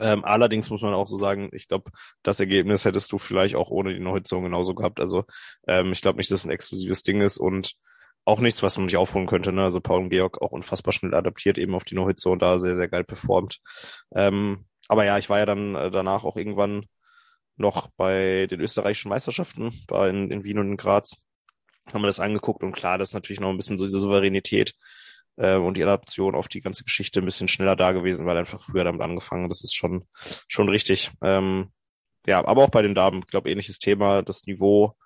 Ähm, 0.00 0.24
allerdings 0.24 0.70
muss 0.70 0.82
man 0.82 0.94
auch 0.94 1.06
so 1.06 1.16
sagen, 1.16 1.50
ich 1.52 1.68
glaube, 1.68 1.90
das 2.22 2.40
Ergebnis 2.40 2.84
hättest 2.84 3.12
du 3.12 3.18
vielleicht 3.18 3.54
auch 3.56 3.70
ohne 3.70 3.94
die 3.94 4.00
No-Hit-Zone 4.00 4.44
genauso 4.44 4.74
gehabt. 4.74 5.00
Also 5.00 5.24
ähm, 5.66 5.92
ich 5.92 6.00
glaube 6.00 6.18
nicht, 6.18 6.30
dass 6.30 6.40
es 6.40 6.46
ein 6.46 6.50
exklusives 6.50 7.02
Ding 7.02 7.20
ist 7.20 7.38
und 7.38 7.74
auch 8.24 8.40
nichts, 8.40 8.62
was 8.62 8.76
man 8.76 8.86
nicht 8.86 8.96
aufholen 8.96 9.26
könnte. 9.26 9.52
Ne? 9.52 9.62
Also 9.62 9.80
Paul 9.80 10.02
und 10.02 10.10
Georg 10.10 10.42
auch 10.42 10.52
unfassbar 10.52 10.92
schnell 10.92 11.14
adaptiert 11.14 11.58
eben 11.58 11.74
auf 11.74 11.84
die 11.84 11.94
No-Hit-Zone, 11.94 12.38
da 12.38 12.58
sehr, 12.58 12.76
sehr 12.76 12.88
geil 12.88 13.04
performt. 13.04 13.60
Ähm, 14.14 14.66
aber 14.88 15.04
ja, 15.04 15.18
ich 15.18 15.30
war 15.30 15.38
ja 15.38 15.46
dann 15.46 15.74
äh, 15.74 15.90
danach 15.90 16.24
auch 16.24 16.36
irgendwann 16.36 16.86
noch 17.56 17.88
bei 17.96 18.46
den 18.50 18.60
österreichischen 18.60 19.08
Meisterschaften, 19.08 19.72
war 19.88 20.08
in, 20.08 20.30
in 20.30 20.44
Wien 20.44 20.58
und 20.58 20.70
in 20.72 20.76
Graz, 20.76 21.16
haben 21.92 22.02
wir 22.02 22.08
das 22.08 22.20
angeguckt 22.20 22.62
und 22.62 22.72
klar, 22.72 22.98
das 22.98 23.10
ist 23.10 23.14
natürlich 23.14 23.40
noch 23.40 23.50
ein 23.50 23.56
bisschen 23.56 23.78
so 23.78 23.84
diese 23.84 24.00
Souveränität 24.00 24.74
äh, 25.36 25.56
und 25.56 25.76
die 25.76 25.82
Adaption 25.82 26.34
auf 26.34 26.48
die 26.48 26.60
ganze 26.60 26.84
Geschichte 26.84 27.20
ein 27.20 27.24
bisschen 27.24 27.48
schneller 27.48 27.76
da 27.76 27.92
gewesen, 27.92 28.26
weil 28.26 28.36
einfach 28.36 28.60
früher 28.60 28.84
damit 28.84 29.02
angefangen. 29.02 29.48
Das 29.48 29.62
ist 29.64 29.74
schon 29.74 30.06
schon 30.48 30.68
richtig. 30.68 31.10
Ähm, 31.22 31.72
ja, 32.26 32.44
aber 32.44 32.64
auch 32.64 32.70
bei 32.70 32.82
den 32.82 32.94
Damen, 32.94 33.20
ich 33.20 33.28
glaube, 33.28 33.50
ähnliches 33.50 33.78
Thema. 33.78 34.22
Das 34.22 34.46
Niveau 34.46 34.96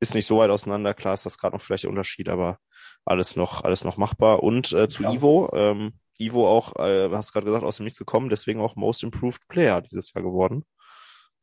ist 0.00 0.14
nicht 0.14 0.26
so 0.26 0.38
weit 0.38 0.50
auseinander. 0.50 0.94
Klar 0.94 1.14
ist 1.14 1.26
das 1.26 1.38
gerade 1.38 1.54
noch 1.54 1.62
vielleicht 1.62 1.84
der 1.84 1.90
Unterschied, 1.90 2.28
aber 2.28 2.58
alles 3.04 3.36
noch 3.36 3.64
alles 3.64 3.84
noch 3.84 3.96
machbar. 3.96 4.42
Und 4.42 4.72
äh, 4.72 4.88
zu 4.88 5.02
ja. 5.02 5.12
Ivo, 5.12 5.50
ähm, 5.54 5.92
Ivo 6.18 6.48
auch, 6.48 6.76
äh, 6.76 7.10
hast 7.12 7.32
gerade 7.32 7.46
gesagt, 7.46 7.64
aus 7.64 7.76
dem 7.76 7.84
Nichts 7.84 7.98
gekommen, 7.98 8.28
deswegen 8.28 8.60
auch 8.60 8.76
Most 8.76 9.02
Improved 9.02 9.46
Player 9.48 9.80
dieses 9.80 10.12
Jahr 10.14 10.22
geworden. 10.22 10.64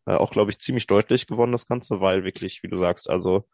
Äh, 0.06 0.14
auch, 0.14 0.32
glaube 0.32 0.52
ich, 0.52 0.60
ziemlich 0.60 0.88
deutlich 0.88 1.28
gewonnen, 1.28 1.52
das 1.52 1.68
Ganze, 1.68 2.00
weil 2.00 2.24
wirklich, 2.24 2.64
wie 2.64 2.68
du 2.70 2.78
sagst, 2.78 3.10
also 3.10 3.46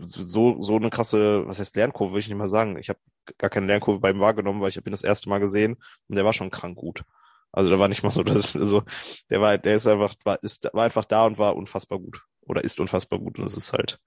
so, 0.00 0.60
so 0.60 0.76
eine 0.76 0.90
krasse, 0.90 1.46
was 1.46 1.60
heißt 1.60 1.76
Lernkurve, 1.76 2.12
will 2.12 2.20
ich 2.20 2.28
nicht 2.28 2.36
mal 2.36 2.48
sagen. 2.48 2.76
Ich 2.78 2.88
habe 2.88 2.98
gar 3.38 3.50
keine 3.50 3.66
Lernkurve 3.66 4.00
bei 4.00 4.10
ihm 4.10 4.20
wahrgenommen, 4.20 4.60
weil 4.60 4.68
ich 4.68 4.76
habe 4.76 4.88
ihn 4.88 4.92
das 4.92 5.04
erste 5.04 5.28
Mal 5.28 5.38
gesehen 5.38 5.76
und 6.08 6.16
der 6.16 6.24
war 6.24 6.32
schon 6.32 6.50
krank 6.50 6.76
gut. 6.76 7.04
Also 7.52 7.70
da 7.70 7.78
war 7.78 7.88
nicht 7.88 8.02
mal 8.02 8.10
so, 8.10 8.22
dass, 8.24 8.56
also 8.56 8.82
der 9.30 9.40
war, 9.40 9.58
der 9.58 9.76
ist 9.76 9.86
einfach, 9.86 10.14
war, 10.24 10.42
ist, 10.42 10.68
war 10.72 10.84
einfach 10.84 11.04
da 11.04 11.26
und 11.26 11.38
war 11.38 11.56
unfassbar 11.56 11.98
gut. 11.98 12.20
Oder 12.42 12.62
ist 12.62 12.80
unfassbar 12.80 13.18
gut. 13.18 13.38
Und 13.38 13.46
es 13.46 13.56
ist 13.56 13.72
halt 13.72 13.98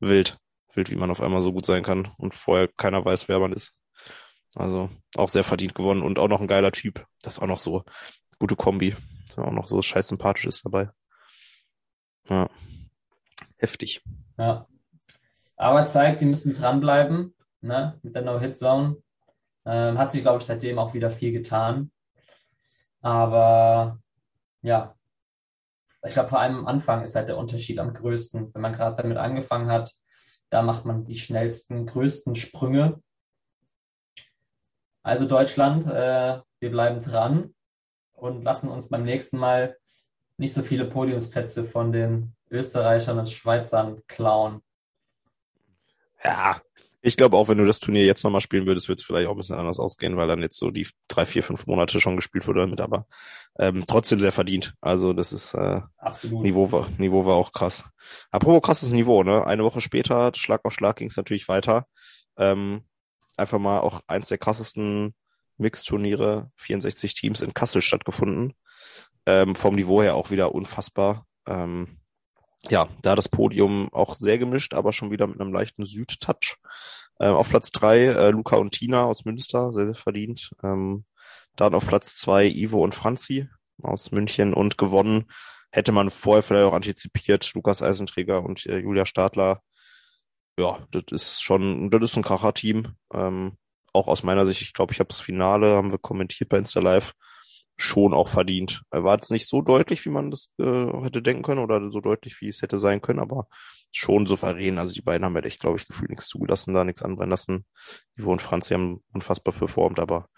wild. 0.00 0.38
Wild, 0.74 0.90
wie 0.90 0.96
man 0.96 1.10
auf 1.10 1.20
einmal 1.20 1.42
so 1.42 1.52
gut 1.52 1.66
sein 1.66 1.82
kann 1.82 2.12
und 2.16 2.34
vorher 2.34 2.68
keiner 2.68 3.04
weiß, 3.04 3.28
wer 3.28 3.38
man 3.38 3.52
ist. 3.52 3.74
Also 4.54 4.90
auch 5.16 5.28
sehr 5.28 5.44
verdient 5.44 5.74
gewonnen 5.74 6.02
und 6.02 6.18
auch 6.18 6.28
noch 6.28 6.40
ein 6.40 6.46
geiler 6.46 6.72
Typ. 6.72 7.06
Das 7.22 7.34
ist 7.34 7.42
auch 7.42 7.46
noch 7.46 7.58
so 7.58 7.84
gute 8.38 8.56
Kombi 8.56 8.96
auch 9.38 9.52
noch 9.52 9.66
so 9.66 9.82
scheiß 9.82 10.08
sympathisch 10.08 10.46
ist 10.46 10.64
dabei. 10.64 10.90
Ja. 12.28 12.48
Heftig. 13.56 14.02
Ja. 14.38 14.66
Aber 15.56 15.86
zeigt, 15.86 16.20
die 16.20 16.26
müssen 16.26 16.52
dranbleiben, 16.52 17.34
ne? 17.60 17.98
Mit 18.02 18.14
der 18.14 18.22
No-Hit-Zone. 18.22 18.96
Ähm, 19.66 19.98
hat 19.98 20.12
sich, 20.12 20.22
glaube 20.22 20.38
ich, 20.38 20.44
seitdem 20.44 20.78
auch 20.78 20.94
wieder 20.94 21.10
viel 21.10 21.32
getan. 21.32 21.90
Aber 23.00 23.98
ja, 24.62 24.96
ich 26.06 26.14
glaube, 26.14 26.28
vor 26.28 26.40
allem 26.40 26.56
am 26.58 26.66
Anfang 26.66 27.02
ist 27.02 27.14
halt 27.14 27.28
der 27.28 27.38
Unterschied 27.38 27.78
am 27.78 27.94
größten. 27.94 28.54
Wenn 28.54 28.62
man 28.62 28.72
gerade 28.72 28.96
damit 28.96 29.16
angefangen 29.16 29.70
hat, 29.70 29.94
da 30.50 30.62
macht 30.62 30.84
man 30.84 31.04
die 31.04 31.18
schnellsten, 31.18 31.86
größten 31.86 32.34
Sprünge. 32.34 33.02
Also 35.02 35.26
Deutschland, 35.26 35.86
äh, 35.86 36.40
wir 36.60 36.70
bleiben 36.70 37.02
dran 37.02 37.54
und 38.12 38.42
lassen 38.42 38.70
uns 38.70 38.88
beim 38.88 39.04
nächsten 39.04 39.38
Mal 39.38 39.76
nicht 40.38 40.54
so 40.54 40.62
viele 40.62 40.86
Podiumsplätze 40.86 41.64
von 41.64 41.92
den 41.92 42.34
Österreichern 42.50 43.18
und 43.18 43.28
Schweizern 43.28 44.00
klauen. 44.06 44.62
Ja, 46.24 46.60
ich 47.06 47.18
glaube 47.18 47.36
auch, 47.36 47.48
wenn 47.48 47.58
du 47.58 47.66
das 47.66 47.80
Turnier 47.80 48.06
jetzt 48.06 48.24
nochmal 48.24 48.40
spielen 48.40 48.66
würdest, 48.66 48.88
würde 48.88 48.98
es 48.98 49.04
vielleicht 49.04 49.28
auch 49.28 49.32
ein 49.32 49.36
bisschen 49.36 49.58
anders 49.58 49.78
ausgehen, 49.78 50.16
weil 50.16 50.26
dann 50.26 50.40
jetzt 50.40 50.58
so 50.58 50.70
die 50.70 50.88
drei, 51.06 51.26
vier, 51.26 51.42
fünf 51.42 51.66
Monate 51.66 52.00
schon 52.00 52.16
gespielt 52.16 52.46
wurde 52.46 52.60
damit, 52.60 52.80
aber 52.80 53.06
ähm, 53.58 53.84
trotzdem 53.86 54.20
sehr 54.20 54.32
verdient. 54.32 54.72
Also 54.80 55.12
das 55.12 55.34
ist 55.34 55.52
äh, 55.52 55.82
Absolut. 55.98 56.42
Niveau 56.42 56.72
war, 56.72 56.88
Niveau 56.96 57.26
war 57.26 57.34
auch 57.34 57.52
krass. 57.52 57.84
Apropos 58.30 58.62
krasses 58.62 58.90
Niveau, 58.92 59.22
ne? 59.22 59.46
Eine 59.46 59.64
Woche 59.64 59.82
später, 59.82 60.32
Schlag 60.34 60.64
auf 60.64 60.72
Schlag, 60.72 60.96
ging 60.96 61.08
es 61.08 61.16
natürlich 61.18 61.46
weiter. 61.46 61.86
Ähm, 62.38 62.84
einfach 63.36 63.58
mal 63.58 63.80
auch 63.80 64.00
eins 64.06 64.28
der 64.28 64.38
krassesten 64.38 65.14
Mixturniere, 65.58 66.50
64 66.56 67.12
Teams 67.12 67.42
in 67.42 67.52
Kassel 67.52 67.82
stattgefunden. 67.82 68.54
Ähm, 69.26 69.54
vom 69.56 69.74
Niveau 69.74 70.02
her 70.02 70.14
auch 70.14 70.30
wieder 70.30 70.54
unfassbar. 70.54 71.26
Ähm, 71.46 71.98
ja, 72.70 72.88
da 73.02 73.14
das 73.14 73.28
Podium 73.28 73.88
auch 73.92 74.16
sehr 74.16 74.38
gemischt, 74.38 74.74
aber 74.74 74.92
schon 74.92 75.10
wieder 75.10 75.26
mit 75.26 75.40
einem 75.40 75.52
leichten 75.52 75.84
Südtouch. 75.84 76.56
Ähm, 77.20 77.34
auf 77.34 77.48
Platz 77.48 77.70
drei 77.70 78.06
äh, 78.06 78.30
Luca 78.30 78.56
und 78.56 78.72
Tina 78.72 79.04
aus 79.04 79.24
Münster, 79.24 79.72
sehr, 79.72 79.86
sehr 79.86 79.94
verdient. 79.94 80.50
Ähm, 80.62 81.04
dann 81.56 81.74
auf 81.74 81.86
Platz 81.86 82.16
zwei 82.16 82.46
Ivo 82.46 82.82
und 82.82 82.94
Franzi 82.94 83.48
aus 83.82 84.12
München 84.12 84.54
und 84.54 84.78
gewonnen 84.78 85.26
hätte 85.70 85.92
man 85.92 86.10
vorher 86.10 86.42
vielleicht 86.42 86.66
auch 86.66 86.74
antizipiert. 86.74 87.52
Lukas 87.54 87.82
Eisenträger 87.82 88.42
und 88.44 88.64
äh, 88.66 88.78
Julia 88.78 89.06
Stadler. 89.06 89.60
Ja, 90.58 90.78
das 90.92 91.04
ist 91.10 91.42
schon, 91.42 91.90
das 91.90 92.02
ist 92.02 92.16
ein 92.16 92.22
Kracher-Team. 92.22 92.94
Ähm, 93.12 93.56
auch 93.92 94.06
aus 94.06 94.22
meiner 94.22 94.46
Sicht, 94.46 94.62
ich 94.62 94.72
glaube, 94.72 94.92
ich 94.92 95.00
habe 95.00 95.08
das 95.08 95.20
Finale, 95.20 95.74
haben 95.74 95.90
wir 95.90 95.98
kommentiert 95.98 96.48
bei 96.48 96.58
Insta 96.58 96.80
Live, 96.80 97.14
schon 97.76 98.14
auch 98.14 98.28
verdient. 98.28 98.82
Er 98.90 99.04
war 99.04 99.16
jetzt 99.16 99.30
nicht 99.30 99.48
so 99.48 99.60
deutlich, 99.60 100.04
wie 100.04 100.10
man 100.10 100.30
das 100.30 100.50
äh, 100.58 101.02
hätte 101.02 101.22
denken 101.22 101.42
können 101.42 101.60
oder 101.60 101.90
so 101.90 102.00
deutlich, 102.00 102.40
wie 102.40 102.48
es 102.48 102.62
hätte 102.62 102.78
sein 102.78 103.02
können, 103.02 103.18
aber 103.18 103.48
schon 103.90 104.26
souverän. 104.26 104.78
Also 104.78 104.92
die 104.92 105.02
beiden 105.02 105.24
haben 105.24 105.34
ja 105.34 105.42
echt, 105.42 105.60
glaube 105.60 105.78
ich, 105.78 105.86
gefühlt 105.86 106.10
nichts 106.10 106.28
zugelassen, 106.28 106.74
da 106.74 106.84
nichts 106.84 107.02
anbrennen 107.02 107.30
lassen. 107.30 107.66
Ivo 108.16 108.30
und 108.30 108.42
Franz, 108.42 108.68
die 108.68 108.74
haben 108.74 109.02
unfassbar 109.12 109.54
performt, 109.54 109.98
aber 109.98 110.28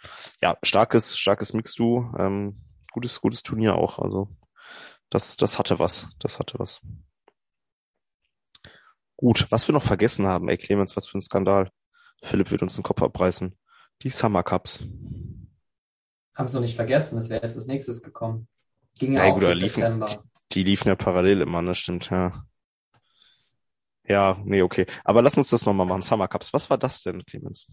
ja, 0.41 0.57
starkes, 0.63 1.19
starkes 1.19 1.53
Mix-Du, 1.53 2.13
ähm, 2.19 2.63
gutes, 2.93 3.21
gutes 3.21 3.43
Turnier 3.43 3.77
auch. 3.77 3.99
Also 3.99 4.29
das, 5.11 5.37
das 5.37 5.59
hatte 5.59 5.79
was, 5.79 6.09
das 6.19 6.39
hatte 6.39 6.59
was. 6.59 6.81
Gut, 9.17 9.47
was 9.51 9.69
wir 9.69 9.73
noch 9.73 9.83
vergessen 9.83 10.27
haben, 10.27 10.49
ey 10.49 10.57
Clemens, 10.57 10.97
was 10.97 11.07
für 11.07 11.19
ein 11.19 11.23
Skandal. 11.23 11.71
Philipp 12.23 12.51
wird 12.51 12.63
uns 12.63 12.75
den 12.75 12.83
Kopf 12.83 13.03
abreißen. 13.03 13.57
Die 14.03 14.11
Summer 14.11 14.43
Cups 14.43 14.85
haben 16.37 16.47
es 16.47 16.55
noch 16.55 16.61
nicht 16.61 16.77
vergessen, 16.77 17.17
das 17.17 17.29
wäre 17.31 17.45
jetzt 17.45 17.57
als 17.57 17.67
nächstes 17.67 18.03
gekommen. 18.03 18.47
Ging 18.99 19.15
ja, 19.15 19.25
Ja, 19.25 19.31
auch 19.31 19.35
gut, 19.35 19.45
bis 19.49 19.59
liefen- 19.61 19.81
September. 19.83 20.25
Die 20.53 20.63
liefen 20.63 20.89
ja 20.89 20.95
parallel 20.95 21.41
immer, 21.41 21.63
ne? 21.63 21.75
Stimmt, 21.75 22.11
ja. 22.11 22.45
Ja, 24.09 24.41
nee, 24.45 24.63
okay. 24.63 24.87
Aber 25.05 25.21
lass 25.23 25.37
uns 25.37 25.51
das 25.51 25.67
nochmal 25.67 25.87
machen. 25.87 26.03
Summer 26.03 26.29
Cups. 26.29 26.53
Was 26.53 26.71
war 26.71 26.79
das 26.79 27.03
denn, 27.03 27.25
Clemens? 27.27 27.67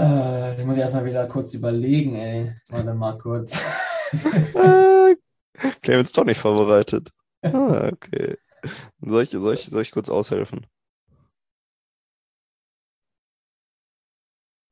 Äh, 0.00 0.58
ich 0.60 0.66
muss 0.66 0.76
erstmal 0.78 1.04
wieder 1.04 1.26
kurz 1.26 1.52
überlegen, 1.54 2.14
ey. 2.16 2.54
Warte 2.68 2.94
mal 2.94 3.18
kurz. 3.18 3.52
Clemens 5.82 6.12
doch 6.12 6.24
nicht 6.24 6.38
vorbereitet. 6.38 7.10
Ah, 7.42 7.90
okay. 7.92 8.38
Soll 9.00 9.22
ich, 9.24 9.30
soll 9.30 9.54
ich, 9.54 9.66
soll 9.66 9.82
ich 9.82 9.90
kurz 9.90 10.08
aushelfen? 10.08 10.66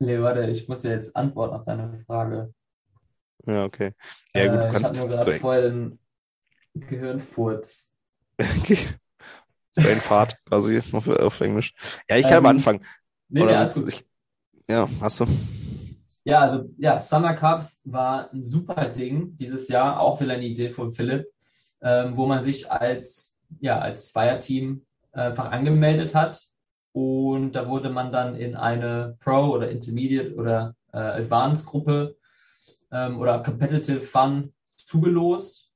Nee, 0.05 0.19
warte, 0.21 0.49
ich 0.49 0.67
muss 0.67 0.83
ja 0.83 0.91
jetzt 0.91 1.15
antworten 1.15 1.53
auf 1.55 1.63
deine 1.63 1.99
Frage. 2.05 2.53
Ja, 3.45 3.65
okay. 3.65 3.93
Ja, 4.35 4.47
gut, 4.47 4.59
äh, 4.59 4.63
du 4.63 4.67
ich 4.69 4.73
kannst. 4.73 4.91
habe 4.91 4.95
nur 4.97 5.07
gerade 5.07 5.31
so, 5.31 5.39
voll 5.39 5.61
den 5.61 5.99
Gehirnfurz. 6.75 7.91
okay. 8.59 8.77
Brainfart 9.75 10.37
quasi 10.45 10.81
auf, 10.93 11.07
auf 11.07 11.41
Englisch. 11.41 11.73
Ja, 12.09 12.17
ich 12.17 12.23
kann 12.23 12.37
Ähm, 12.37 12.45
am 12.45 12.45
Anfang. 12.47 12.83
Nee, 13.29 13.43
Oder 13.43 13.65
gut. 13.73 13.75
du- 13.77 13.87
ich, 13.87 14.05
ja, 14.69 14.87
hast 15.01 15.21
du? 15.21 15.27
Ja, 16.25 16.39
also 16.39 16.69
ja, 16.77 16.99
Summer 16.99 17.33
Cups 17.35 17.81
war 17.83 18.31
ein 18.31 18.43
super 18.43 18.87
Ding 18.89 19.35
dieses 19.37 19.67
Jahr, 19.67 19.99
auch 19.99 20.21
wieder 20.21 20.33
eine 20.33 20.45
Idee 20.45 20.69
von 20.69 20.93
Philipp, 20.93 21.25
ähm, 21.81 22.15
wo 22.15 22.25
man 22.25 22.41
sich 22.41 22.71
als 22.71 23.37
ja 23.59 23.79
als 23.79 24.09
Zweierteam 24.11 24.85
einfach 25.11 25.51
angemeldet 25.51 26.15
hat 26.15 26.41
und 26.93 27.51
da 27.53 27.67
wurde 27.67 27.89
man 27.89 28.11
dann 28.11 28.35
in 28.35 28.55
eine 28.55 29.17
Pro 29.19 29.49
oder 29.49 29.69
Intermediate 29.69 30.35
oder 30.35 30.75
äh, 30.93 30.97
Advanced 30.97 31.65
Gruppe 31.65 32.15
ähm, 32.91 33.19
oder 33.19 33.43
Competitive 33.43 34.01
Fun 34.01 34.53
zugelost, 34.77 35.71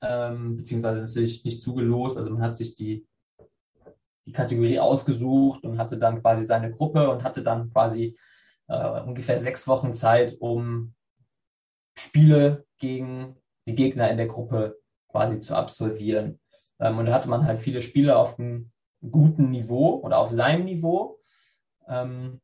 ähm, 0.00 0.56
beziehungsweise 0.56 1.00
natürlich 1.00 1.44
nicht 1.44 1.60
zugelost, 1.60 2.18
also 2.18 2.30
man 2.30 2.42
hat 2.42 2.56
sich 2.56 2.74
die 2.74 3.06
die 4.26 4.32
Kategorie 4.32 4.80
ausgesucht 4.80 5.64
und 5.64 5.78
hatte 5.78 5.98
dann 5.98 6.20
quasi 6.20 6.44
seine 6.44 6.70
Gruppe 6.70 7.08
und 7.10 7.22
hatte 7.22 7.42
dann 7.42 7.70
quasi 7.70 8.18
äh, 8.68 9.00
ungefähr 9.00 9.38
sechs 9.38 9.66
Wochen 9.68 9.94
Zeit, 9.94 10.36
um 10.40 10.94
Spiele 11.96 12.66
gegen 12.78 13.36
die 13.68 13.74
Gegner 13.74 14.10
in 14.10 14.16
der 14.16 14.26
Gruppe 14.26 14.78
quasi 15.08 15.38
zu 15.40 15.54
absolvieren. 15.54 16.40
Ähm, 16.80 16.98
und 16.98 17.06
da 17.06 17.14
hatte 17.14 17.28
man 17.28 17.46
halt 17.46 17.60
viele 17.60 17.82
Spiele 17.82 18.16
auf 18.16 18.38
einem 18.38 18.72
guten 19.10 19.50
Niveau 19.50 20.00
oder 20.00 20.18
auf 20.18 20.30
seinem 20.30 20.64
Niveau. 20.64 21.18
Ähm, 21.88 22.40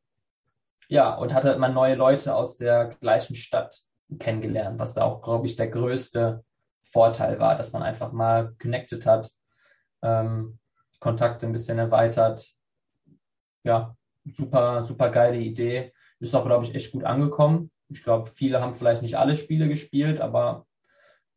ja, 0.89 1.15
und 1.15 1.33
hatte 1.33 1.57
man 1.59 1.75
neue 1.75 1.95
Leute 1.95 2.35
aus 2.35 2.57
der 2.57 2.89
gleichen 3.01 3.35
Stadt 3.35 3.81
kennengelernt, 4.19 4.79
was 4.79 4.95
da 4.95 5.05
auch, 5.05 5.23
glaube 5.23 5.47
ich, 5.47 5.57
der 5.57 5.69
größte 5.69 6.45
Vorteil 6.83 7.39
war, 7.41 7.57
dass 7.57 7.73
man 7.73 7.83
einfach 7.83 8.13
mal 8.13 8.55
connected 8.61 9.07
hat, 9.07 9.31
ähm, 10.03 10.59
Kontakte 11.01 11.47
ein 11.47 11.53
bisschen 11.53 11.79
erweitert. 11.79 12.47
Ja, 13.65 13.97
super, 14.25 14.85
super 14.85 15.11
geile 15.11 15.39
Idee. 15.39 15.93
Ist 16.21 16.35
auch, 16.35 16.45
glaube 16.45 16.65
ich, 16.65 16.75
echt 16.75 16.93
gut 16.93 17.05
angekommen. 17.05 17.71
Ich 17.89 18.03
glaube, 18.03 18.31
viele 18.31 18.61
haben 18.61 18.75
vielleicht 18.75 19.03
nicht 19.03 19.17
alle 19.17 19.37
Spiele 19.37 19.69
gespielt, 19.69 20.21
aber 20.21 20.67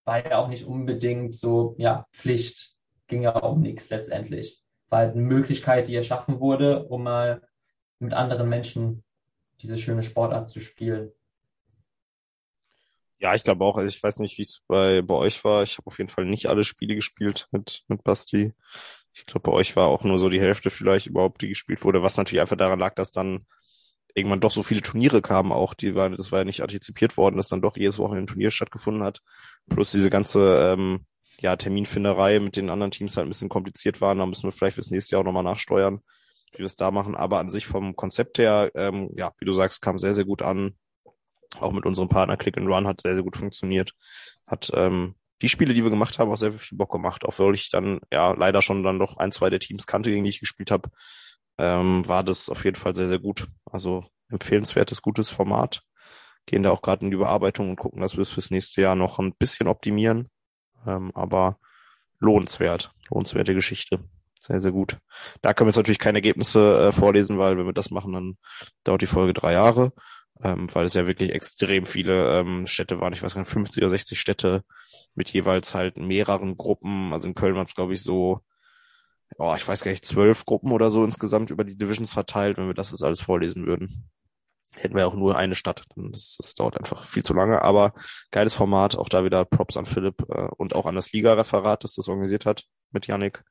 war 0.03 0.23
ja 0.23 0.38
auch 0.38 0.47
nicht 0.47 0.65
unbedingt 0.65 1.36
so, 1.36 1.76
ja, 1.78 2.05
Pflicht. 2.13 2.76
Ging 3.07 3.21
ja 3.21 3.38
um 3.38 3.61
nichts 3.61 3.89
letztendlich. 3.89 4.64
War 4.90 5.00
halt 5.00 5.14
eine 5.14 5.22
Möglichkeit, 5.22 5.88
die 5.88 5.96
erschaffen 5.96 6.40
wurde, 6.40 6.86
um 6.86 7.04
mal 7.04 7.42
mit 8.00 8.14
anderen 8.14 8.50
Menschen 8.50 9.04
diese 9.62 9.78
schöne 9.78 10.04
Sportart 10.04 10.50
zu 10.50 10.60
spielen. 10.60 11.12
Ja, 13.20 13.34
ich 13.34 13.44
glaube 13.44 13.64
auch. 13.64 13.78
Also 13.78 13.88
ich 13.88 14.02
weiß 14.02 14.20
nicht, 14.20 14.38
wie 14.38 14.44
es 14.44 14.62
bei, 14.68 15.02
bei 15.02 15.16
euch 15.16 15.44
war. 15.44 15.64
Ich 15.64 15.78
habe 15.78 15.88
auf 15.88 15.98
jeden 15.98 16.10
Fall 16.10 16.26
nicht 16.26 16.48
alle 16.48 16.64
Spiele 16.64 16.96
gespielt 16.96 17.48
mit, 17.52 17.84
mit 17.88 18.04
Basti. 18.04 18.54
Ich 19.14 19.26
glaube, 19.26 19.50
bei 19.50 19.52
euch 19.52 19.76
war 19.76 19.88
auch 19.88 20.04
nur 20.04 20.20
so 20.20 20.30
die 20.30 20.42
Hälfte 20.42 20.70
vielleicht 20.70 21.08
überhaupt, 21.08 21.42
die 21.42 21.48
gespielt 21.48 21.84
wurde, 21.86 22.04
was 22.04 22.18
natürlich 22.18 22.42
einfach 22.42 22.58
daran 22.58 22.80
lag, 22.80 22.96
dass 22.96 23.12
dann 23.12 23.46
irgendwann 24.14 24.42
doch 24.42 24.52
so 24.52 24.64
viele 24.64 24.82
Turniere 24.82 25.22
kamen 25.22 25.52
auch. 25.52 25.74
Die 25.74 25.96
waren, 25.96 26.16
das 26.18 26.32
war 26.32 26.40
ja 26.40 26.46
nicht 26.46 26.62
antizipiert 26.62 27.16
worden, 27.16 27.38
dass 27.38 27.48
dann 27.48 27.62
doch 27.62 27.78
jedes 27.78 28.00
Wochenende 28.00 28.26
ein 28.26 28.34
Turnier 28.34 28.52
stattgefunden 28.52 29.04
hat. 29.04 29.22
Plus 29.70 29.92
diese 29.92 30.10
ganze 30.10 30.74
ähm, 30.74 31.06
ja, 31.42 31.56
Terminfinderei 31.56 32.40
mit 32.40 32.56
den 32.56 32.70
anderen 32.70 32.92
Teams 32.92 33.18
halt 33.18 33.28
ein 33.28 33.30
bisschen 33.30 33.50
kompliziert 33.50 34.02
waren. 34.02 34.18
Da 34.18 34.26
müssen 34.26 34.44
wir 34.44 34.52
vielleicht 34.52 34.76
fürs 34.76 34.92
nächste 34.92 35.16
Jahr 35.16 35.22
auch 35.22 35.26
nochmal 35.26 35.44
nachsteuern, 35.44 36.00
wie 36.54 36.60
wir 36.60 36.66
es 36.66 36.76
da 36.76 36.92
machen. 36.92 37.16
Aber 37.16 37.40
an 37.40 37.50
sich 37.50 37.66
vom 37.66 37.96
Konzept 37.96 38.38
her, 38.38 38.72
ähm, 38.76 39.10
ja, 39.16 39.32
wie 39.40 39.46
du 39.46 39.52
sagst, 39.52 39.82
kam 39.82 39.98
sehr, 39.98 40.14
sehr 40.14 40.26
gut 40.26 40.42
an. 40.42 40.76
Auch 41.60 41.72
mit 41.72 41.86
unserem 41.86 42.10
Partner 42.10 42.38
Click 42.38 42.58
and 42.58 42.68
Run 42.68 42.88
hat 42.88 43.02
sehr, 43.02 43.14
sehr 43.14 43.24
gut 43.24 43.38
funktioniert. 43.38 43.94
Hat 44.48 44.72
ähm, 44.74 45.16
die 45.42 45.50
Spiele, 45.50 45.74
die 45.74 45.84
wir 45.84 45.90
gemacht 45.90 46.20
haben, 46.20 46.32
auch 46.32 46.38
sehr 46.38 46.54
viel 46.54 46.78
Bock 46.78 46.92
gemacht. 46.92 47.26
Auch 47.26 47.38
weil 47.40 47.54
ich 47.54 47.70
dann 47.70 48.00
ja 48.12 48.32
leider 48.32 48.62
schon 48.62 48.84
dann 48.84 49.00
doch 49.00 49.18
ein, 49.18 49.32
zwei 49.32 49.50
der 49.50 49.60
Teams 49.60 49.88
kannte, 49.88 50.10
gegen 50.12 50.24
die 50.24 50.30
ich 50.30 50.40
gespielt 50.40 50.72
habe, 50.72 50.90
ähm, 51.58 52.08
war 52.08 52.24
das 52.24 52.50
auf 52.50 52.64
jeden 52.66 52.78
Fall 52.78 52.96
sehr, 52.96 53.08
sehr 53.08 53.20
gut. 53.20 53.48
Also 53.66 54.06
empfehlenswertes, 54.30 55.02
gutes 55.02 55.30
Format. 55.30 55.82
Gehen 56.46 56.64
da 56.64 56.72
auch 56.72 56.82
gerade 56.82 57.04
in 57.04 57.12
die 57.12 57.16
Überarbeitung 57.16 57.70
und 57.72 57.76
gucken, 57.78 58.02
dass 58.02 58.16
wir 58.16 58.22
es 58.22 58.30
fürs 58.30 58.52
nächste 58.52 58.82
Jahr 58.82 58.96
noch 58.96 59.20
ein 59.20 59.34
bisschen 59.36 59.68
optimieren. 59.68 60.30
Ähm, 60.86 61.12
aber 61.14 61.58
lohnenswert, 62.20 62.92
lohnenswerte 63.10 63.54
Geschichte. 63.54 64.00
Sehr, 64.40 64.62
sehr 64.62 64.72
gut. 64.72 64.98
Da 65.42 65.54
können 65.54 65.68
wir 65.68 65.72
jetzt 65.72 65.78
natürlich 65.78 66.00
keine 66.00 66.20
Ergebnisse 66.20 66.88
äh, 66.88 66.92
vorlesen, 66.92 67.38
weil 67.38 67.58
wenn 67.58 67.66
wir 67.66 67.74
das 67.74 67.92
machen, 67.92 68.14
dann 68.14 68.38
dauert 68.84 69.02
die 69.02 69.08
Folge 69.08 69.34
drei 69.34 69.54
Jahre, 69.54 69.92
ähm, 70.44 70.68
weil 70.74 70.86
es 70.86 70.94
ja 70.94 71.08
wirklich 71.08 71.32
extrem 71.32 71.86
viele 71.86 72.40
ähm, 72.40 72.68
Städte 72.68 73.02
waren. 73.02 73.14
Ich 73.14 73.24
weiß 73.24 73.36
nicht, 73.36 73.48
50 73.48 73.82
oder 73.82 73.90
60 73.90 74.20
Städte 74.20 74.64
mit 75.16 75.32
jeweils 75.32 75.74
halt 75.74 75.98
mehreren 75.98 76.58
Gruppen. 76.58 77.12
Also 77.14 77.28
in 77.28 77.36
Köln 77.36 77.56
waren 77.56 77.66
es, 77.66 77.76
glaube 77.76 77.94
ich, 77.94 78.04
so 78.04 78.42
oh, 79.38 79.54
ich 79.58 79.68
weiß 79.68 79.84
gar 79.84 79.92
nicht, 79.92 80.06
zwölf 80.06 80.46
Gruppen 80.46 80.72
oder 80.72 80.92
so 80.92 81.04
insgesamt 81.04 81.52
über 81.52 81.64
die 81.64 81.78
Divisions 81.78 82.14
verteilt, 82.14 82.58
wenn 82.58 82.68
wir 82.68 82.74
das 82.74 82.92
jetzt 82.92 83.04
alles 83.04 83.22
vorlesen 83.22 83.66
würden. 83.66 84.10
Hätten 84.76 84.95
wir 84.95 85.07
auch 85.07 85.15
nur 85.15 85.38
eine 85.38 85.55
Stadt. 85.55 85.86
Das, 85.95 86.38
das 86.38 86.55
dauert 86.55 86.78
einfach 86.78 87.05
viel 87.05 87.23
zu 87.23 87.34
lange, 87.34 87.61
aber 87.61 87.93
geiles 88.32 88.53
Format. 88.53 88.97
Auch 88.97 89.09
da 89.09 89.23
wieder 89.23 89.45
Props 89.45 89.78
an 89.78 89.86
Philipp 89.86 90.26
äh, 90.30 90.47
und 90.57 90.76
auch 90.76 90.86
an 90.86 90.95
das 90.95 91.11
Liga-Referat, 91.11 91.84
das 91.84 91.95
das 91.95 92.07
organisiert 92.07 92.45
hat 92.45 92.65
mit 92.91 93.07
Yannick, 93.07 93.43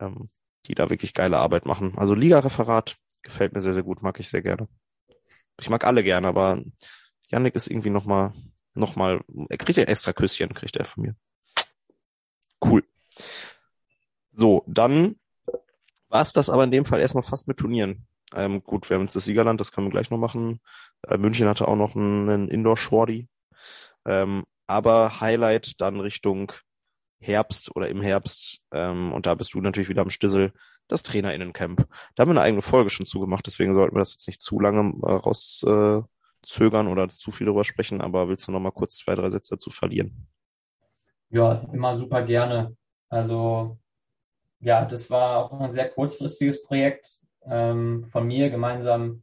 ähm, 0.00 0.30
die 0.66 0.74
da 0.74 0.88
wirklich 0.90 1.14
geile 1.14 1.38
Arbeit 1.38 1.66
machen. 1.66 1.94
Also 1.96 2.14
Liga-Referat 2.14 2.96
gefällt 3.22 3.52
mir 3.52 3.60
sehr, 3.60 3.74
sehr 3.74 3.82
gut, 3.82 4.02
mag 4.02 4.18
ich 4.20 4.28
sehr 4.28 4.42
gerne. 4.42 4.68
Ich 5.60 5.68
mag 5.68 5.84
alle 5.84 6.02
gerne, 6.02 6.28
aber 6.28 6.62
Yannick 7.28 7.54
ist 7.54 7.68
irgendwie 7.68 7.90
nochmal, 7.90 8.32
nochmal, 8.74 9.20
er 9.48 9.58
kriegt 9.58 9.78
ein 9.78 9.88
extra 9.88 10.12
Küsschen, 10.12 10.54
kriegt 10.54 10.76
er 10.76 10.84
von 10.84 11.02
mir. 11.02 11.16
Cool. 12.64 12.84
So, 14.32 14.64
dann 14.66 15.16
war 16.08 16.22
es 16.22 16.32
das 16.32 16.50
aber 16.50 16.64
in 16.64 16.70
dem 16.70 16.84
Fall 16.84 17.00
erstmal 17.00 17.22
fast 17.22 17.48
mit 17.48 17.58
Turnieren. 17.58 18.06
Ähm, 18.34 18.62
gut, 18.62 18.88
wir 18.88 18.96
haben 18.96 19.02
jetzt 19.02 19.16
das 19.16 19.24
Siegerland, 19.24 19.60
das 19.60 19.72
können 19.72 19.86
wir 19.86 19.92
gleich 19.92 20.10
noch 20.10 20.18
machen. 20.18 20.60
Äh, 21.02 21.18
München 21.18 21.48
hatte 21.48 21.68
auch 21.68 21.76
noch 21.76 21.94
einen, 21.94 22.48
Indoor-Shorty. 22.48 23.28
Ähm, 24.06 24.44
aber 24.66 25.20
Highlight 25.20 25.80
dann 25.80 26.00
Richtung 26.00 26.52
Herbst 27.20 27.74
oder 27.76 27.88
im 27.88 28.02
Herbst, 28.02 28.60
ähm, 28.72 29.12
und 29.12 29.26
da 29.26 29.34
bist 29.34 29.54
du 29.54 29.60
natürlich 29.60 29.88
wieder 29.88 30.02
am 30.02 30.10
Stissel, 30.10 30.52
das 30.88 31.02
TrainerInnencamp. 31.04 31.86
Da 32.14 32.22
haben 32.22 32.28
wir 32.28 32.32
eine 32.32 32.42
eigene 32.42 32.62
Folge 32.62 32.90
schon 32.90 33.06
zugemacht, 33.06 33.46
deswegen 33.46 33.74
sollten 33.74 33.94
wir 33.94 34.00
das 34.00 34.12
jetzt 34.12 34.26
nicht 34.26 34.42
zu 34.42 34.58
lange 34.58 34.92
äh, 35.02 35.12
rauszögern 35.12 36.86
äh, 36.86 36.90
oder 36.90 37.08
zu 37.08 37.30
viel 37.30 37.46
darüber 37.46 37.64
sprechen, 37.64 38.00
aber 38.00 38.28
willst 38.28 38.48
du 38.48 38.52
noch 38.52 38.60
mal 38.60 38.72
kurz 38.72 38.96
zwei, 38.96 39.14
drei 39.14 39.30
Sätze 39.30 39.54
dazu 39.54 39.70
verlieren? 39.70 40.28
Ja, 41.30 41.64
immer 41.72 41.96
super 41.96 42.22
gerne. 42.22 42.76
Also 43.08 43.78
ja, 44.60 44.84
das 44.84 45.10
war 45.10 45.38
auch 45.38 45.60
ein 45.60 45.72
sehr 45.72 45.88
kurzfristiges 45.88 46.62
Projekt 46.62 47.21
ähm, 47.46 48.04
von 48.04 48.26
mir 48.26 48.50
gemeinsam 48.50 49.22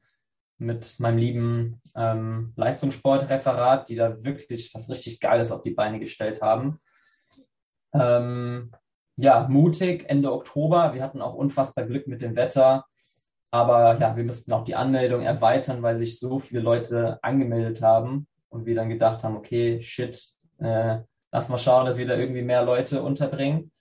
mit 0.57 0.99
meinem 0.99 1.17
lieben 1.17 1.81
ähm, 1.95 2.53
Leistungssportreferat, 2.55 3.89
die 3.89 3.95
da 3.95 4.23
wirklich 4.23 4.73
was 4.73 4.89
richtig 4.89 5.19
Geiles 5.19 5.51
auf 5.51 5.61
die 5.63 5.71
Beine 5.71 5.99
gestellt 5.99 6.41
haben. 6.41 6.79
Ähm, 7.93 8.71
ja, 9.15 9.47
mutig, 9.49 10.05
Ende 10.07 10.31
Oktober. 10.31 10.93
Wir 10.93 11.03
hatten 11.03 11.21
auch 11.21 11.33
unfassbar 11.33 11.85
Glück 11.85 12.07
mit 12.07 12.21
dem 12.21 12.35
Wetter. 12.35 12.85
Aber 13.51 13.99
ja, 13.99 14.15
wir 14.15 14.23
mussten 14.23 14.53
auch 14.53 14.63
die 14.63 14.75
Anmeldung 14.75 15.23
erweitern, 15.23 15.81
weil 15.81 15.97
sich 15.97 16.19
so 16.19 16.39
viele 16.39 16.61
Leute 16.61 17.19
angemeldet 17.23 17.81
haben 17.81 18.27
und 18.49 18.65
wir 18.65 18.75
dann 18.75 18.89
gedacht 18.89 19.23
haben, 19.23 19.35
okay, 19.35 19.81
shit, 19.81 20.23
äh, 20.59 20.99
lass 21.31 21.49
mal 21.49 21.57
schauen, 21.57 21.85
dass 21.85 21.97
wir 21.97 22.07
da 22.07 22.15
irgendwie 22.15 22.43
mehr 22.43 22.63
Leute 22.63 23.01
unterbringen. 23.01 23.71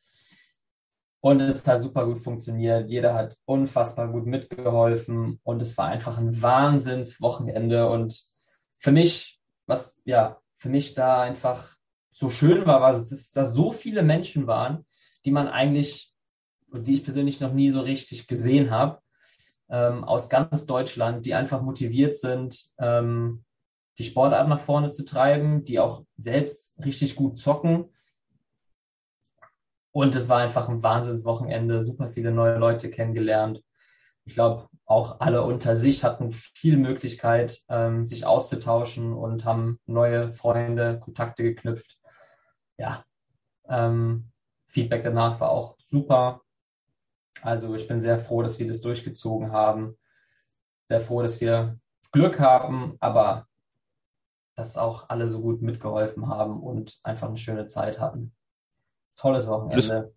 Und 1.20 1.40
es 1.40 1.66
hat 1.66 1.82
super 1.82 2.06
gut 2.06 2.20
funktioniert. 2.20 2.88
Jeder 2.88 3.14
hat 3.14 3.36
unfassbar 3.44 4.08
gut 4.08 4.26
mitgeholfen 4.26 5.40
und 5.42 5.60
es 5.60 5.76
war 5.76 5.86
einfach 5.86 6.18
ein 6.18 6.40
Wahnsinnswochenende. 6.40 7.88
Und 7.90 8.22
für 8.76 8.92
mich, 8.92 9.40
was 9.66 10.00
ja, 10.04 10.38
für 10.58 10.68
mich 10.68 10.94
da 10.94 11.20
einfach 11.20 11.76
so 12.12 12.30
schön 12.30 12.66
war, 12.66 12.80
war, 12.80 12.92
dass 12.92 13.30
da 13.30 13.44
so 13.44 13.72
viele 13.72 14.02
Menschen 14.02 14.46
waren, 14.46 14.86
die 15.24 15.32
man 15.32 15.48
eigentlich, 15.48 16.14
die 16.72 16.94
ich 16.94 17.04
persönlich 17.04 17.40
noch 17.40 17.52
nie 17.52 17.70
so 17.70 17.80
richtig 17.80 18.28
gesehen 18.28 18.70
habe, 18.70 19.00
ähm, 19.70 20.04
aus 20.04 20.28
ganz 20.28 20.66
Deutschland, 20.66 21.26
die 21.26 21.34
einfach 21.34 21.62
motiviert 21.62 22.14
sind, 22.14 22.70
ähm, 22.78 23.44
die 23.98 24.04
Sportart 24.04 24.48
nach 24.48 24.60
vorne 24.60 24.90
zu 24.90 25.04
treiben, 25.04 25.64
die 25.64 25.80
auch 25.80 26.04
selbst 26.16 26.74
richtig 26.84 27.16
gut 27.16 27.38
zocken 27.38 27.86
und 29.98 30.14
es 30.14 30.28
war 30.28 30.38
einfach 30.38 30.68
ein 30.68 30.84
Wahnsinnswochenende, 30.84 31.82
super 31.82 32.08
viele 32.08 32.30
neue 32.30 32.56
Leute 32.56 32.88
kennengelernt. 32.88 33.64
Ich 34.26 34.34
glaube, 34.34 34.68
auch 34.86 35.18
alle 35.18 35.42
unter 35.42 35.74
sich 35.74 36.04
hatten 36.04 36.30
viel 36.30 36.76
Möglichkeit, 36.76 37.64
ähm, 37.68 38.06
sich 38.06 38.24
auszutauschen 38.24 39.12
und 39.12 39.44
haben 39.44 39.80
neue 39.86 40.30
Freunde, 40.30 41.00
Kontakte 41.00 41.42
geknüpft. 41.42 41.98
Ja, 42.76 43.04
ähm, 43.68 44.30
Feedback 44.68 45.02
danach 45.02 45.40
war 45.40 45.50
auch 45.50 45.76
super. 45.84 46.42
Also 47.42 47.74
ich 47.74 47.88
bin 47.88 48.00
sehr 48.00 48.20
froh, 48.20 48.42
dass 48.42 48.60
wir 48.60 48.68
das 48.68 48.80
durchgezogen 48.82 49.50
haben. 49.50 49.98
Sehr 50.86 51.00
froh, 51.00 51.22
dass 51.22 51.40
wir 51.40 51.76
Glück 52.12 52.38
haben, 52.38 52.96
aber 53.00 53.48
dass 54.54 54.76
auch 54.76 55.08
alle 55.08 55.28
so 55.28 55.42
gut 55.42 55.60
mitgeholfen 55.60 56.28
haben 56.28 56.62
und 56.62 57.00
einfach 57.02 57.26
eine 57.26 57.36
schöne 57.36 57.66
Zeit 57.66 57.98
hatten 57.98 58.32
tolles 59.18 59.48
Wochenende. 59.48 59.76
Würdest, 59.76 60.14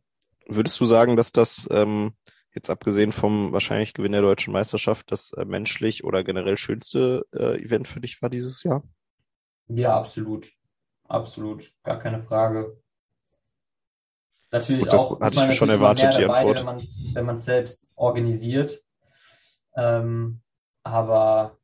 würdest 0.47 0.79
du 0.79 0.85
sagen, 0.85 1.17
dass 1.17 1.31
das 1.31 1.67
ähm, 1.71 2.13
jetzt 2.53 2.69
abgesehen 2.69 3.11
vom 3.11 3.51
wahrscheinlich 3.51 3.93
Gewinn 3.93 4.11
der 4.13 4.21
deutschen 4.21 4.53
Meisterschaft 4.53 5.11
das 5.11 5.33
äh, 5.33 5.45
menschlich 5.45 6.03
oder 6.03 6.23
generell 6.23 6.57
schönste 6.57 7.25
äh, 7.33 7.61
Event 7.61 7.87
für 7.87 8.01
dich 8.01 8.21
war 8.21 8.29
dieses 8.29 8.63
Jahr? 8.63 8.83
Ja, 9.67 9.97
absolut. 9.97 10.51
Absolut. 11.07 11.73
Gar 11.83 11.99
keine 11.99 12.21
Frage. 12.21 12.77
Natürlich 14.51 14.85
Gut, 14.85 14.93
auch. 14.93 15.19
Hatte 15.19 15.35
ich 15.35 15.47
mir 15.47 15.53
schon 15.53 15.69
erwartet, 15.69 16.17
die 16.17 16.25
Antwort. 16.25 16.59
Dabei, 16.59 16.81
wenn 17.13 17.25
man 17.25 17.35
es 17.35 17.45
selbst 17.45 17.89
organisiert. 17.95 18.83
Ähm, 19.75 20.41
aber 20.83 21.57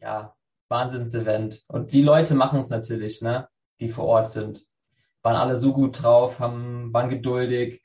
ja, 0.00 0.36
Wahnsinnsevent. 0.68 1.64
Und 1.66 1.92
die 1.92 2.02
Leute 2.02 2.34
machen 2.34 2.60
es 2.60 2.70
natürlich, 2.70 3.22
ne? 3.22 3.48
Die 3.80 3.88
vor 3.88 4.04
Ort 4.04 4.28
sind 4.28 4.64
waren 5.24 5.36
alle 5.36 5.56
so 5.56 5.72
gut 5.72 6.02
drauf, 6.02 6.38
haben, 6.38 6.92
waren 6.92 7.08
geduldig, 7.08 7.82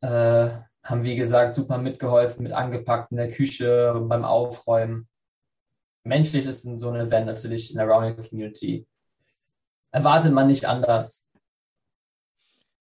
äh, 0.00 0.50
haben 0.84 1.04
wie 1.04 1.16
gesagt 1.16 1.54
super 1.54 1.78
mitgeholfen, 1.78 2.44
mit 2.44 2.52
angepackt 2.52 3.10
in 3.10 3.18
der 3.18 3.30
Küche, 3.30 4.00
beim 4.08 4.24
Aufräumen. 4.24 5.08
Menschlich 6.04 6.46
ist 6.46 6.62
so 6.62 6.90
ein 6.90 7.06
Event 7.06 7.26
natürlich 7.26 7.70
in 7.70 7.76
der 7.76 7.86
Rounding 7.86 8.28
Community. 8.28 8.86
Erwartet 9.90 10.32
man 10.32 10.46
nicht 10.46 10.64
anders. 10.64 11.28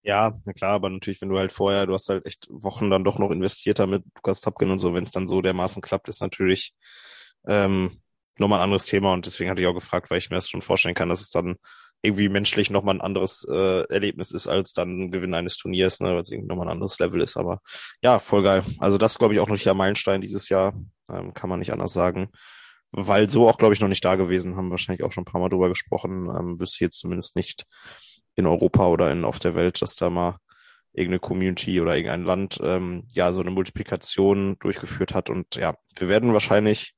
Ja, 0.03 0.39
na 0.45 0.53
klar, 0.53 0.73
aber 0.73 0.89
natürlich, 0.89 1.21
wenn 1.21 1.29
du 1.29 1.37
halt 1.37 1.51
vorher, 1.51 1.85
du 1.85 1.93
hast 1.93 2.09
halt 2.09 2.25
echt 2.25 2.47
Wochen 2.49 2.89
dann 2.89 3.03
doch 3.03 3.19
noch 3.19 3.29
investiert 3.29 3.77
damit, 3.79 4.03
Lukas 4.15 4.41
Topkin 4.41 4.71
und 4.71 4.79
so, 4.79 4.93
wenn 4.95 5.03
es 5.03 5.11
dann 5.11 5.27
so 5.27 5.41
dermaßen 5.41 5.81
klappt, 5.81 6.09
ist 6.09 6.21
natürlich 6.21 6.73
ähm, 7.45 8.01
nochmal 8.37 8.59
ein 8.59 8.63
anderes 8.63 8.85
Thema 8.85 9.13
und 9.13 9.27
deswegen 9.27 9.51
hatte 9.51 9.61
ich 9.61 9.67
auch 9.67 9.75
gefragt, 9.75 10.09
weil 10.09 10.17
ich 10.17 10.29
mir 10.31 10.37
das 10.37 10.49
schon 10.49 10.63
vorstellen 10.63 10.95
kann, 10.95 11.09
dass 11.09 11.21
es 11.21 11.29
dann 11.29 11.57
irgendwie 12.01 12.29
menschlich 12.29 12.69
nochmal 12.71 12.95
ein 12.95 13.01
anderes 13.01 13.45
äh, 13.49 13.83
Erlebnis 13.89 14.31
ist 14.31 14.47
als 14.47 14.73
dann 14.73 14.99
ein 14.99 15.11
Gewinn 15.11 15.33
eines 15.33 15.57
Turniers, 15.57 15.99
ne, 15.99 16.13
weil 16.13 16.21
es 16.21 16.31
irgendwie 16.31 16.49
nochmal 16.49 16.67
ein 16.67 16.73
anderes 16.73 16.97
Level 16.99 17.21
ist. 17.21 17.37
Aber 17.37 17.61
ja, 18.01 18.19
voll 18.19 18.43
geil. 18.43 18.63
Also 18.79 18.97
das 18.97 19.19
glaube 19.19 19.33
ich 19.33 19.39
auch 19.39 19.47
noch 19.47 19.59
der 19.59 19.73
Meilenstein 19.73 20.21
dieses 20.21 20.49
Jahr, 20.49 20.73
ähm, 21.09 21.33
kann 21.33 21.49
man 21.49 21.59
nicht 21.59 21.73
anders 21.73 21.93
sagen. 21.93 22.29
Weil 22.91 23.29
so 23.29 23.47
auch, 23.47 23.57
glaube 23.57 23.73
ich, 23.73 23.79
noch 23.79 23.87
nicht 23.87 24.03
da 24.03 24.15
gewesen, 24.15 24.57
haben 24.57 24.71
wahrscheinlich 24.71 25.05
auch 25.05 25.11
schon 25.11 25.21
ein 25.21 25.31
paar 25.31 25.39
Mal 25.39 25.49
drüber 25.49 25.69
gesprochen, 25.69 26.27
ähm, 26.37 26.57
bis 26.57 26.79
jetzt 26.79 26.99
zumindest 26.99 27.35
nicht 27.35 27.65
in 28.35 28.45
Europa 28.45 28.87
oder 28.87 29.11
in 29.11 29.23
auf 29.23 29.39
der 29.39 29.55
Welt, 29.55 29.81
dass 29.81 29.95
da 29.95 30.09
mal 30.09 30.37
irgendeine 30.93 31.19
Community 31.19 31.79
oder 31.79 31.95
irgendein 31.95 32.23
Land 32.25 32.59
ähm, 32.61 33.03
ja 33.13 33.31
so 33.33 33.41
eine 33.41 33.51
Multiplikation 33.51 34.57
durchgeführt 34.59 35.13
hat. 35.13 35.29
Und 35.29 35.55
ja, 35.55 35.75
wir 35.97 36.09
werden 36.09 36.33
wahrscheinlich 36.33 36.95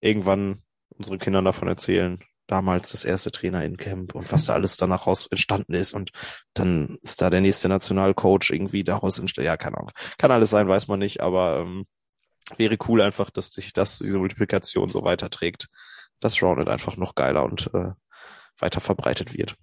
irgendwann 0.00 0.62
unseren 0.90 1.18
Kindern 1.18 1.44
davon 1.44 1.68
erzählen, 1.68 2.22
damals 2.48 2.90
das 2.90 3.04
erste 3.04 3.30
Trainer 3.30 3.64
in 3.64 3.76
Camp 3.76 4.14
und 4.14 4.32
was 4.32 4.46
da 4.46 4.54
alles 4.54 4.76
danach 4.76 5.06
raus 5.06 5.28
entstanden 5.30 5.74
ist 5.74 5.92
und 5.92 6.10
dann 6.54 6.98
ist 7.02 7.20
da 7.22 7.30
der 7.30 7.40
nächste 7.40 7.68
Nationalcoach 7.68 8.50
irgendwie 8.50 8.82
daraus 8.82 9.18
entstanden. 9.18 9.46
Ja, 9.46 9.56
keine 9.56 9.76
Ahnung. 9.76 9.92
Kann 10.16 10.32
alles 10.32 10.50
sein, 10.50 10.66
weiß 10.66 10.88
man 10.88 10.98
nicht, 10.98 11.20
aber 11.20 11.60
ähm, 11.60 11.86
wäre 12.56 12.76
cool 12.88 13.02
einfach, 13.02 13.30
dass 13.30 13.50
sich 13.50 13.72
das, 13.72 13.98
diese 13.98 14.18
Multiplikation 14.18 14.90
so 14.90 15.04
weiterträgt, 15.04 15.68
dass 16.20 16.42
Rounded 16.42 16.68
einfach 16.68 16.96
noch 16.96 17.14
geiler 17.14 17.44
und 17.44 17.70
äh, 17.74 17.92
weiter 18.58 18.80
verbreitet 18.80 19.36
wird. 19.36 19.54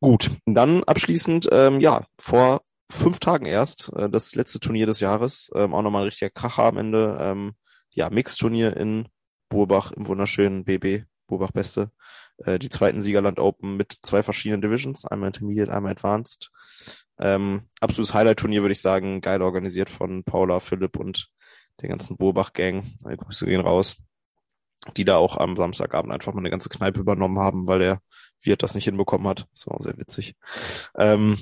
Gut, 0.00 0.30
dann 0.46 0.84
abschließend, 0.84 1.48
ähm, 1.50 1.80
ja, 1.80 2.06
vor 2.18 2.62
fünf 2.90 3.18
Tagen 3.18 3.46
erst, 3.46 3.92
äh, 3.96 4.08
das 4.08 4.36
letzte 4.36 4.60
Turnier 4.60 4.86
des 4.86 5.00
Jahres, 5.00 5.50
ähm, 5.54 5.74
auch 5.74 5.82
nochmal 5.82 6.02
ein 6.02 6.08
richtiger 6.08 6.30
Kracher 6.30 6.62
am 6.64 6.78
Ende, 6.78 7.18
ähm, 7.20 7.54
ja, 7.90 8.08
Mixturnier 8.08 8.76
in 8.76 9.08
Burbach 9.48 9.90
im 9.90 10.06
wunderschönen 10.06 10.64
BB 10.64 11.04
Burbach 11.28 11.52
Beste, 11.52 11.92
äh, 12.38 12.58
die 12.58 12.68
zweiten 12.68 13.02
Siegerland 13.02 13.38
Open 13.38 13.76
mit 13.76 13.98
zwei 14.02 14.22
verschiedenen 14.24 14.60
Divisions, 14.60 15.04
einmal 15.04 15.28
Intermediate, 15.28 15.72
einmal 15.72 15.92
Advanced. 15.92 16.50
Ähm, 17.20 17.68
absolutes 17.80 18.14
Highlight-Turnier, 18.14 18.62
würde 18.62 18.72
ich 18.72 18.80
sagen, 18.80 19.20
geil 19.20 19.42
organisiert 19.42 19.90
von 19.90 20.24
Paula, 20.24 20.58
Philipp 20.60 20.96
und 20.98 21.28
der 21.80 21.88
ganzen 21.88 22.16
Burbach-Gang. 22.16 22.98
Grüße 23.02 23.46
gehen 23.46 23.60
raus. 23.60 23.96
Die 24.96 25.04
da 25.04 25.16
auch 25.16 25.36
am 25.36 25.56
Samstagabend 25.56 26.12
einfach 26.12 26.32
mal 26.32 26.40
eine 26.40 26.50
ganze 26.50 26.68
Kneipe 26.68 27.00
übernommen 27.00 27.38
haben, 27.38 27.66
weil 27.66 27.80
der 27.80 28.00
Wirt 28.42 28.62
das 28.62 28.74
nicht 28.74 28.84
hinbekommen 28.84 29.26
hat. 29.26 29.46
Das 29.52 29.66
war 29.66 29.74
auch 29.74 29.82
sehr 29.82 29.98
witzig. 29.98 30.34
Ähm, 30.96 31.38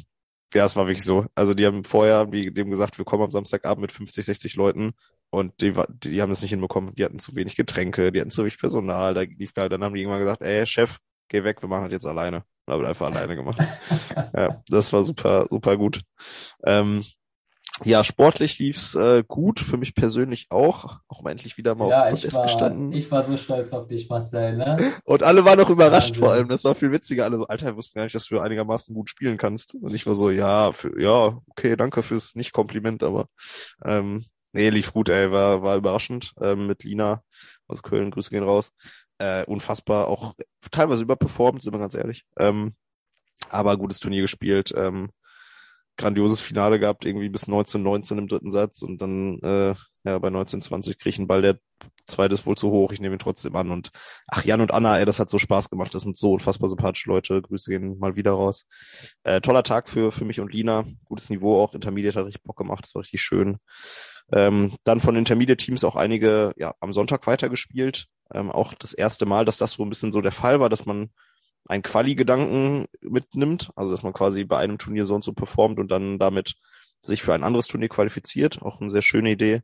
ja, 0.55 0.64
es 0.64 0.76
war 0.76 0.87
wirklich 0.87 1.05
so. 1.05 1.26
Also 1.34 1.53
die 1.55 1.66
haben 1.66 1.84
vorher, 1.84 2.32
wie 2.32 2.51
dem 2.51 2.70
gesagt, 2.70 2.97
wir 2.99 3.05
kommen 3.05 3.24
am 3.24 3.30
Samstagabend 3.30 3.82
mit 3.82 3.93
50, 3.93 4.24
60 4.24 4.57
Leuten 4.57 4.95
und 5.30 5.60
die, 5.60 5.72
die, 5.72 6.10
die 6.10 6.22
haben 6.22 6.30
das 6.30 6.40
nicht 6.42 6.50
hinbekommen. 6.50 6.94
Die 6.94 7.04
hatten 7.04 7.18
zu 7.18 7.34
wenig 7.36 7.56
Getränke, 7.56 8.12
die 8.12 8.20
hatten 8.20 8.30
zu 8.30 8.42
wenig 8.42 8.58
Personal. 8.58 9.14
Da 9.14 9.22
lief 9.22 9.54
geil. 9.54 9.68
Dann 9.68 9.82
haben 9.84 9.94
die 9.94 10.00
irgendwann 10.00 10.20
gesagt, 10.20 10.42
ey, 10.42 10.66
Chef, 10.66 10.98
geh 11.28 11.44
weg, 11.44 11.62
wir 11.62 11.68
machen 11.68 11.84
das 11.84 11.92
jetzt 11.92 12.06
alleine. 12.06 12.44
Und 12.66 12.74
haben 12.74 12.84
einfach 12.86 13.06
alleine 13.06 13.36
gemacht. 13.36 13.58
ja, 14.36 14.62
das 14.68 14.92
war 14.92 15.04
super, 15.04 15.46
super 15.50 15.76
gut. 15.76 16.00
Ähm, 16.64 17.04
Ja, 17.84 18.02
sportlich 18.04 18.58
lief's 18.58 18.94
äh, 18.94 19.22
gut, 19.26 19.60
für 19.60 19.76
mich 19.76 19.94
persönlich 19.94 20.46
auch. 20.48 20.98
Auch 21.08 21.22
mal 21.22 21.30
endlich 21.32 21.58
wieder 21.58 21.74
mal 21.74 21.90
Ja, 21.90 22.04
auf 22.04 22.14
ich 22.14 22.20
Podest 22.22 22.36
war, 22.36 22.42
gestanden. 22.44 22.92
ich 22.92 23.10
war 23.10 23.22
so 23.22 23.36
stolz 23.36 23.72
auf 23.74 23.86
dich, 23.86 24.08
Marcel, 24.08 24.56
ne? 24.56 24.94
Und 25.04 25.22
alle 25.22 25.44
waren 25.44 25.58
noch 25.58 25.68
überrascht 25.68 26.10
Wahnsinn. 26.10 26.22
vor 26.24 26.32
allem. 26.32 26.48
Das 26.48 26.64
war 26.64 26.74
viel 26.74 26.90
witziger. 26.90 27.24
Alle 27.24 27.36
so, 27.36 27.46
Alter, 27.46 27.66
wir 27.66 27.76
wussten 27.76 27.98
gar 27.98 28.04
nicht, 28.04 28.14
dass 28.14 28.26
du 28.26 28.40
einigermaßen 28.40 28.94
gut 28.94 29.10
spielen 29.10 29.36
kannst. 29.36 29.74
Und 29.74 29.94
ich 29.94 30.06
war 30.06 30.14
so, 30.16 30.30
ja, 30.30 30.72
für, 30.72 30.98
ja, 31.00 31.38
okay, 31.50 31.76
danke 31.76 32.02
fürs 32.02 32.34
Nicht-Kompliment, 32.34 33.02
aber 33.02 33.26
ähm, 33.84 34.24
nee, 34.57 34.70
lief 34.70 34.92
gut, 34.92 35.09
ey, 35.09 35.30
war, 35.30 35.62
war 35.62 35.76
überraschend. 35.76 36.32
Ähm, 36.40 36.66
mit 36.66 36.82
Lina 36.82 37.22
aus 37.68 37.82
Köln, 37.82 38.11
Grüße 38.11 38.30
gehen 38.30 38.42
raus. 38.42 38.72
Äh, 39.18 39.44
unfassbar, 39.44 40.09
auch 40.09 40.34
teilweise 40.70 41.02
überperformt, 41.02 41.62
sind 41.62 41.72
wir 41.72 41.78
ganz 41.78 41.94
ehrlich. 41.94 42.24
Ähm, 42.38 42.74
aber 43.50 43.76
gutes 43.76 44.00
Turnier 44.00 44.22
gespielt. 44.22 44.72
Ähm, 44.76 45.11
grandioses 45.96 46.40
Finale 46.40 46.78
gehabt, 46.78 47.04
irgendwie 47.04 47.28
bis 47.28 47.44
1919 47.44 48.18
im 48.18 48.28
dritten 48.28 48.50
Satz 48.50 48.82
und 48.82 49.00
dann 49.00 49.38
äh, 49.40 49.74
ja 50.04 50.18
bei 50.18 50.28
1920 50.28 50.98
krieg 50.98 51.14
ich 51.14 51.18
einen 51.18 51.26
Ball, 51.26 51.42
der 51.42 51.59
zweite 52.07 52.34
ist 52.34 52.46
wohl 52.46 52.57
zu 52.57 52.70
hoch, 52.70 52.92
ich 52.92 53.00
nehme 53.00 53.16
ihn 53.16 53.18
trotzdem 53.18 53.57
an 53.57 53.70
und 53.70 53.90
ach 54.26 54.44
Jan 54.44 54.61
und 54.61 54.72
Anna, 54.72 54.98
ey, 54.98 55.07
das 55.07 55.18
hat 55.18 55.30
so 55.30 55.38
Spaß 55.38 55.70
gemacht, 55.70 55.94
das 55.94 56.02
sind 56.02 56.16
so 56.16 56.32
unfassbar 56.34 56.68
sympathische 56.68 57.09
Leute, 57.09 57.40
Grüße 57.40 57.70
gehen 57.70 57.98
mal 57.98 58.16
wieder 58.16 58.32
raus. 58.32 58.66
Äh, 59.24 59.40
toller 59.40 59.62
Tag 59.62 59.88
für 59.88 60.12
für 60.12 60.24
mich 60.26 60.38
und 60.40 60.52
Lina, 60.52 60.84
gutes 61.07 61.30
Niveau 61.30 61.59
auch, 61.62 61.74
Intermediate 61.74 62.18
hat 62.18 62.26
richtig 62.26 62.42
Bock 62.42 62.57
gemacht, 62.57 62.84
das 62.84 62.94
war 62.94 63.00
richtig 63.00 63.22
schön. 63.22 63.57
Ähm, 64.32 64.74
dann 64.84 65.00
von 65.00 65.16
Intermediate-Teams 65.16 65.84
auch 65.84 65.96
einige 65.96 66.52
ja 66.56 66.74
am 66.80 66.92
Sonntag 66.92 67.26
weitergespielt, 67.26 68.08
ähm, 68.32 68.50
auch 68.50 68.74
das 68.74 68.92
erste 68.92 69.26
Mal, 69.26 69.44
dass 69.44 69.58
das 69.58 69.72
so 69.72 69.84
ein 69.84 69.88
bisschen 69.88 70.12
so 70.12 70.20
der 70.20 70.32
Fall 70.32 70.60
war, 70.60 70.68
dass 70.68 70.86
man 70.86 71.10
einen 71.68 71.82
Quali-Gedanken 71.82 72.86
mitnimmt, 73.00 73.70
also 73.76 73.90
dass 73.90 74.02
man 74.02 74.12
quasi 74.12 74.44
bei 74.44 74.58
einem 74.58 74.78
Turnier 74.78 75.04
so 75.04 75.14
und 75.14 75.24
so 75.24 75.32
performt 75.32 75.78
und 75.78 75.90
dann 75.90 76.18
damit 76.18 76.54
sich 77.00 77.22
für 77.22 77.34
ein 77.34 77.44
anderes 77.44 77.66
Turnier 77.66 77.88
qualifiziert. 77.88 78.62
Auch 78.62 78.80
eine 78.80 78.90
sehr 78.90 79.02
schöne 79.02 79.30
Idee 79.30 79.62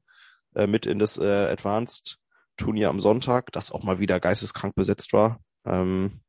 äh, 0.54 0.66
mit 0.66 0.86
in 0.86 0.98
das 0.98 1.18
äh, 1.18 1.46
Advanced-Turnier 1.50 2.88
am 2.88 3.00
Sonntag, 3.00 3.52
das 3.52 3.72
auch 3.72 3.82
mal 3.82 4.00
wieder 4.00 4.20
geisteskrank 4.20 4.74
besetzt 4.74 5.12
war. 5.12 5.40
Ähm, 5.64 6.20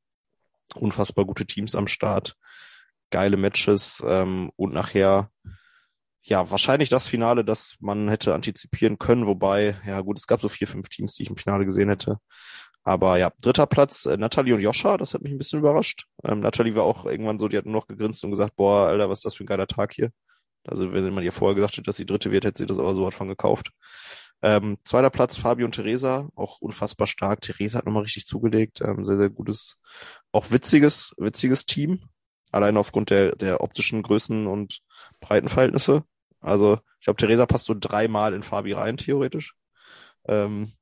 unfassbar 0.75 1.25
gute 1.25 1.45
Teams 1.45 1.75
am 1.75 1.88
Start, 1.88 2.36
geile 3.09 3.38
Matches 3.38 4.03
ähm, 4.05 4.51
und 4.55 4.73
nachher 4.73 5.29
ja, 6.24 6.49
wahrscheinlich 6.49 6.89
das 6.89 7.07
Finale, 7.07 7.43
das 7.43 7.76
man 7.80 8.09
hätte 8.09 8.34
antizipieren 8.34 8.97
können, 8.97 9.28
wobei, 9.28 9.76
ja 9.86 9.99
gut, 10.01 10.17
es 10.17 10.28
gab 10.28 10.41
so 10.41 10.49
vier, 10.49 10.67
fünf 10.67 10.89
Teams, 10.89 11.15
die 11.15 11.24
ich 11.24 11.30
im 11.30 11.38
Finale 11.38 11.65
gesehen 11.65 11.89
hätte. 11.89 12.17
Aber 12.84 13.17
ja, 13.17 13.32
dritter 13.41 13.67
Platz, 13.67 14.05
äh, 14.05 14.17
Natalie 14.17 14.53
und 14.55 14.61
Joscha, 14.61 14.97
das 14.97 15.13
hat 15.13 15.21
mich 15.21 15.32
ein 15.32 15.38
bisschen 15.38 15.59
überrascht. 15.59 16.05
Ähm, 16.24 16.41
Natalie 16.41 16.76
war 16.76 16.84
auch 16.84 17.05
irgendwann 17.05 17.39
so, 17.39 17.47
die 17.47 17.57
hat 17.57 17.65
nur 17.65 17.74
noch 17.74 17.88
gegrinst 17.88 18.24
und 18.24 18.32
gesagt, 18.32 18.55
boah, 18.55 18.88
Alter, 18.88 19.09
was 19.09 19.19
ist 19.19 19.26
das 19.26 19.36
für 19.36 19.43
ein 19.43 19.47
geiler 19.47 19.67
Tag 19.67 19.93
hier. 19.93 20.11
Also 20.65 20.93
wenn 20.93 21.13
man 21.13 21.24
ihr 21.24 21.34
vorher 21.34 21.55
gesagt 21.55 21.74
hätte, 21.74 21.84
dass 21.84 21.97
sie 21.97 22.05
dritte 22.05 22.32
wird, 22.32 22.45
hätte 22.45 22.63
sie 22.63 22.67
das 22.67 22.80
aber 22.80 22.95
so 22.95 23.09
von 23.11 23.28
gekauft. 23.28 23.71
Ähm, 24.41 24.78
zweiter 24.84 25.09
Platz, 25.09 25.38
Fabio 25.38 25.65
und 25.65 25.76
Theresa, 25.76 26.30
auch 26.36 26.59
unfassbar 26.59 27.07
stark. 27.07 27.41
Theresa 27.41 27.78
hat 27.78 27.86
nochmal 27.86 28.03
richtig 28.03 28.26
zugelegt, 28.26 28.82
ähm, 28.82 29.05
sehr, 29.05 29.17
sehr 29.17 29.30
gutes, 29.30 29.78
auch 30.32 30.51
witziges, 30.51 31.13
witziges 31.17 31.65
Team. 31.65 32.03
Allein 32.51 32.78
aufgrund 32.78 33.09
der, 33.09 33.36
der 33.36 33.61
optischen 33.61 34.03
Größen 34.03 34.47
und 34.47 34.82
Breitenverhältnisse. 35.21 36.03
Also 36.44 36.80
ich 37.00 37.06
glaube, 37.06 37.18
Theresa 37.18 37.46
passt 37.46 37.66
so 37.66 37.76
dreimal 37.78 38.34
in 38.34 38.44
Fabi 38.44 38.74
rein, 38.74 38.98
theoretisch. 38.98 39.56
Ähm, 40.26 40.74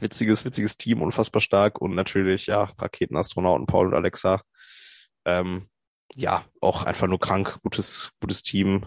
witziges, 0.00 0.44
witziges 0.44 0.76
Team, 0.76 1.02
unfassbar 1.02 1.40
stark 1.40 1.80
und 1.80 1.94
natürlich, 1.94 2.46
ja, 2.46 2.70
Raketenastronauten 2.78 3.66
Paul 3.66 3.88
und 3.88 3.94
Alexa. 3.94 4.42
Ähm, 5.24 5.68
ja, 6.14 6.44
auch 6.60 6.84
einfach 6.84 7.06
nur 7.06 7.20
krank, 7.20 7.58
gutes, 7.62 8.12
gutes 8.20 8.42
Team. 8.42 8.86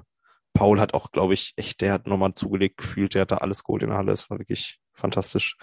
Paul 0.53 0.79
hat 0.79 0.93
auch, 0.93 1.11
glaube 1.11 1.33
ich, 1.33 1.53
echt, 1.57 1.81
der 1.81 1.93
hat 1.93 2.07
nochmal 2.07 2.33
zugelegt 2.35 2.77
gefühlt, 2.77 3.13
der 3.13 3.21
hat 3.21 3.31
da 3.31 3.37
alles 3.37 3.63
geholt 3.63 3.83
in 3.83 3.89
der 3.89 3.97
Halle, 3.97 4.13
es 4.13 4.29
war 4.29 4.39
wirklich 4.39 4.79
fantastisch. 4.93 5.57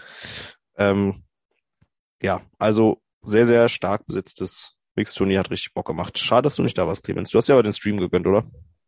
Ähm, 0.76 1.24
ja, 2.20 2.42
also 2.58 3.02
sehr, 3.22 3.46
sehr 3.46 3.68
stark 3.68 4.06
besetztes 4.06 4.76
Mix-Turnier, 4.94 5.38
hat 5.38 5.50
richtig 5.50 5.72
Bock 5.74 5.86
gemacht. 5.86 6.18
Schade, 6.18 6.42
dass 6.42 6.56
du 6.56 6.62
nicht 6.62 6.76
da 6.76 6.86
warst, 6.86 7.02
Clemens. 7.02 7.30
Du 7.30 7.38
hast 7.38 7.48
ja 7.48 7.54
aber 7.54 7.62
den 7.62 7.72
Stream 7.72 7.96
gegönnt, 7.98 8.26
oder? 8.26 8.44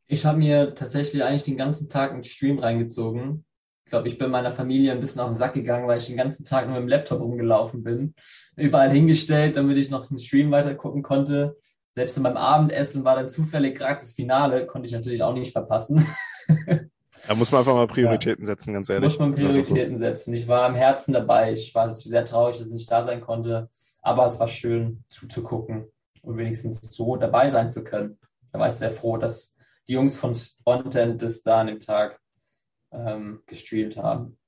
Ich 0.06 0.24
habe 0.24 0.38
mir 0.38 0.74
tatsächlich 0.74 1.22
eigentlich 1.24 1.44
den 1.44 1.56
ganzen 1.56 1.88
Tag 1.88 2.12
einen 2.12 2.24
Stream 2.24 2.58
reingezogen. 2.58 3.44
Ich 3.84 3.90
glaube, 3.90 4.08
ich 4.08 4.18
bin 4.18 4.30
meiner 4.30 4.52
Familie 4.52 4.92
ein 4.92 5.00
bisschen 5.00 5.20
auf 5.20 5.28
den 5.28 5.34
Sack 5.34 5.54
gegangen, 5.54 5.86
weil 5.86 5.98
ich 5.98 6.06
den 6.06 6.16
ganzen 6.16 6.44
Tag 6.44 6.66
nur 6.66 6.74
mit 6.74 6.82
dem 6.82 6.88
Laptop 6.88 7.20
rumgelaufen 7.20 7.82
bin. 7.82 8.14
Überall 8.56 8.90
hingestellt, 8.90 9.56
damit 9.56 9.76
ich 9.76 9.90
noch 9.90 10.06
den 10.06 10.18
Stream 10.18 10.50
weiter 10.50 10.74
gucken 10.74 11.02
konnte. 11.02 11.56
Selbst 11.94 12.16
in 12.16 12.22
meinem 12.24 12.38
Abendessen 12.38 13.04
war 13.04 13.16
dann 13.16 13.28
zufällig 13.28 13.76
gerade 13.76 14.00
das 14.00 14.12
Finale, 14.12 14.66
konnte 14.66 14.86
ich 14.86 14.92
natürlich 14.92 15.22
auch 15.22 15.34
nicht 15.34 15.52
verpassen. 15.52 16.06
Da 17.26 17.34
muss 17.34 17.52
man 17.52 17.60
einfach 17.60 17.74
mal 17.74 17.86
Prioritäten 17.86 18.44
setzen, 18.44 18.74
ganz 18.74 18.88
ehrlich. 18.88 19.12
Muss 19.12 19.18
man 19.18 19.28
einfach 19.28 19.40
so. 19.40 19.46
Prioritäten 19.46 19.98
setzen. 19.98 20.34
Ich 20.34 20.48
war 20.48 20.64
am 20.64 20.74
Herzen 20.74 21.12
dabei. 21.12 21.52
Ich 21.52 21.74
war 21.74 21.94
sehr 21.94 22.24
traurig, 22.24 22.58
dass 22.58 22.66
ich 22.66 22.72
nicht 22.72 22.90
da 22.90 23.04
sein 23.04 23.20
konnte. 23.20 23.70
Aber 24.02 24.26
es 24.26 24.38
war 24.38 24.48
schön 24.48 25.04
zuzugucken 25.08 25.86
und 26.22 26.36
wenigstens 26.36 26.80
so 26.94 27.16
dabei 27.16 27.48
sein 27.48 27.72
zu 27.72 27.84
können. 27.84 28.18
Da 28.52 28.58
war 28.58 28.68
ich 28.68 28.74
sehr 28.74 28.90
froh, 28.90 29.16
dass 29.16 29.53
die 29.88 29.92
Jungs 29.92 30.16
von 30.16 30.34
Spontent 30.34 31.22
das 31.22 31.42
da 31.42 31.60
an 31.60 31.68
dem 31.68 31.80
Tag 31.80 32.18
ähm, 32.92 33.42
gestreamt 33.46 33.96
haben. 33.96 34.38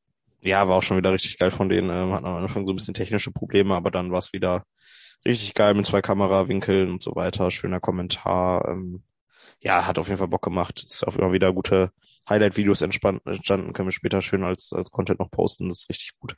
Ja, 0.41 0.68
war 0.68 0.76
auch 0.76 0.82
schon 0.82 0.97
wieder 0.97 1.12
richtig 1.12 1.39
geil 1.39 1.51
von 1.51 1.68
denen. 1.68 1.91
Ähm, 1.91 2.12
hatten 2.12 2.26
am 2.26 2.37
Anfang 2.37 2.66
so 2.66 2.72
ein 2.72 2.76
bisschen 2.76 2.95
technische 2.95 3.32
Probleme, 3.32 3.74
aber 3.74 3.91
dann 3.91 4.12
war 4.12 4.18
es 4.18 4.32
wieder 4.32 4.64
richtig 5.24 5.55
geil 5.55 5.74
mit 5.74 5.87
zwei 5.87 6.03
Kamerawinkeln 6.03 6.91
und 6.91 7.03
so 7.03 7.16
weiter. 7.16 7.51
Schöner 7.51 7.80
Kommentar. 7.80 8.68
Ähm, 8.68 9.03
ja, 9.61 9.87
hat 9.87 9.99
auf 9.99 10.07
jeden 10.09 10.18
Fall 10.18 10.28
Bock 10.28 10.43
gemacht. 10.43 10.84
Ist 10.84 11.07
auch 11.07 11.16
immer 11.16 11.32
wieder 11.32 11.53
gute 11.53 11.91
Highlight-Videos 12.28 12.82
entstanden. 12.82 13.72
Können 13.72 13.89
wir 13.89 13.93
später 13.93 14.20
schön 14.20 14.45
als, 14.45 14.72
als 14.72 14.91
Content 14.91 15.18
noch 15.18 15.30
posten. 15.30 15.68
Das 15.68 15.80
ist 15.80 15.89
richtig 15.89 16.12
gut. 16.18 16.37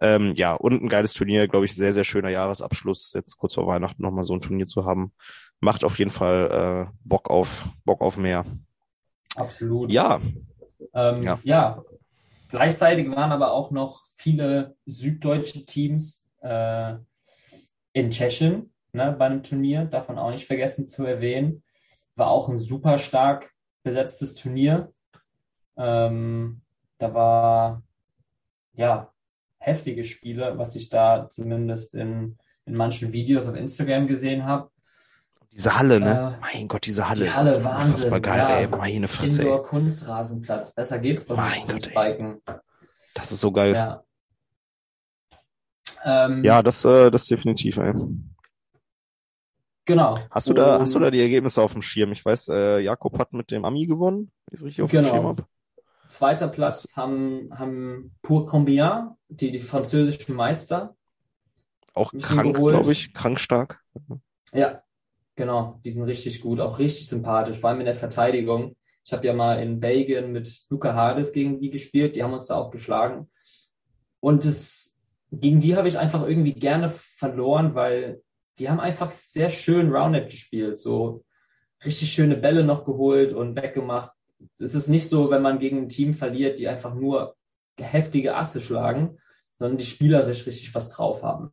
Ähm, 0.00 0.32
ja, 0.34 0.54
und 0.54 0.82
ein 0.82 0.88
geiles 0.88 1.14
Turnier, 1.14 1.46
glaube 1.48 1.66
ich, 1.66 1.74
sehr, 1.74 1.92
sehr 1.92 2.04
schöner 2.04 2.30
Jahresabschluss. 2.30 3.12
Jetzt 3.14 3.36
kurz 3.36 3.54
vor 3.54 3.66
Weihnachten 3.66 4.02
nochmal 4.02 4.24
so 4.24 4.34
ein 4.34 4.40
Turnier 4.40 4.66
zu 4.66 4.84
haben. 4.84 5.12
Macht 5.60 5.84
auf 5.84 5.98
jeden 5.98 6.10
Fall 6.10 6.88
äh, 6.90 6.96
Bock 7.04 7.30
auf, 7.30 7.66
Bock 7.84 8.02
auf 8.02 8.16
mehr. 8.16 8.44
Absolut. 9.36 9.92
Ja, 9.92 10.20
Ähm, 10.94 11.22
Ja. 11.22 11.38
ja. 11.44 11.82
Gleichzeitig 12.48 13.10
waren 13.10 13.32
aber 13.32 13.52
auch 13.52 13.70
noch 13.70 14.04
viele 14.14 14.76
süddeutsche 14.86 15.64
Teams 15.64 16.28
äh, 16.42 16.94
in 17.92 18.10
Tschechien 18.10 18.72
ne, 18.92 19.14
bei 19.16 19.26
einem 19.26 19.42
Turnier, 19.42 19.84
davon 19.84 20.18
auch 20.18 20.30
nicht 20.30 20.46
vergessen 20.46 20.88
zu 20.88 21.04
erwähnen. 21.04 21.62
War 22.16 22.30
auch 22.30 22.48
ein 22.48 22.58
super 22.58 22.98
stark 22.98 23.52
besetztes 23.82 24.34
Turnier. 24.34 24.92
Ähm, 25.76 26.62
da 26.98 27.14
war 27.14 27.82
ja 28.72 29.12
heftige 29.58 30.04
Spiele, 30.04 30.56
was 30.58 30.74
ich 30.76 30.88
da 30.88 31.28
zumindest 31.28 31.94
in, 31.94 32.38
in 32.64 32.74
manchen 32.74 33.12
Videos 33.12 33.48
auf 33.48 33.56
Instagram 33.56 34.06
gesehen 34.06 34.44
habe. 34.44 34.70
Diese 35.56 35.78
Halle, 35.78 36.00
ne? 36.00 36.38
Äh, 36.42 36.58
mein 36.58 36.68
Gott, 36.68 36.84
diese 36.86 37.08
Halle. 37.08 37.24
die 37.24 37.30
Halle, 37.30 37.48
das 37.48 37.56
ist 37.58 37.64
Wahnsinn, 37.64 37.86
Unfassbar 37.94 38.20
geil, 38.20 38.38
ja. 38.38 38.48
ey. 38.58 38.68
Meine 38.68 39.08
Fresse, 39.08 39.40
ey. 39.40 39.46
Indoor-Kunstrasenplatz. 39.48 40.74
Besser 40.74 40.98
geht's 40.98 41.26
doch 41.26 41.36
Mein 41.36 41.52
nicht 41.52 41.66
Gott, 41.68 41.86
ey. 41.86 41.90
Spiken. 41.90 42.42
Das 43.14 43.32
ist 43.32 43.40
so 43.40 43.50
geil. 43.52 43.74
Ja. 43.74 44.04
Ähm, 46.04 46.44
Ja, 46.44 46.62
das, 46.62 46.84
äh, 46.84 47.10
das 47.10 47.24
definitiv, 47.26 47.78
ey. 47.78 47.94
genau. 49.86 50.18
Hast 50.30 50.48
du 50.48 50.52
da, 50.54 50.78
hast 50.80 50.94
du 50.94 50.98
da 50.98 51.10
die 51.10 51.20
Ergebnisse 51.22 51.62
auf 51.62 51.72
dem 51.72 51.82
Schirm? 51.82 52.12
Ich 52.12 52.24
weiß, 52.24 52.48
äh, 52.48 52.78
Jakob 52.80 53.18
hat 53.18 53.32
mit 53.32 53.50
dem 53.50 53.64
Ami 53.64 53.86
gewonnen, 53.86 54.30
wenn 54.46 54.54
ich 54.54 54.60
es 54.60 54.64
richtig 54.64 54.82
auf 54.84 54.90
dem 54.90 55.00
Genau. 55.02 55.14
Schirm 55.14 55.26
habe. 55.26 55.46
Zweiter 56.08 56.48
Platz 56.48 56.92
haben, 56.96 57.48
haben 57.58 58.14
Pour 58.22 58.46
Combien, 58.46 59.16
die, 59.28 59.50
die 59.50 59.58
französischen 59.60 60.36
Meister. 60.36 60.94
Auch 61.94 62.12
krank, 62.12 62.54
glaube 62.54 62.92
ich, 62.92 63.12
krank 63.14 63.40
stark. 63.40 63.82
Ja, 64.52 64.82
genau. 65.36 65.80
Die 65.84 65.90
sind 65.90 66.02
richtig 66.02 66.40
gut, 66.40 66.60
auch 66.60 66.78
richtig 66.78 67.08
sympathisch, 67.08 67.58
vor 67.58 67.70
allem 67.70 67.80
in 67.80 67.86
der 67.86 67.94
Verteidigung. 67.94 68.76
Ich 69.04 69.12
habe 69.12 69.26
ja 69.26 69.32
mal 69.32 69.62
in 69.62 69.78
Belgien 69.78 70.32
mit 70.32 70.64
Luca 70.68 70.94
Hades 70.94 71.32
gegen 71.32 71.60
die 71.60 71.70
gespielt, 71.70 72.16
die 72.16 72.24
haben 72.24 72.32
uns 72.32 72.46
da 72.46 72.56
auch 72.56 72.70
geschlagen. 72.70 73.30
Und 74.18 74.44
das, 74.44 74.96
gegen 75.30 75.60
die 75.60 75.76
habe 75.76 75.86
ich 75.86 75.98
einfach 75.98 76.26
irgendwie 76.26 76.54
gerne 76.54 76.90
verloren, 76.90 77.74
weil 77.74 78.22
die 78.58 78.68
haben 78.68 78.80
einfach 78.80 79.12
sehr 79.28 79.50
schön 79.50 79.92
Roundnet 79.92 80.30
gespielt, 80.30 80.78
so 80.78 81.24
richtig 81.84 82.12
schöne 82.12 82.36
Bälle 82.36 82.64
noch 82.64 82.84
geholt 82.84 83.32
und 83.32 83.54
weggemacht. 83.54 84.10
Es 84.58 84.74
ist 84.74 84.88
nicht 84.88 85.08
so, 85.08 85.30
wenn 85.30 85.42
man 85.42 85.58
gegen 85.58 85.82
ein 85.82 85.88
Team 85.88 86.14
verliert, 86.14 86.58
die 86.58 86.68
einfach 86.68 86.94
nur 86.94 87.36
heftige 87.78 88.34
Asse 88.34 88.60
schlagen, 88.60 89.18
sondern 89.58 89.78
die 89.78 89.84
spielerisch 89.84 90.46
richtig 90.46 90.74
was 90.74 90.88
drauf 90.88 91.22
haben. 91.22 91.52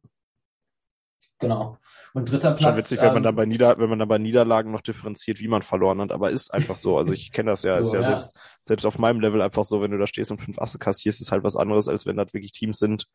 Genau. 1.43 1.77
Und 2.13 2.31
dritter 2.31 2.51
Platz. 2.51 2.63
Schon 2.63 2.77
witzig, 2.77 3.01
wenn 3.01 3.07
man 3.07 3.17
ähm, 3.17 3.23
dann 3.23 3.35
bei 3.35 3.45
Nieder, 3.45 3.77
wenn 3.77 3.89
man 3.89 3.99
dann 3.99 4.07
bei 4.07 4.17
Niederlagen 4.17 4.71
noch 4.71 4.81
differenziert, 4.81 5.39
wie 5.39 5.47
man 5.47 5.61
verloren 5.61 5.99
hat, 5.99 6.11
aber 6.11 6.29
ist 6.29 6.53
einfach 6.53 6.77
so. 6.77 6.97
Also 6.97 7.11
ich 7.11 7.31
kenne 7.31 7.51
das 7.51 7.63
ja, 7.63 7.77
ist 7.79 7.89
So, 7.89 7.95
ja, 7.95 8.01
ja. 8.01 8.09
selbst, 8.09 8.31
selbst 8.63 8.85
auf 8.85 8.97
meinem 8.97 9.19
Level 9.19 9.41
einfach 9.41 9.65
so, 9.65 9.81
wenn 9.81 9.91
du 9.91 9.97
da 9.97 10.07
stehst 10.07 10.31
und 10.31 10.41
fünf 10.41 10.59
Asse 10.59 10.79
kassierst, 10.79 11.21
ist 11.21 11.31
halt 11.31 11.43
was 11.43 11.55
anderes, 11.55 11.87
als 11.87 12.05
wenn 12.05 12.15
das 12.15 12.33
wirklich 12.33 12.53
Teams 12.53 12.77
sind, 12.77 13.07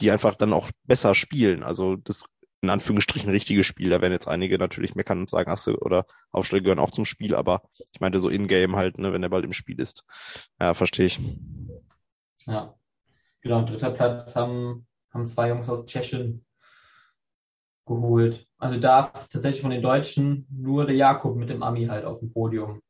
die 0.00 0.10
einfach 0.10 0.36
dann 0.36 0.52
auch 0.52 0.70
besser 0.84 1.14
spielen. 1.14 1.62
Also 1.62 1.96
das 1.96 2.24
in 2.62 2.70
Anführungsstrichen 2.70 3.30
richtiges 3.30 3.66
Spiel. 3.66 3.90
Da 3.90 4.00
werden 4.00 4.12
jetzt 4.12 4.28
einige 4.28 4.58
natürlich 4.58 4.94
meckern 4.94 5.20
und 5.20 5.30
sagen, 5.30 5.54
so, 5.56 5.74
oder 5.78 6.06
Aufschläge 6.30 6.64
gehören 6.64 6.78
auch 6.78 6.90
zum 6.90 7.04
Spiel, 7.06 7.34
aber 7.34 7.62
ich 7.92 8.00
meinte 8.00 8.18
so 8.18 8.28
in-game 8.28 8.76
halt, 8.76 8.98
ne, 8.98 9.12
wenn 9.12 9.22
der 9.22 9.30
Ball 9.30 9.44
im 9.44 9.52
Spiel 9.52 9.80
ist. 9.80 10.04
Ja, 10.60 10.74
verstehe 10.74 11.06
ich. 11.06 11.20
Ja. 12.46 12.74
Genau, 13.40 13.64
dritter 13.64 13.90
Platz 13.90 14.36
haben, 14.36 14.86
haben 15.10 15.26
zwei 15.26 15.48
Jungs 15.48 15.68
aus 15.68 15.86
Tschechien 15.86 16.44
geholt. 17.90 18.46
Also 18.58 18.78
da 18.78 19.10
tatsächlich 19.30 19.62
von 19.62 19.70
den 19.70 19.82
Deutschen 19.82 20.46
nur 20.50 20.86
der 20.86 20.96
Jakob 20.96 21.36
mit 21.36 21.50
dem 21.50 21.62
Ami 21.62 21.86
halt 21.86 22.04
auf 22.04 22.20
dem 22.20 22.32
Podium. 22.32 22.80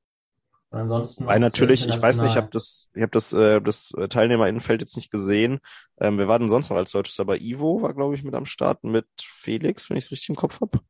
Und 0.70 0.78
ansonsten. 0.78 1.26
Weil 1.26 1.40
natürlich, 1.40 1.88
ich 1.88 2.00
weiß 2.00 2.20
nicht, 2.20 2.30
ich 2.30 2.36
habe 2.36 2.50
das, 2.52 2.90
ich 2.94 3.02
habe 3.02 3.10
das, 3.10 3.32
äh, 3.32 3.60
das 3.60 3.92
Teilnehmerinnenfeld 4.08 4.80
jetzt 4.80 4.96
nicht 4.96 5.10
gesehen. 5.10 5.58
Ähm, 5.98 6.18
wer 6.18 6.28
war 6.28 6.38
denn 6.38 6.48
sonst 6.48 6.70
noch 6.70 6.76
als 6.76 6.92
Deutsches 6.92 7.16
dabei? 7.16 7.38
Ivo 7.38 7.82
war, 7.82 7.94
glaube 7.94 8.14
ich, 8.14 8.22
mit 8.22 8.34
am 8.34 8.46
Start 8.46 8.84
mit 8.84 9.06
Felix, 9.20 9.90
wenn 9.90 9.96
ich 9.96 10.04
es 10.04 10.12
richtig 10.12 10.28
im 10.28 10.36
Kopf 10.36 10.60
habe. 10.60 10.80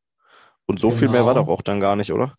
Und 0.67 0.81
so 0.81 0.89
genau. 0.89 0.99
viel 0.99 1.09
mehr 1.09 1.25
war 1.25 1.35
genau. 1.35 1.47
doch 1.47 1.53
auch 1.53 1.63
dann 1.63 1.81
gar 1.81 1.97
nicht, 1.97 2.13
oder? 2.13 2.35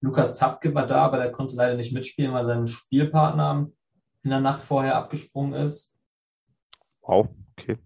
Lukas 0.00 0.34
Tapke 0.34 0.74
war 0.74 0.86
da, 0.86 1.04
aber 1.04 1.18
der 1.18 1.30
konnte 1.30 1.54
leider 1.54 1.76
nicht 1.76 1.92
mitspielen, 1.92 2.32
weil 2.32 2.46
sein 2.46 2.66
Spielpartner 2.66 3.70
in 4.22 4.30
der 4.30 4.40
Nacht 4.40 4.62
vorher 4.62 4.96
abgesprungen 4.96 5.54
ist. 5.54 5.94
Wow, 7.02 7.28
okay. 7.56 7.78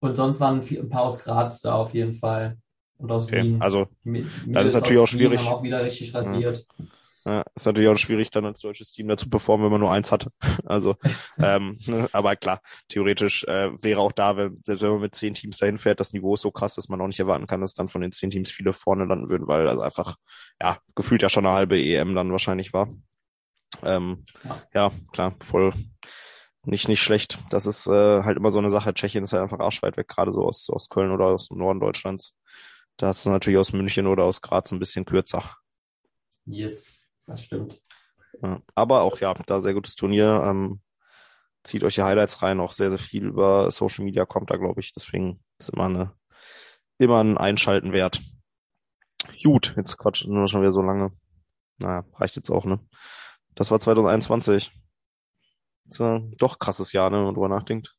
Und 0.00 0.16
sonst 0.16 0.40
waren 0.40 0.60
ein 0.60 0.88
paar 0.88 1.02
aus 1.02 1.20
Graz 1.20 1.60
da 1.60 1.74
auf 1.74 1.94
jeden 1.94 2.14
Fall. 2.14 2.58
Und 2.98 3.10
aus 3.10 3.24
okay. 3.24 3.42
Wien. 3.42 3.62
Also, 3.62 3.88
das 4.04 4.66
ist 4.66 4.74
natürlich 4.74 4.98
auch 4.98 5.08
schwierig. 5.08 5.40
Wien 5.40 5.46
haben 5.46 5.54
auch 5.54 5.62
wieder 5.62 5.84
richtig 5.84 6.14
rasiert. 6.14 6.66
Ja. 6.78 6.84
Ja, 7.24 7.44
ist 7.54 7.66
natürlich 7.66 7.90
auch 7.90 7.98
schwierig, 7.98 8.30
dann 8.30 8.46
als 8.46 8.60
deutsches 8.60 8.90
Team 8.90 9.08
dazu 9.08 9.28
performen, 9.28 9.64
wenn 9.64 9.72
man 9.72 9.80
nur 9.80 9.92
eins 9.92 10.12
hatte. 10.12 10.30
Also, 10.64 10.96
ähm, 11.38 11.78
aber 12.12 12.36
klar, 12.36 12.60
theoretisch 12.88 13.44
äh, 13.44 13.70
wäre 13.82 14.00
auch 14.00 14.12
da, 14.12 14.36
wenn, 14.36 14.62
selbst 14.64 14.82
wenn 14.82 14.92
man 14.92 15.00
mit 15.00 15.14
zehn 15.14 15.34
Teams 15.34 15.58
dahin 15.58 15.78
fährt, 15.78 16.00
das 16.00 16.12
Niveau 16.12 16.34
ist 16.34 16.42
so 16.42 16.50
krass, 16.50 16.74
dass 16.74 16.88
man 16.88 17.00
auch 17.00 17.06
nicht 17.06 17.20
erwarten 17.20 17.46
kann, 17.46 17.60
dass 17.60 17.74
dann 17.74 17.88
von 17.88 18.00
den 18.00 18.12
zehn 18.12 18.30
Teams 18.30 18.50
viele 18.50 18.72
vorne 18.72 19.04
landen 19.04 19.28
würden, 19.28 19.46
weil 19.46 19.64
das 19.64 19.78
einfach, 19.78 20.16
ja, 20.60 20.78
gefühlt 20.94 21.22
ja 21.22 21.28
schon 21.28 21.46
eine 21.46 21.54
halbe 21.54 21.78
EM 21.78 22.14
dann 22.14 22.32
wahrscheinlich 22.32 22.72
war. 22.72 22.88
Ähm, 23.82 24.24
ja, 24.74 24.92
klar, 25.12 25.34
voll 25.40 25.72
nicht, 26.64 26.88
nicht 26.88 27.00
schlecht. 27.00 27.38
Das 27.50 27.66
ist 27.66 27.86
äh, 27.86 28.22
halt 28.22 28.36
immer 28.36 28.50
so 28.50 28.58
eine 28.58 28.70
Sache. 28.70 28.92
Tschechien 28.92 29.24
ist 29.24 29.32
halt 29.32 29.42
einfach 29.42 29.60
arschweit 29.60 29.96
weg, 29.96 30.08
gerade 30.08 30.32
so 30.32 30.44
aus, 30.44 30.68
aus 30.70 30.88
Köln 30.88 31.10
oder 31.10 31.26
aus 31.26 31.48
dem 31.48 31.58
Norden 31.58 31.80
Deutschlands. 31.80 32.34
Da 32.98 33.10
ist 33.10 33.24
natürlich 33.24 33.58
aus 33.58 33.72
München 33.72 34.06
oder 34.06 34.24
aus 34.24 34.42
Graz 34.42 34.72
ein 34.72 34.80
bisschen 34.80 35.04
kürzer. 35.04 35.56
Yes, 36.44 37.06
das 37.26 37.44
stimmt. 37.44 37.80
Aber 38.74 39.02
auch 39.02 39.18
ja, 39.20 39.34
da 39.46 39.60
sehr 39.60 39.74
gutes 39.74 39.94
Turnier. 39.94 40.42
Ähm, 40.44 40.80
zieht 41.62 41.84
euch 41.84 41.94
die 41.94 42.02
Highlights 42.02 42.42
rein, 42.42 42.60
auch 42.60 42.72
sehr, 42.72 42.90
sehr 42.90 42.98
viel 42.98 43.24
über 43.24 43.70
Social 43.70 44.04
Media 44.04 44.24
kommt 44.24 44.50
da, 44.50 44.56
glaube 44.56 44.80
ich. 44.80 44.92
Deswegen 44.92 45.42
ist 45.58 45.70
immer 45.70 45.84
eine, 45.84 46.12
immer 46.98 47.22
ein 47.22 47.38
Einschalten 47.38 47.92
wert. 47.92 48.20
Gut, 49.42 49.74
jetzt 49.76 49.96
quatschen 49.96 50.32
wir 50.32 50.48
schon 50.48 50.62
wieder 50.62 50.72
so 50.72 50.82
lange. 50.82 51.12
Naja, 51.78 52.04
reicht 52.14 52.36
jetzt 52.36 52.50
auch, 52.50 52.64
ne? 52.64 52.80
Das 53.54 53.70
war 53.70 53.78
2021. 53.78 54.72
So, 55.88 56.18
doch 56.36 56.58
krasses 56.58 56.92
Jahr, 56.92 57.10
ne, 57.10 57.18
wenn 57.18 57.24
man 57.26 57.34
drüber 57.34 57.48
nachdenkt. 57.48 57.94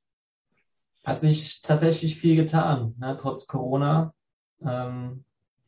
Hat 1.06 1.22
sich 1.22 1.62
tatsächlich 1.62 2.18
viel 2.18 2.36
getan, 2.36 2.96
ne, 3.00 3.18
trotz 3.20 3.48
Corona. 3.48 4.14
Ähm, 4.62 5.24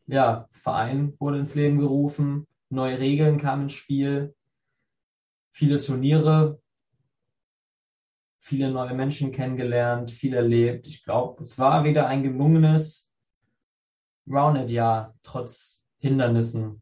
ja, 0.07 0.47
Verein 0.51 1.13
wurde 1.19 1.39
ins 1.39 1.55
Leben 1.55 1.79
gerufen, 1.79 2.47
neue 2.69 2.99
Regeln 2.99 3.37
kamen 3.37 3.63
ins 3.63 3.73
Spiel, 3.73 4.35
viele 5.51 5.77
Turniere, 5.77 6.61
viele 8.41 8.71
neue 8.71 8.93
Menschen 8.93 9.31
kennengelernt, 9.31 10.11
viel 10.11 10.33
erlebt. 10.33 10.87
Ich 10.87 11.03
glaube, 11.03 11.43
es 11.43 11.59
war 11.59 11.83
wieder 11.83 12.07
ein 12.07 12.23
gelungenes 12.23 13.13
Rounded-Jahr, 14.27 15.15
trotz 15.23 15.83
Hindernissen. 15.99 16.81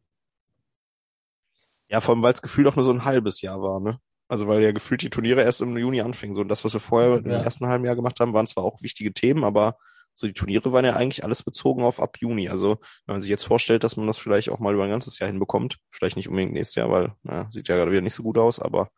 Ja, 1.89 2.01
vor 2.01 2.13
allem, 2.13 2.23
weil 2.23 2.33
es 2.33 2.41
gefühlt 2.41 2.67
auch 2.67 2.75
nur 2.75 2.85
so 2.85 2.91
ein 2.91 3.03
halbes 3.03 3.41
Jahr 3.41 3.61
war, 3.61 3.79
ne? 3.79 3.99
Also 4.27 4.47
weil 4.47 4.61
ja 4.61 4.71
gefühlt 4.71 5.01
die 5.01 5.09
Turniere 5.09 5.41
erst 5.41 5.61
im 5.61 5.75
Juni 5.75 6.01
anfingen. 6.01 6.35
So, 6.35 6.41
und 6.41 6.49
das, 6.49 6.63
was 6.63 6.73
wir 6.73 6.79
vorher 6.79 7.09
ja. 7.09 7.17
im 7.17 7.29
ersten 7.29 7.65
halben 7.65 7.83
Jahr 7.83 7.95
gemacht 7.95 8.19
haben, 8.19 8.33
waren 8.33 8.45
zwar 8.45 8.63
auch 8.63 8.81
wichtige 8.83 9.11
Themen, 9.11 9.43
aber 9.43 9.77
so 10.19 10.27
die 10.27 10.33
Turniere 10.33 10.71
waren 10.71 10.85
ja 10.85 10.95
eigentlich 10.95 11.23
alles 11.23 11.43
bezogen 11.43 11.83
auf 11.83 11.99
ab 11.99 12.17
Juni. 12.19 12.49
Also 12.49 12.79
wenn 13.05 13.15
man 13.15 13.21
sich 13.21 13.29
jetzt 13.29 13.45
vorstellt, 13.45 13.83
dass 13.83 13.97
man 13.97 14.07
das 14.07 14.17
vielleicht 14.17 14.49
auch 14.49 14.59
mal 14.59 14.73
über 14.73 14.83
ein 14.83 14.89
ganzes 14.89 15.19
Jahr 15.19 15.29
hinbekommt, 15.29 15.77
vielleicht 15.91 16.17
nicht 16.17 16.29
unbedingt 16.29 16.53
nächstes 16.53 16.75
Jahr, 16.75 16.91
weil 16.91 17.13
na, 17.23 17.49
sieht 17.51 17.67
ja 17.67 17.75
gerade 17.75 17.91
wieder 17.91 18.01
nicht 18.01 18.15
so 18.15 18.23
gut 18.23 18.37
aus, 18.37 18.59
aber 18.59 18.89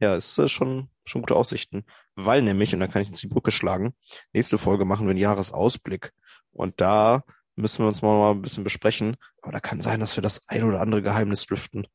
ja, 0.00 0.16
es 0.16 0.30
ist 0.30 0.38
äh, 0.38 0.48
schon, 0.48 0.88
schon 1.04 1.22
gute 1.22 1.36
Aussichten. 1.36 1.84
Weil 2.16 2.42
nämlich, 2.42 2.74
und 2.74 2.80
da 2.80 2.88
kann 2.88 3.02
ich 3.02 3.08
jetzt 3.08 3.22
die 3.22 3.28
Brücke 3.28 3.52
schlagen, 3.52 3.94
nächste 4.32 4.58
Folge 4.58 4.84
machen 4.84 5.06
wir 5.06 5.10
einen 5.10 5.18
Jahresausblick. 5.18 6.12
Und 6.50 6.80
da 6.80 7.22
müssen 7.54 7.84
wir 7.84 7.88
uns 7.88 8.02
mal, 8.02 8.18
mal 8.18 8.32
ein 8.32 8.42
bisschen 8.42 8.64
besprechen. 8.64 9.16
Aber 9.42 9.52
da 9.52 9.60
kann 9.60 9.80
sein, 9.80 10.00
dass 10.00 10.16
wir 10.16 10.22
das 10.22 10.48
ein 10.48 10.64
oder 10.64 10.80
andere 10.80 11.02
Geheimnis 11.02 11.46
driften 11.46 11.86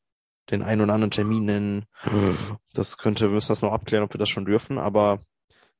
den 0.50 0.62
einen 0.62 0.80
oder 0.80 0.94
anderen 0.94 1.10
Termin 1.10 1.44
nennen. 1.44 1.86
Das 2.74 2.96
könnte, 2.96 3.24
wir 3.24 3.34
müssen 3.34 3.48
das 3.48 3.62
noch 3.62 3.72
abklären, 3.72 4.04
ob 4.04 4.14
wir 4.14 4.18
das 4.18 4.28
schon 4.28 4.44
dürfen, 4.44 4.78
aber 4.78 5.24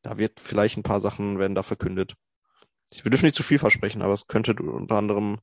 da 0.02 0.18
wird 0.18 0.40
vielleicht 0.40 0.76
ein 0.76 0.82
paar 0.82 1.00
Sachen 1.00 1.38
werden 1.38 1.54
da 1.54 1.62
verkündet. 1.62 2.14
Wir 2.90 3.10
dürfen 3.10 3.26
nicht 3.26 3.34
zu 3.34 3.42
viel 3.42 3.58
versprechen, 3.58 4.02
aber 4.02 4.14
es 4.14 4.26
könnte 4.26 4.54
unter 4.54 4.96
anderem 4.96 5.40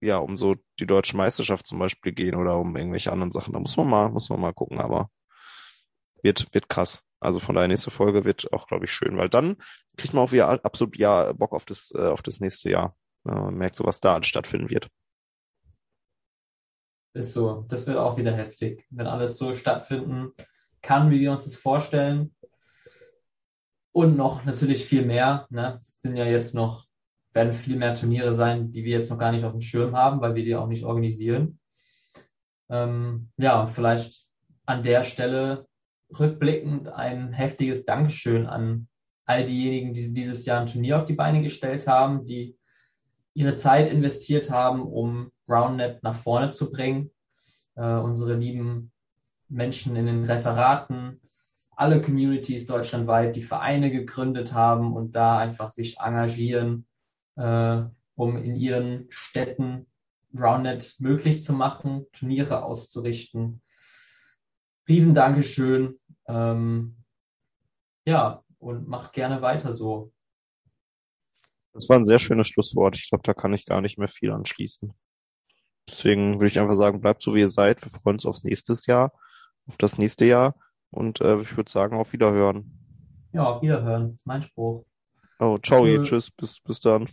ja 0.00 0.18
um 0.18 0.36
so 0.36 0.56
die 0.78 0.86
deutsche 0.86 1.16
Meisterschaft 1.16 1.66
zum 1.66 1.78
Beispiel 1.78 2.12
gehen 2.12 2.34
oder 2.34 2.58
um 2.58 2.76
irgendwelche 2.76 3.12
anderen 3.12 3.32
Sachen. 3.32 3.52
Da 3.52 3.60
muss 3.60 3.76
man 3.76 3.88
mal, 3.88 4.10
muss 4.10 4.30
man 4.30 4.40
mal 4.40 4.54
gucken, 4.54 4.80
aber 4.80 5.10
wird, 6.22 6.52
wird 6.52 6.68
krass. 6.68 7.04
Also 7.20 7.38
von 7.38 7.54
daher 7.54 7.68
nächste 7.68 7.90
Folge 7.90 8.24
wird 8.24 8.50
auch, 8.52 8.66
glaube 8.66 8.86
ich, 8.86 8.92
schön, 8.92 9.18
weil 9.18 9.28
dann 9.28 9.56
kriegt 9.96 10.14
man 10.14 10.24
auch 10.24 10.32
wieder 10.32 10.48
absolut 10.64 10.96
ja 10.96 11.32
Bock 11.34 11.52
auf 11.52 11.66
das, 11.66 11.92
äh, 11.94 12.06
auf 12.06 12.22
das 12.22 12.40
nächste 12.40 12.70
Jahr. 12.70 12.96
man 13.24 13.54
merkt 13.54 13.76
so, 13.76 13.84
was 13.84 14.00
da 14.00 14.22
stattfinden 14.22 14.70
wird. 14.70 14.88
Ist 17.12 17.34
so. 17.34 17.66
Das 17.68 17.86
wird 17.86 17.98
auch 17.98 18.16
wieder 18.16 18.32
heftig, 18.32 18.86
wenn 18.90 19.06
alles 19.06 19.36
so 19.36 19.52
stattfinden 19.52 20.32
kann, 20.80 21.10
wie 21.10 21.20
wir 21.20 21.32
uns 21.32 21.44
das 21.44 21.56
vorstellen. 21.56 22.34
Und 23.92 24.16
noch 24.16 24.44
natürlich 24.44 24.84
viel 24.84 25.04
mehr. 25.04 25.46
Ne? 25.50 25.78
Es 25.80 25.98
sind 26.00 26.16
ja 26.16 26.24
jetzt 26.24 26.54
noch, 26.54 26.86
werden 27.32 27.52
viel 27.52 27.76
mehr 27.76 27.94
Turniere 27.94 28.32
sein, 28.32 28.72
die 28.72 28.84
wir 28.84 28.92
jetzt 28.92 29.10
noch 29.10 29.18
gar 29.18 29.32
nicht 29.32 29.44
auf 29.44 29.52
dem 29.52 29.60
Schirm 29.60 29.96
haben, 29.96 30.20
weil 30.20 30.34
wir 30.34 30.44
die 30.44 30.54
auch 30.54 30.68
nicht 30.68 30.84
organisieren. 30.84 31.58
Ähm, 32.68 33.30
ja, 33.36 33.60
und 33.60 33.70
vielleicht 33.70 34.26
an 34.66 34.82
der 34.82 35.02
Stelle 35.02 35.66
rückblickend 36.18 36.88
ein 36.88 37.32
heftiges 37.32 37.84
Dankeschön 37.84 38.46
an 38.46 38.88
all 39.26 39.44
diejenigen, 39.44 39.92
die 39.92 40.12
dieses 40.12 40.44
Jahr 40.44 40.60
ein 40.60 40.66
Turnier 40.66 40.96
auf 40.96 41.04
die 41.04 41.14
Beine 41.14 41.42
gestellt 41.42 41.86
haben, 41.86 42.24
die 42.24 42.56
ihre 43.34 43.56
Zeit 43.56 43.90
investiert 43.90 44.50
haben, 44.50 44.82
um 44.82 45.30
GroundNet 45.46 46.02
nach 46.02 46.16
vorne 46.16 46.50
zu 46.50 46.70
bringen. 46.70 47.10
Äh, 47.76 47.94
unsere 47.94 48.34
lieben 48.34 48.92
Menschen 49.48 49.96
in 49.96 50.06
den 50.06 50.24
Referaten, 50.24 51.20
alle 51.80 52.02
Communities 52.02 52.66
deutschlandweit, 52.66 53.34
die 53.36 53.42
Vereine 53.42 53.90
gegründet 53.90 54.52
haben 54.52 54.94
und 54.94 55.16
da 55.16 55.38
einfach 55.38 55.70
sich 55.70 55.98
engagieren, 55.98 56.86
äh, 57.36 57.82
um 58.16 58.36
in 58.36 58.54
ihren 58.54 59.06
Städten 59.08 59.86
GroundNet 60.34 60.96
möglich 60.98 61.42
zu 61.42 61.54
machen, 61.54 62.04
Turniere 62.12 62.64
auszurichten. 62.64 63.62
Riesendankeschön. 64.88 65.98
Ähm, 66.28 66.96
ja, 68.04 68.44
und 68.58 68.86
macht 68.86 69.14
gerne 69.14 69.40
weiter 69.40 69.72
so. 69.72 70.12
Das 71.72 71.88
war 71.88 71.96
ein 71.96 72.04
sehr 72.04 72.18
schönes 72.18 72.48
Schlusswort. 72.48 72.96
Ich 72.96 73.08
glaube, 73.08 73.22
da 73.22 73.32
kann 73.32 73.54
ich 73.54 73.64
gar 73.64 73.80
nicht 73.80 73.96
mehr 73.96 74.08
viel 74.08 74.32
anschließen. 74.32 74.92
Deswegen 75.88 76.34
würde 76.34 76.48
ich 76.48 76.60
einfach 76.60 76.74
sagen, 76.74 77.00
bleibt 77.00 77.22
so 77.22 77.34
wie 77.34 77.40
ihr 77.40 77.48
seid. 77.48 77.82
Wir 77.82 77.90
freuen 77.90 78.16
uns 78.16 78.26
aufs 78.26 78.44
nächste 78.44 78.76
Jahr, 78.86 79.12
auf 79.66 79.78
das 79.78 79.96
nächste 79.96 80.26
Jahr. 80.26 80.54
Und 80.90 81.20
äh, 81.20 81.36
ich 81.36 81.56
würde 81.56 81.70
sagen, 81.70 81.96
auf 81.96 82.12
Wiederhören. 82.12 82.70
Ja, 83.32 83.44
auf 83.44 83.62
Wiederhören. 83.62 84.10
Das 84.10 84.20
ist 84.20 84.26
mein 84.26 84.42
Spruch. 84.42 84.84
Oh, 85.38 85.58
ciao, 85.58 85.84
Tschüss. 85.84 86.08
Tschüss, 86.08 86.30
bis, 86.30 86.60
bis 86.60 86.80
dann. 86.80 87.08